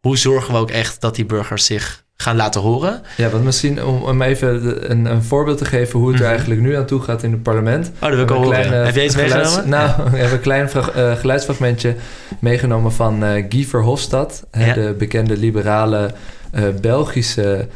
hoe 0.00 0.18
zorgen 0.18 0.52
we 0.54 0.60
ook 0.60 0.70
echt 0.70 1.00
dat 1.00 1.14
die 1.14 1.24
burgers 1.24 1.64
zich 1.64 2.04
gaan 2.16 2.36
laten 2.36 2.60
horen. 2.60 3.02
Ja, 3.16 3.28
want 3.28 3.44
misschien 3.44 3.84
om, 3.84 4.02
om 4.02 4.22
even 4.22 4.90
een, 4.90 5.04
een 5.04 5.22
voorbeeld 5.22 5.58
te 5.58 5.64
geven 5.64 5.98
hoe 5.98 6.08
het 6.08 6.16
er 6.16 6.22
mhm. 6.22 6.30
eigenlijk 6.32 6.60
nu 6.60 6.76
aan 6.76 6.86
toe 6.86 7.02
gaat 7.02 7.22
in 7.22 7.30
het 7.32 7.42
parlement. 7.42 7.90
Oh, 7.94 8.00
dat 8.00 8.10
wil 8.10 8.20
ik 8.20 8.30
al 8.30 8.42
horen. 8.42 8.84
Heb 8.84 8.94
jij 8.94 9.04
iets 9.04 9.16
meegenomen? 9.16 9.68
Nou, 9.68 9.90
we 10.10 10.16
hebben 10.16 10.32
een 10.32 10.40
klein 10.40 10.70
uh, 10.76 11.16
geluidsfragmentje 11.16 11.94
meegenomen 12.40 12.92
van 12.92 13.24
uh, 13.24 13.44
Guy 13.48 13.64
Verhofstadt, 13.64 14.42
ja. 14.52 14.74
de 14.74 14.94
bekende 14.98 15.36
liberale 15.36 16.10
uh, 16.54 16.68
Belgische 16.80 17.68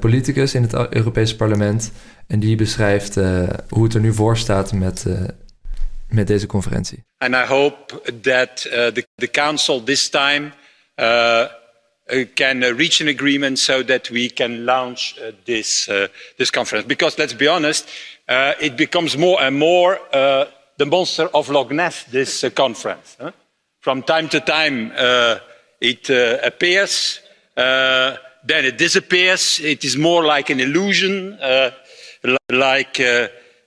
politicus 0.00 0.54
in 0.54 0.62
het 0.62 0.94
Europese 0.94 1.36
parlement. 1.36 1.92
En 2.26 2.40
die 2.40 2.56
beschrijft 2.56 3.14
hoe 3.68 3.84
het 3.84 3.94
er 3.94 4.00
nu 4.00 4.12
voor 4.12 4.36
staat 4.36 4.72
met, 4.72 5.04
met 6.08 6.26
deze 6.26 6.46
conferentie. 6.46 7.04
And 7.18 7.34
I 7.34 7.44
hope 7.46 8.00
that 8.20 8.56
the, 8.56 9.06
the 9.14 9.30
council 9.30 9.82
this 9.82 10.08
time 10.08 10.52
can 12.34 12.62
reach 12.62 13.00
an 13.00 13.08
agreement 13.08 13.58
so 13.58 13.84
that 13.84 14.08
we 14.08 14.30
can 14.34 14.64
launch 14.64 15.14
this, 15.44 15.88
this 16.36 16.50
conference. 16.50 16.86
Because 16.86 17.18
let's 17.18 17.36
be 17.36 17.50
honest, 17.50 17.88
it 18.58 18.76
becomes 18.76 19.16
more 19.16 19.42
and 19.42 19.56
more 19.56 20.00
the 20.76 20.86
monster 20.86 21.28
of 21.30 21.48
Loch 21.48 21.70
Ness, 21.70 22.04
this 22.10 22.44
conference. 22.54 23.16
Huh? 23.20 23.30
From 23.80 24.02
time 24.02 24.28
to 24.28 24.40
time, 24.40 24.92
it 25.78 26.10
appears, 26.42 27.20
then 28.46 28.64
it 28.64 28.78
disappears. 28.78 29.60
It 29.60 29.84
is 29.84 29.96
more 29.96 30.34
like 30.36 30.52
an 30.52 30.60
illusion, 30.60 31.38
like 32.48 33.00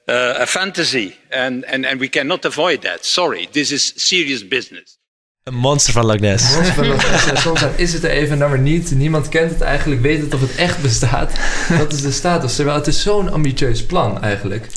a 0.07 0.45
fantasy, 0.45 1.15
and, 1.31 1.65
and, 1.65 1.85
and 1.85 1.99
we 1.99 2.09
cannot 2.09 2.45
avoid 2.45 2.81
that. 2.81 3.05
Sorry, 3.05 3.47
this 3.51 3.71
is 3.71 3.93
serious 3.95 4.47
business. 4.47 4.97
Een 5.43 5.53
monster 5.53 5.93
van 5.93 6.05
Loch 6.05 6.19
Ness. 6.19 6.55
Monster 6.55 6.73
van 6.73 6.87
Loch 6.87 7.11
Ness. 7.11 7.41
soms 7.41 7.61
is 7.75 7.93
het 7.93 8.03
er 8.03 8.09
even, 8.09 8.39
dan 8.39 8.49
maar 8.49 8.59
niet. 8.59 8.91
Niemand 8.91 9.29
kent 9.29 9.51
het 9.51 9.61
eigenlijk, 9.61 10.01
weet 10.01 10.21
het 10.21 10.33
of 10.33 10.41
het 10.41 10.55
echt 10.55 10.81
bestaat. 10.81 11.31
Dat 11.77 11.93
is 11.93 12.01
de 12.01 12.11
status. 12.11 12.55
Terwijl 12.55 12.77
het 12.77 12.87
is 12.87 13.01
zo'n 13.01 13.31
ambitieus 13.31 13.85
plan 13.85 14.21
eigenlijk. 14.21 14.67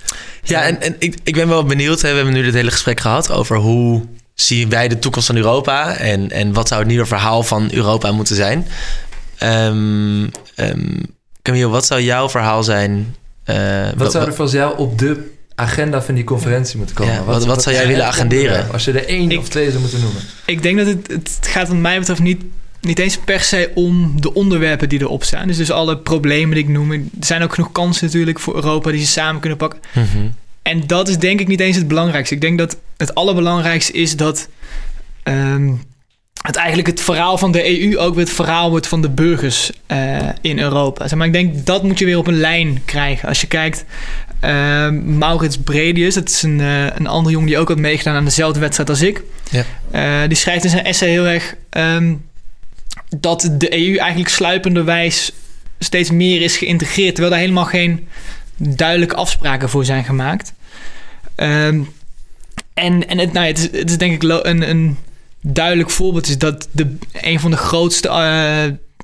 Ja, 0.43 0.63
en, 0.63 0.81
en 0.81 0.97
ik, 0.99 1.15
ik 1.23 1.35
ben 1.35 1.49
wel 1.49 1.65
benieuwd. 1.65 2.01
Hè, 2.01 2.11
we 2.11 2.17
hebben 2.17 2.35
nu 2.35 2.43
dit 2.43 2.55
hele 2.55 2.71
gesprek 2.71 3.01
gehad 3.01 3.31
over 3.31 3.57
hoe 3.57 4.07
zien 4.35 4.69
wij 4.69 4.89
de 4.89 4.99
toekomst 4.99 5.27
van 5.27 5.37
Europa 5.37 5.97
en, 5.97 6.31
en 6.31 6.53
wat 6.53 6.69
zou 6.69 6.81
het 6.81 6.89
nieuwe 6.89 7.07
verhaal 7.07 7.43
van 7.43 7.69
Europa 7.73 8.13
moeten 8.13 8.37
zijn. 8.37 8.67
Um, 9.43 10.31
um, 10.57 11.03
Camille, 11.43 11.69
wat 11.69 11.87
zou 11.87 12.01
jouw 12.01 12.29
verhaal 12.29 12.63
zijn? 12.63 13.15
Uh, 13.47 13.89
wat 13.97 14.13
zou 14.13 14.27
er 14.27 14.35
voor 14.35 14.49
jou 14.49 14.79
op 14.79 14.99
de 14.99 15.35
agenda 15.55 16.03
van 16.03 16.15
die 16.15 16.25
conferentie 16.25 16.79
moet 16.79 16.93
komen. 16.93 17.25
wat, 17.25 17.45
wat, 17.45 17.63
zou 17.63 17.75
jij 17.75 17.87
willen 17.87 18.07
agenderen? 18.07 18.73
Als 18.73 18.85
je 18.85 18.93
er 18.93 19.07
één 19.07 19.39
of 19.39 19.49
twee 19.49 19.69
zou 19.69 19.81
moeten 19.81 20.01
noemen. 20.01 20.23
Ik 20.47 20.63
denk 20.63 20.79
dat 20.79 20.87
het, 20.87 21.07
het 21.09 21.39
gaat 21.41 21.69
wat 21.69 21.77
mij 21.77 21.99
betreft 21.99 22.21
niet, 22.21 22.43
niet 22.81 22.99
eens 22.99 23.19
per 23.19 23.41
se 23.41 23.71
om 23.75 24.21
de 24.21 24.35
onderwerpen 24.35 24.89
die 24.89 25.01
erop 25.01 25.25
staan. 25.25 25.47
Dus, 25.47 25.57
dus 25.57 25.71
alle 25.71 25.99
problemen 25.99 26.55
die 26.55 26.65
ik 26.65 26.71
noem. 26.71 26.93
Er 26.93 27.01
zijn 27.21 27.43
ook 27.43 27.55
genoeg 27.55 27.73
kansen 27.73 28.07
natuurlijk 28.07 28.41
voor 28.41 28.55
Europa 28.55 28.91
die 28.91 29.01
ze 29.01 29.07
samen 29.07 29.41
kunnen 29.41 29.59
pakken. 29.59 29.81
Mhm. 29.93 30.27
En 30.63 30.87
dat 30.87 31.09
is 31.09 31.19
denk 31.19 31.41
ik 31.41 31.49
niet 31.49 31.61
eens 31.61 31.77
het 31.77 31.89
belangrijkste. 31.89 32.35
Ik 32.35 32.41
denk 32.41 32.59
dat 32.59 32.77
het 32.97 33.15
allerbelangrijkste 33.15 33.93
is 33.93 34.17
dat... 34.17 34.49
Um, 35.25 35.81
het 36.47 36.57
eigenlijk 36.57 36.89
het 36.89 37.03
verhaal 37.03 37.39
van 37.39 37.53
de 37.53 37.81
EU 37.81 37.99
ook 37.99 38.15
weer 38.15 38.25
het 38.25 38.35
verhaal 38.35 38.71
wordt 38.71 38.87
van 38.87 39.03
de 39.03 39.09
burgers 39.09 39.71
uh, 39.93 40.19
in 40.41 40.59
Europa. 40.59 41.09
Zeg 41.09 41.19
maar 41.19 41.27
ik 41.27 41.33
denk 41.33 41.67
dat 41.67 41.83
moet 41.83 41.99
je 41.99 42.05
weer 42.05 42.19
op 42.19 42.27
een 42.27 42.39
lijn 42.39 42.83
krijgen. 42.85 43.29
Als 43.29 43.41
je 43.41 43.47
kijkt 43.47 43.85
uh, 44.45 44.89
Maurits 44.91 45.59
Bredius, 45.59 46.15
dat 46.15 46.29
is 46.29 46.43
een, 46.43 46.59
uh, 46.59 46.85
een 46.85 47.07
andere 47.07 47.35
jongen 47.35 47.49
die 47.49 47.59
ook 47.59 47.69
had 47.69 47.79
meegedaan 47.79 48.15
aan 48.15 48.25
dezelfde 48.25 48.61
wedstrijd 48.61 48.89
als 48.89 49.03
ik. 49.03 49.23
Ja. 49.51 50.27
Die 50.27 50.37
schrijft 50.37 50.65
in 50.65 50.71
zijn 50.71 50.85
essay 50.85 51.09
heel 51.09 51.27
erg 51.27 51.55
um, 51.71 52.25
dat 53.21 53.51
de 53.53 53.75
EU 53.75 53.97
eigenlijk 53.97 54.31
sluipenderwijs 54.31 55.33
steeds 55.79 56.11
meer 56.11 56.43
is 56.43 56.57
geïntegreerd, 56.57 57.15
terwijl 57.15 57.31
daar 57.31 57.41
helemaal 57.41 57.65
geen 57.65 58.09
duidelijke 58.57 59.15
afspraken 59.15 59.69
voor 59.69 59.85
zijn 59.85 60.05
gemaakt. 60.05 60.53
Um, 61.37 61.89
en 62.75 63.09
en 63.09 63.19
het, 63.19 63.33
nou, 63.33 63.47
het, 63.47 63.59
is, 63.59 63.81
het 63.81 63.91
is 63.91 63.99
denk 63.99 64.23
ik 64.23 64.23
een, 64.23 64.71
een 64.71 64.97
duidelijk 65.53 65.91
voorbeeld 65.91 66.29
is 66.29 66.39
dat 66.39 66.69
de, 66.71 66.97
een 67.13 67.41
van 67.41 67.51
de 67.51 67.57
grootste 67.57 68.09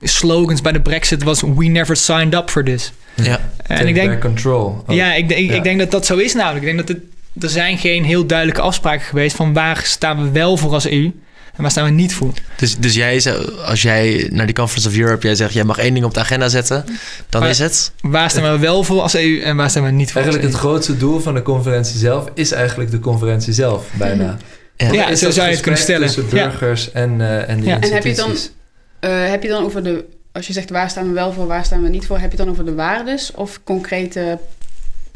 slogans 0.03 0.61
bij 0.61 0.73
de 0.73 0.81
Brexit 0.81 1.23
was: 1.23 1.41
We 1.41 1.65
never 1.65 1.97
signed 1.97 2.35
up 2.35 2.51
for 2.51 2.65
this. 2.65 2.93
Ja. 3.15 3.41
En 3.67 3.89
ik 3.89 3.95
denk, 3.95 4.21
control. 4.21 4.85
Ja, 4.89 5.15
ik, 5.15 5.31
ik, 5.31 5.51
ik, 5.51 5.63
denk 5.63 5.79
dat 5.79 5.91
dat 5.91 6.07
zo 6.07 6.17
is 6.17 6.35
namelijk. 6.35 6.67
Ik 6.67 6.77
denk 6.77 6.89
dat 6.89 6.97
het, 6.97 7.07
er 7.43 7.51
zijn 7.51 7.79
geen 7.79 8.05
heel 8.05 8.27
duidelijke 8.27 8.63
afspraken 8.63 9.07
geweest 9.07 9.37
van 9.37 9.53
waar 9.53 9.81
staan 9.85 10.23
we 10.23 10.31
wel 10.31 10.57
voor 10.57 10.73
als 10.73 10.87
EU 10.87 11.13
en 11.53 11.63
waar 11.63 11.71
staan 11.71 11.85
we 11.85 11.91
niet 11.91 12.15
voor. 12.15 12.33
Dus, 12.57 12.77
dus 12.77 12.95
jij, 12.95 13.23
als 13.65 13.83
jij 13.83 14.29
naar 14.33 14.47
die 14.47 14.55
Conference 14.55 14.89
of 14.89 14.97
Europe, 14.97 15.27
jij 15.27 15.35
zegt 15.35 15.53
jij 15.53 15.65
mag 15.65 15.79
één 15.79 15.95
ding 15.95 16.05
op 16.05 16.15
de 16.15 16.21
agenda 16.21 16.49
zetten, 16.49 16.85
dan 17.29 17.47
is 17.47 17.59
het? 17.59 17.93
Waar 18.01 18.31
staan 18.31 18.53
we 18.53 18.59
wel 18.59 18.85
voor 18.85 19.01
als 19.01 19.15
EU 19.15 19.41
en 19.41 19.57
waar 19.57 19.71
staan 19.71 19.85
we 19.85 19.91
niet 19.91 20.13
voor? 20.13 20.21
Eigenlijk 20.21 20.53
het 20.53 20.61
grootste 20.61 20.97
doel 20.97 21.21
van 21.21 21.35
de 21.35 21.43
conferentie 21.43 21.99
zelf 21.99 22.29
is 22.35 22.53
eigenlijk 22.53 22.91
de 22.91 22.99
conferentie 22.99 23.53
zelf, 23.53 23.87
bijna. 23.93 24.37
Ja, 24.77 24.93
ja 24.93 25.15
zo 25.15 25.31
zou 25.31 25.47
je 25.47 25.53
het 25.53 25.63
kunnen 25.63 25.81
stellen. 25.81 26.07
Tussen 26.07 26.29
burgers 26.29 26.85
ja. 26.85 26.93
en, 26.93 27.21
uh, 27.21 27.49
en 27.49 27.57
die 27.57 27.69
ja. 27.69 27.81
En 27.81 27.93
heb 27.93 28.05
je 28.05 28.15
dan, 28.15 28.31
uh, 28.31 29.31
heb 29.31 29.43
je 29.43 29.49
dan 29.49 29.65
over 29.65 29.83
de 29.83 30.05
als 30.33 30.47
je 30.47 30.53
zegt 30.53 30.71
waar 30.71 30.91
staan 30.91 31.07
we 31.09 31.13
wel 31.13 31.33
voor, 31.33 31.47
waar 31.47 31.65
staan 31.65 31.83
we 31.83 31.89
niet 31.89 32.07
voor, 32.07 32.19
heb 32.19 32.31
je 32.31 32.37
het 32.37 32.47
dan 32.47 32.51
over 32.51 32.65
de 32.65 32.75
waardes 32.75 33.33
of 33.35 33.61
concrete 33.65 34.39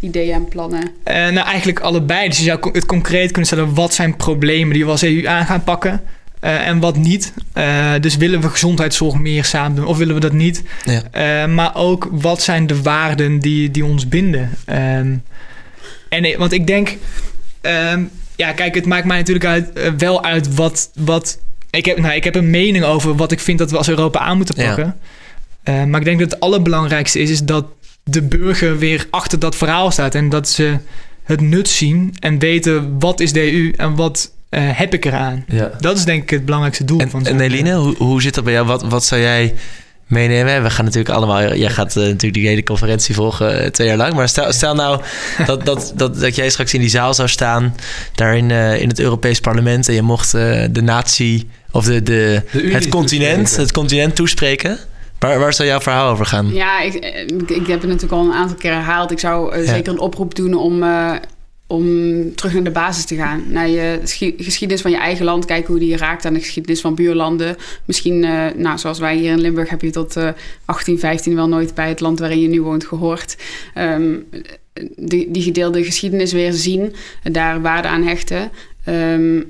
ideeën 0.01 0.35
en 0.35 0.49
plannen? 0.49 0.83
Uh, 0.83 1.15
nou, 1.15 1.47
eigenlijk 1.47 1.81
allebei. 1.81 2.29
Dus 2.29 2.39
je 2.39 2.45
zou 2.45 2.71
het 2.73 2.87
concreet 2.87 3.27
kunnen 3.27 3.47
stellen, 3.47 3.75
wat 3.75 3.95
zijn 3.95 4.17
problemen 4.17 4.75
die 4.75 4.85
we 4.85 4.91
als 4.91 5.03
EU 5.03 5.27
aan 5.27 5.47
gaan 5.47 5.65
pakken? 5.65 6.03
Uh, 6.41 6.69
en 6.69 6.79
wat 6.79 6.97
niet. 6.97 7.33
Uh, 7.55 7.93
dus 8.01 8.17
willen 8.17 8.41
we 8.41 8.49
gezondheidszorg 8.49 9.15
meer 9.15 9.45
samen 9.45 9.77
doen 9.77 9.87
of 9.87 9.97
willen 9.97 10.15
we 10.15 10.21
dat 10.21 10.33
niet? 10.33 10.63
Ja. 11.13 11.47
maar 11.47 11.75
ook 11.75 12.09
wat 12.11 12.43
zijn 12.43 12.67
de 12.67 12.83
waarden 12.83 13.39
die, 13.39 13.71
die 13.71 13.85
ons 13.85 14.09
binden? 14.09 14.51
Um, 14.69 15.23
en, 16.09 16.39
want 16.39 16.53
ik 16.53 16.67
denk, 16.67 16.97
um, 17.63 18.11
ja, 18.37 18.53
kijk, 18.53 18.75
het 18.75 18.87
maakt 18.87 19.05
mij 19.05 19.17
natuurlijk 19.17 19.45
uit, 19.45 19.71
wel 19.97 20.25
uit 20.25 20.55
wat, 20.55 20.91
wat 20.95 21.39
ik 21.71 21.85
heb, 21.85 21.99
nou, 21.99 22.15
ik 22.15 22.25
heb 22.25 22.35
een 22.35 22.51
mening 22.51 22.85
over 22.85 23.17
wat 23.17 23.33
ik 23.33 23.41
vind 23.41 23.59
dat 23.59 23.71
we 23.71 23.77
als 23.77 23.89
Europa 23.89 24.19
aan 24.19 24.37
moeten 24.37 24.55
pakken. 24.55 24.97
Uh, 25.69 25.85
maar 25.85 26.01
ik 26.01 26.07
denk 26.07 26.19
dat 26.19 26.31
het 26.31 26.41
allerbelangrijkste 26.41 27.19
is, 27.19 27.31
is 27.31 27.43
dat 27.43 27.67
de 28.03 28.23
burger 28.23 28.79
weer 28.79 29.07
achter 29.11 29.39
dat 29.39 29.57
verhaal 29.57 29.91
staat. 29.91 30.15
En 30.15 30.29
dat 30.29 30.49
ze 30.49 30.79
het 31.23 31.41
nut 31.41 31.69
zien 31.69 32.15
en 32.21 32.39
weten 32.39 32.99
wat 32.99 33.21
is 33.21 33.33
de 33.33 33.53
EU 33.53 33.73
en 33.77 33.95
wat 33.95 34.33
uh, 34.51 34.61
heb 34.73 34.95
ik 34.95 35.05
eraan. 35.05 35.45
Ja. 35.49 35.71
Dat 35.81 35.97
is 35.97 36.05
denk 36.05 36.23
ik 36.23 36.31
het 36.31 36.45
belangrijkste 36.45 36.85
doel 36.85 37.01
en, 37.01 37.11
van 37.11 37.27
En 37.27 37.41
Eline, 37.41 37.75
hoe, 37.75 37.97
hoe 37.97 38.23
zit 38.23 38.35
dat 38.35 38.45
bij 38.45 38.53
jou? 38.53 38.67
Wat, 38.67 38.83
wat 38.83 39.05
zou 39.05 39.21
jij 39.21 39.55
meenemen. 40.07 40.63
We 40.63 40.71
gaan 40.71 40.85
natuurlijk 40.85 41.15
allemaal, 41.15 41.55
jij 41.55 41.71
gaat 41.71 41.97
uh, 41.97 42.03
natuurlijk 42.03 42.35
die 42.35 42.47
hele 42.47 42.63
conferentie 42.63 43.15
volgen 43.15 43.63
uh, 43.63 43.67
twee 43.67 43.87
jaar 43.87 43.97
lang. 43.97 44.15
Maar 44.15 44.29
stel, 44.29 44.53
stel 44.53 44.75
nou 44.75 45.01
dat, 45.47 45.65
dat, 45.65 45.93
dat, 45.97 46.21
dat 46.21 46.35
jij 46.35 46.51
straks 46.51 46.75
in 46.75 46.81
die 46.81 46.89
zaal 46.89 47.15
zou 47.15 47.29
staan, 47.29 47.75
daar 48.15 48.37
in, 48.37 48.51
uh, 48.51 48.81
in 48.81 48.89
het 48.89 48.99
Europees 48.99 49.41
Parlement, 49.41 49.89
en 49.89 49.95
je 49.95 50.03
mocht 50.03 50.31
de 50.71 50.83
natie 50.83 51.49
of 51.71 51.85
de, 51.85 52.03
de, 52.03 52.43
het 52.51 52.89
continent, 52.89 53.57
het 53.57 53.73
continent 53.73 54.17
toespreken. 54.17 54.79
Waar, 55.19 55.39
waar 55.39 55.53
zou 55.53 55.69
jouw 55.69 55.81
verhaal 55.81 56.11
over 56.11 56.27
gaan? 56.27 56.53
Ja, 56.53 56.81
ik, 56.81 56.95
ik, 57.47 57.67
heb 57.67 57.81
het 57.81 57.87
natuurlijk 57.87 58.13
al 58.13 58.25
een 58.25 58.33
aantal 58.33 58.57
keer 58.57 58.73
herhaald. 58.73 59.11
Ik 59.11 59.19
zou 59.19 59.59
ja. 59.59 59.65
zeker 59.65 59.93
een 59.93 59.99
oproep 59.99 60.35
doen 60.35 60.55
om 60.55 60.83
om 61.67 62.35
terug 62.35 62.53
naar 62.53 62.65
de 62.65 62.71
basis 62.71 63.05
te 63.05 63.17
gaan. 63.17 63.43
Naar 63.49 63.69
je 63.69 64.01
geschiedenis 64.37 64.83
van 64.83 64.91
je 64.91 64.97
eigen 64.97 65.25
land. 65.25 65.45
Kijken 65.45 65.71
hoe 65.71 65.79
die 65.79 65.97
raakt 65.97 66.25
aan 66.25 66.35
de 66.35 66.41
geschiedenis 66.41 66.81
van 66.81 66.95
buurlanden. 66.95 67.57
Misschien, 67.85 68.23
uh, 68.23 68.47
nou, 68.57 68.79
zoals 68.79 68.99
wij 68.99 69.17
hier 69.17 69.33
in 69.33 69.41
Limburg... 69.41 69.69
heb 69.69 69.83
je 69.83 69.91
tot 69.91 70.17
uh, 70.17 70.29
18, 70.65 70.99
15 70.99 71.35
wel 71.35 71.49
nooit 71.49 71.75
bij 71.75 71.89
het 71.89 72.01
land 72.01 72.19
waarin 72.19 72.41
je 72.41 72.49
nu 72.49 72.63
woont 72.63 72.85
gehoord. 72.85 73.37
Um, 73.79 74.27
die, 74.97 75.31
die 75.31 75.43
gedeelde 75.43 75.85
geschiedenis 75.85 76.33
weer 76.33 76.53
zien. 76.53 76.95
Daar 77.23 77.61
waarde 77.61 77.89
aan 77.89 78.03
hechten. 78.03 78.51
Um, 78.89 79.47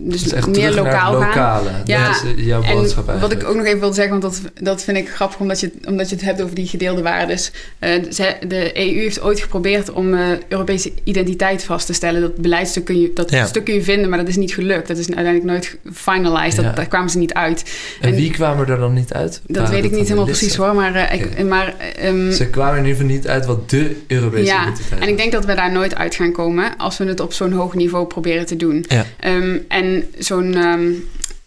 dus, 0.00 0.22
dus 0.22 0.46
meer 0.46 0.74
lokaal 0.74 1.12
lokale, 1.12 1.68
gaan. 1.68 1.82
Ja, 1.84 2.14
jouw 2.36 2.62
boodschap 2.62 3.08
en 3.08 3.20
wat 3.20 3.32
ik 3.32 3.44
ook 3.44 3.56
nog 3.56 3.64
even 3.64 3.80
wil 3.80 3.92
zeggen, 3.92 4.20
want 4.20 4.22
dat, 4.22 4.52
dat 4.62 4.82
vind 4.82 4.96
ik 4.96 5.08
grappig 5.08 5.40
omdat 5.40 5.60
je, 5.60 5.72
omdat 5.88 6.08
je 6.08 6.14
het 6.14 6.24
hebt 6.24 6.42
over 6.42 6.54
die 6.54 6.66
gedeelde 6.66 7.02
waarden. 7.02 7.38
Uh, 7.80 8.02
de 8.48 8.70
EU 8.74 9.00
heeft 9.00 9.20
ooit 9.20 9.40
geprobeerd 9.40 9.90
om 9.90 10.14
uh, 10.14 10.20
Europese 10.48 10.92
identiteit 11.04 11.64
vast 11.64 11.86
te 11.86 11.92
stellen. 11.92 12.20
Dat 12.20 12.36
beleidstuk 12.36 12.84
kun 12.84 13.00
je, 13.00 13.10
dat 13.14 13.34
stuk 13.46 13.64
kun 13.64 13.74
je 13.74 13.82
vinden, 13.82 14.08
maar 14.08 14.18
dat 14.18 14.28
is 14.28 14.36
niet 14.36 14.54
gelukt. 14.54 14.88
Dat 14.88 14.98
is 14.98 15.06
uiteindelijk 15.06 15.44
nooit 15.44 15.76
finalized. 15.92 16.64
Dat, 16.64 16.76
Daar 16.76 16.86
kwamen 16.86 17.10
ze 17.10 17.18
niet 17.18 17.32
uit. 17.32 17.64
En, 18.00 18.14
wie 18.14 18.30
kwamen 18.30 18.68
er 18.68 18.78
dan 18.78 18.92
niet 18.92 19.12
uit? 19.12 19.40
Dat 19.46 19.68
weet 19.68 19.84
ik 19.84 19.90
niet 19.90 20.02
helemaal 20.02 20.24
precies 20.24 20.54
hoor, 20.54 20.74
maar, 20.74 21.14
ik, 21.14 21.44
maar 21.44 21.74
um, 22.04 22.32
ze 22.32 22.46
kwamen 22.46 22.78
in 22.78 22.84
ieder 22.84 22.96
geval 22.96 23.14
niet 23.14 23.28
uit 23.28 23.46
wat 23.46 23.70
de 23.70 23.96
Europese 24.06 24.44
ja, 24.44 24.62
identiteit 24.62 25.00
en 25.00 25.08
ik 25.08 25.16
denk 25.16 25.32
dat 25.32 25.44
we 25.44 25.54
daar 25.54 25.72
nooit 25.72 25.94
uit 25.94 26.14
gaan 26.14 26.32
komen 26.32 26.76
als 26.76 26.98
we 26.98 27.04
het 27.04 27.20
op 27.20 27.32
zo'n 27.32 27.52
hoog 27.52 27.74
niveau 27.74 28.06
proberen 28.06 28.46
te 28.46 28.56
doen. 28.56 28.84
Ja. 28.88 29.04
Um, 29.24 29.64
en 29.68 30.04
zo'n 30.18 30.56
um, 30.56 30.86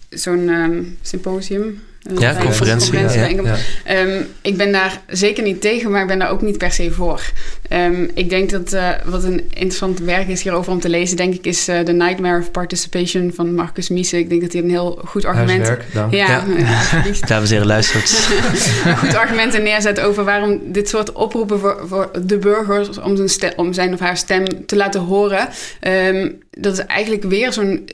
zo'n 0.09 0.49
um, 0.49 0.75
symposium, 1.01 1.79
ja, 2.17 2.35
conferentie. 2.35 2.91
conferentie 2.91 3.43
ja, 3.43 3.57
ja. 3.85 4.01
Um, 4.01 4.27
ik 4.41 4.57
ben 4.57 4.71
daar 4.71 5.01
zeker 5.07 5.43
niet 5.43 5.61
tegen, 5.61 5.91
maar 5.91 6.01
ik 6.01 6.07
ben 6.07 6.19
daar 6.19 6.29
ook 6.29 6.41
niet 6.41 6.57
per 6.57 6.71
se 6.71 6.91
voor. 6.91 7.21
Um, 7.69 8.09
ik 8.13 8.29
denk 8.29 8.49
dat 8.49 8.73
uh, 8.73 8.89
wat 9.05 9.23
een 9.23 9.43
interessant 9.49 9.99
werk 9.99 10.27
is 10.27 10.41
hierover 10.41 10.71
om 10.71 10.79
te 10.79 10.89
lezen, 10.89 11.17
denk 11.17 11.33
ik, 11.33 11.45
is 11.45 11.69
uh, 11.69 11.79
The 11.79 11.91
Nightmare 11.91 12.39
of 12.39 12.51
Participation 12.51 13.31
van 13.35 13.53
Marcus 13.53 13.89
Miese. 13.89 14.17
Ik 14.17 14.29
denk 14.29 14.41
dat 14.41 14.53
hij 14.53 14.61
een 14.61 14.69
heel 14.69 15.01
goed 15.05 15.25
argument... 15.25 15.67
Huiswerk, 15.67 15.85
ja, 15.93 16.07
ja. 16.09 16.43
Dames 17.27 17.49
en 17.49 17.53
heren, 17.53 17.67
luistert. 17.67 18.09
goed 19.01 19.15
argumenten 19.15 19.63
neerzet 19.63 19.99
over 19.99 20.23
waarom 20.23 20.59
dit 20.63 20.89
soort 20.89 21.11
oproepen 21.11 21.59
voor, 21.59 21.79
voor 21.85 22.11
de 22.25 22.37
burgers 22.37 22.99
om 22.99 23.15
zijn, 23.15 23.29
stem, 23.29 23.51
om 23.55 23.73
zijn 23.73 23.93
of 23.93 23.99
haar 23.99 24.17
stem 24.17 24.65
te 24.65 24.75
laten 24.75 25.01
horen, 25.01 25.49
um, 25.81 26.39
dat 26.51 26.73
is 26.73 26.79
eigenlijk 26.79 27.23
weer 27.23 27.53
zo'n 27.53 27.89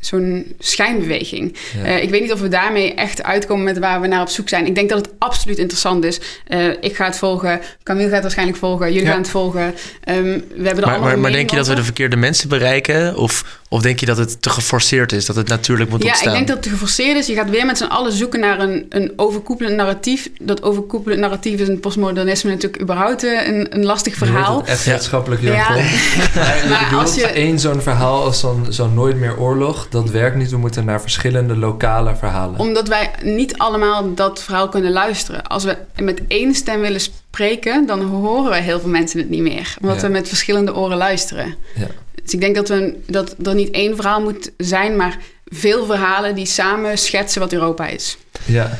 zo'n 0.00 0.54
schijnbeweging. 0.58 1.56
Uh, 1.76 2.02
ik 2.02 2.10
weet 2.10 2.20
niet 2.20 2.32
of 2.32 2.40
we 2.40 2.48
daarmee 2.48 2.94
echt 2.94 3.22
uitkomen 3.22 3.64
met 3.64 3.78
waar 3.78 4.00
we 4.00 4.06
naar 4.06 4.20
op 4.20 4.28
zoek 4.28 4.48
zijn. 4.48 4.66
Ik 4.66 4.74
denk 4.74 4.88
dat 4.88 4.98
het 4.98 5.14
absoluut 5.18 5.58
interessant 5.58 6.04
is. 6.04 6.20
Uh, 6.48 6.68
ik 6.80 6.96
ga 6.96 7.04
het 7.04 7.16
volgen. 7.16 7.60
Camille 7.82 8.06
gaat 8.06 8.14
het 8.14 8.22
waarschijnlijk 8.22 8.58
volgen. 8.58 8.92
Jullie 8.92 9.08
gaan 9.08 9.18
het 9.18 9.30
volgen. 9.30 9.74
Um, 10.08 10.44
we 10.56 10.66
hebben 10.66 10.84
maar, 10.84 11.00
maar, 11.00 11.18
maar 11.18 11.32
denk 11.32 11.50
je 11.50 11.56
dat 11.56 11.68
we 11.68 11.74
de 11.74 11.84
verkeerde 11.84 12.16
mensen 12.16 12.48
bereiken? 12.48 13.16
Of 13.16 13.60
of 13.72 13.82
denk 13.82 14.00
je 14.00 14.06
dat 14.06 14.16
het 14.16 14.42
te 14.42 14.50
geforceerd 14.50 15.12
is, 15.12 15.26
dat 15.26 15.36
het 15.36 15.48
natuurlijk 15.48 15.90
moet 15.90 16.02
ja, 16.02 16.08
ontstaan? 16.08 16.32
Ja, 16.32 16.38
ik 16.38 16.46
denk 16.46 16.56
dat 16.56 16.64
het 16.64 16.74
te 16.74 16.78
geforceerd 16.80 17.16
is. 17.16 17.26
Je 17.26 17.34
gaat 17.34 17.50
weer 17.50 17.66
met 17.66 17.78
z'n 17.78 17.84
allen 17.84 18.12
zoeken 18.12 18.40
naar 18.40 18.60
een, 18.60 18.86
een 18.88 19.12
overkoepelend 19.16 19.76
narratief. 19.76 20.30
Dat 20.40 20.62
overkoepelend 20.62 21.20
narratief 21.20 21.60
is 21.60 21.66
in 21.66 21.72
het 21.72 21.80
postmodernisme 21.80 22.50
natuurlijk 22.50 22.82
überhaupt 22.82 23.24
eh, 23.24 23.46
een, 23.46 23.74
een 23.74 23.84
lastig 23.84 24.14
verhaal. 24.14 24.64
echt 24.64 24.84
wetenschappelijk 24.84 25.42
jargon. 25.42 25.76
Ja. 25.76 26.68
maar 26.70 26.94
als 26.98 27.14
je 27.14 27.26
één 27.26 27.58
zo'n 27.58 27.82
verhaal 27.82 28.24
als 28.24 28.40
zo'n 28.40 28.66
zo 28.70 28.88
nooit 28.88 29.16
meer 29.16 29.38
oorlog, 29.38 29.88
dat 29.90 30.10
werkt 30.10 30.36
niet. 30.36 30.50
We 30.50 30.56
moeten 30.56 30.84
naar 30.84 31.00
verschillende 31.00 31.56
lokale 31.56 32.16
verhalen. 32.16 32.60
Omdat 32.60 32.88
wij 32.88 33.10
niet 33.22 33.58
allemaal 33.58 34.14
dat 34.14 34.42
verhaal 34.42 34.68
kunnen 34.68 34.92
luisteren. 34.92 35.46
Als 35.46 35.64
we 35.64 35.76
met 36.02 36.20
één 36.28 36.54
stem 36.54 36.80
willen 36.80 37.00
spreken, 37.00 37.86
dan 37.86 38.02
horen 38.02 38.50
we 38.50 38.56
heel 38.56 38.80
veel 38.80 38.88
mensen 38.88 39.18
het 39.20 39.30
niet 39.30 39.42
meer. 39.42 39.76
Omdat 39.80 40.02
we 40.02 40.08
met 40.08 40.28
verschillende 40.28 40.74
oren 40.74 40.96
luisteren. 40.96 41.54
Ja. 41.74 41.86
Dus 42.22 42.32
ik 42.32 42.40
denk 42.40 42.54
dat, 42.54 42.68
we, 42.68 42.98
dat 43.06 43.34
er 43.42 43.54
niet 43.54 43.70
één 43.70 43.96
verhaal 43.96 44.20
moet 44.20 44.50
zijn, 44.56 44.96
maar 44.96 45.18
veel 45.44 45.86
verhalen 45.86 46.34
die 46.34 46.46
samen 46.46 46.98
schetsen 46.98 47.40
wat 47.40 47.52
Europa 47.52 47.86
is. 47.86 48.18
Ja. 48.44 48.78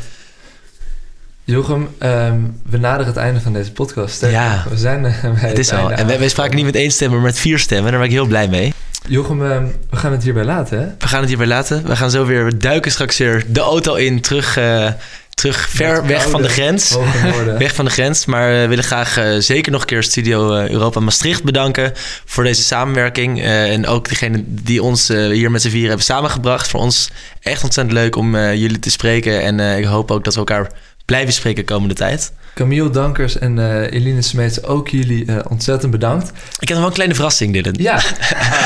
Jochem, 1.45 1.89
um, 1.99 2.61
we 2.71 2.79
naderen 2.79 3.07
het 3.07 3.17
einde 3.17 3.41
van 3.41 3.53
deze 3.53 3.73
podcast. 3.73 4.27
Ja, 4.27 4.65
we 4.69 4.77
zijn 4.77 5.05
uh, 5.05 5.23
bij 5.23 5.49
het 5.49 5.59
is 5.59 5.73
al. 5.73 5.93
En 5.93 6.07
wij, 6.07 6.29
spraken 6.29 6.57
niet 6.57 6.65
met 6.65 6.75
één 6.75 6.91
stem, 6.91 7.11
maar 7.11 7.21
met 7.21 7.39
vier 7.39 7.59
stemmen. 7.59 7.91
Daar 7.91 8.01
ben 8.01 8.09
ik 8.09 8.15
heel 8.15 8.27
blij 8.27 8.49
mee. 8.49 8.73
Jochem, 9.11 9.43
um, 9.43 9.73
we 9.91 9.97
gaan 9.97 10.13
het 10.13 10.23
hierbij 10.23 10.45
laten, 10.45 10.79
hè? 10.79 10.87
We 10.99 11.09
gaan 11.09 11.21
het 11.21 11.29
hierbij 11.29 11.47
laten. 11.47 11.87
We 11.87 11.97
gaan 11.97 12.11
zo 12.11 12.25
weer 12.25 12.45
we 12.45 12.57
duiken 12.57 12.91
straks 12.91 13.19
weer 13.19 13.45
de 13.49 13.61
auto 13.61 13.95
in, 13.95 14.21
terug 14.21 14.59
uh, 14.59 14.91
terug 15.35 15.69
ver 15.69 16.07
weg 16.07 16.31
van 16.31 16.43
de 16.43 16.49
grens. 16.49 16.97
weg 17.59 17.75
van 17.75 17.85
de 17.85 17.91
grens. 17.91 18.25
Maar 18.27 18.51
we 18.51 18.67
willen 18.69 18.85
graag 18.85 19.19
uh, 19.19 19.37
zeker 19.39 19.73
nog 19.73 19.81
een 19.81 19.87
keer 19.87 20.03
Studio 20.03 20.57
Europa 20.57 21.01
Maastricht 21.01 21.45
bedanken 21.45 21.93
voor 22.25 22.45
deze 22.45 22.63
samenwerking. 22.63 23.39
Uh, 23.39 23.73
en 23.73 23.87
ook 23.87 24.09
degene 24.09 24.43
die 24.47 24.83
ons 24.83 25.09
hier 25.09 25.51
met 25.51 25.63
z'n 25.63 25.69
vier 25.69 25.87
hebben 25.87 26.05
samengebracht. 26.05 26.69
Voor 26.69 26.81
ons 26.81 27.11
echt 27.41 27.63
ontzettend 27.65 27.97
leuk 27.97 28.17
om 28.17 28.37
jullie 28.37 28.79
te 28.79 28.91
spreken. 28.91 29.43
En 29.43 29.79
ik 29.79 29.85
hoop 29.85 30.11
ook 30.11 30.25
dat 30.25 30.33
we 30.33 30.39
elkaar 30.39 30.71
blijven 31.11 31.33
spreken 31.33 31.67
de 31.67 31.73
komende 31.73 31.95
tijd. 31.95 32.33
Camille 32.55 32.91
Dankers 32.91 33.39
en 33.39 33.57
uh, 33.57 33.93
Eline 33.93 34.23
Smeets, 34.23 34.63
ook 34.63 34.89
jullie 34.89 35.25
uh, 35.25 35.39
ontzettend 35.49 35.91
bedankt. 35.91 36.29
Ik 36.59 36.69
heb 36.69 36.69
nog 36.69 36.79
wel 36.79 36.87
een 36.87 36.93
kleine 36.93 37.15
verrassing, 37.15 37.53
Dylan. 37.53 37.75
Ja. 37.77 38.01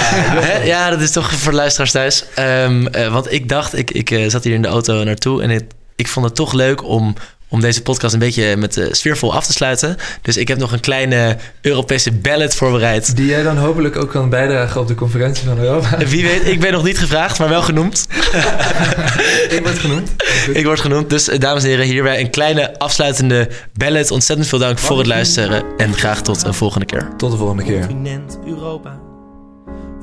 ja, 0.73 0.91
dat 0.91 1.01
is 1.01 1.11
toch 1.11 1.33
voor 1.35 1.51
de 1.51 1.59
luisteraars 1.59 1.91
thuis. 1.91 2.25
Um, 2.39 2.87
uh, 2.97 3.13
want 3.13 3.33
ik 3.33 3.49
dacht, 3.49 3.77
ik, 3.77 3.91
ik 3.91 4.31
zat 4.31 4.45
hier 4.45 4.55
in 4.55 4.63
de 4.63 4.69
auto 4.69 5.05
naartoe 5.05 5.43
en 5.43 5.51
het 5.51 5.65
ik 5.97 6.09
vond 6.09 6.27
het 6.27 6.35
toch 6.35 6.53
leuk 6.53 6.85
om, 6.85 7.15
om 7.55 7.61
deze 7.61 7.83
podcast 7.83 8.15
een 8.15 8.21
beetje 8.21 8.57
met 8.57 8.77
uh, 8.77 8.87
sfeervol 8.91 9.35
af 9.35 9.47
te 9.47 9.53
sluiten. 9.53 9.97
Dus 10.23 10.37
ik 10.37 10.49
heb 10.49 10.59
nog 10.59 10.73
een 10.73 10.81
kleine 10.81 11.37
Europese 11.61 12.13
ballad 12.13 12.55
voorbereid. 12.55 13.17
Die 13.17 13.27
jij 13.27 13.43
dan 13.43 13.57
hopelijk 13.57 13.97
ook 13.97 14.11
kan 14.11 14.29
bijdragen 14.29 14.81
op 14.81 14.87
de 14.87 14.95
conferentie 14.95 15.47
van 15.47 15.59
Europa. 15.59 15.99
Wie 16.07 16.23
weet, 16.23 16.47
ik 16.47 16.61
ben 16.61 16.73
nog 16.73 16.85
niet 16.85 16.99
gevraagd, 16.99 17.39
maar 17.39 17.49
wel 17.49 17.63
genoemd. 17.63 18.07
ik 19.57 19.61
word 19.63 19.79
genoemd. 19.79 20.11
Ik 20.53 20.65
word 20.65 20.81
genoemd. 20.81 21.11
Dus 21.11 21.29
eh, 21.29 21.39
dames 21.41 21.63
en 21.63 21.69
heren, 21.69 21.85
hierbij 21.85 22.21
een 22.21 22.31
kleine 22.31 22.79
afsluitende 22.79 23.49
ballad. 23.73 24.11
Ontzettend 24.11 24.49
veel 24.49 24.59
dank 24.59 24.79
voor 24.79 24.99
het 24.99 25.07
luisteren. 25.07 25.65
En 25.77 25.95
graag 25.95 26.23
tot 26.23 26.45
een 26.45 26.55
volgende 26.55 26.87
keer. 26.87 27.09
Tot 27.17 27.31
de 27.31 27.37
volgende 27.37 27.63
keer. 27.63 27.81
Continent 27.81 28.39
Europa. 28.47 28.99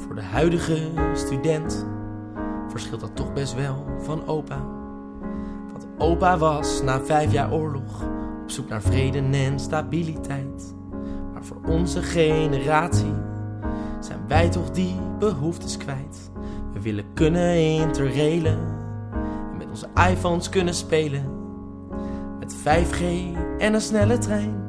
Voor 0.05 0.15
de 0.15 0.23
huidige 0.31 0.77
student 1.15 1.85
verschilt 2.69 3.01
dat 3.01 3.15
toch 3.15 3.33
best 3.33 3.55
wel 3.55 3.85
van 4.05 4.27
opa. 4.27 4.80
Opa 6.01 6.37
was 6.37 6.81
na 6.81 7.01
vijf 7.01 7.31
jaar 7.31 7.51
oorlog 7.51 8.03
op 8.41 8.49
zoek 8.49 8.69
naar 8.69 8.81
vrede 8.81 9.19
en 9.19 9.59
stabiliteit. 9.59 10.75
Maar 11.33 11.43
voor 11.43 11.61
onze 11.67 12.01
generatie 12.01 13.13
zijn 13.99 14.27
wij 14.27 14.49
toch 14.49 14.71
die 14.71 14.95
behoeftes 15.19 15.77
kwijt. 15.77 16.31
We 16.73 16.81
willen 16.81 17.13
kunnen 17.13 17.55
interrailen 17.55 18.59
en 19.51 19.57
met 19.57 19.69
onze 19.69 19.87
iPhones 20.09 20.49
kunnen 20.49 20.73
spelen. 20.73 21.25
Met 22.39 22.55
5G 22.55 23.01
en 23.57 23.73
een 23.73 23.81
snelle 23.81 24.17
trein 24.17 24.63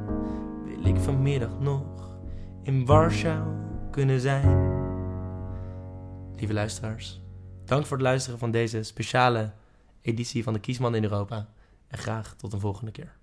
wil 0.64 0.84
ik 0.84 1.00
vanmiddag 1.00 1.60
nog 1.60 2.16
in 2.62 2.86
Warschau 2.86 3.42
kunnen 3.90 4.20
zijn. 4.20 4.70
Lieve 6.36 6.52
luisteraars, 6.52 7.22
dank 7.64 7.86
voor 7.86 7.96
het 7.96 8.06
luisteren 8.06 8.38
van 8.38 8.50
deze 8.50 8.82
speciale 8.82 9.52
editie 10.02 10.42
van 10.42 10.52
de 10.52 10.60
Kiesman 10.60 10.94
in 10.94 11.02
Europa. 11.02 11.48
En 11.86 11.98
graag 11.98 12.34
tot 12.36 12.52
een 12.52 12.60
volgende 12.60 12.90
keer. 12.90 13.16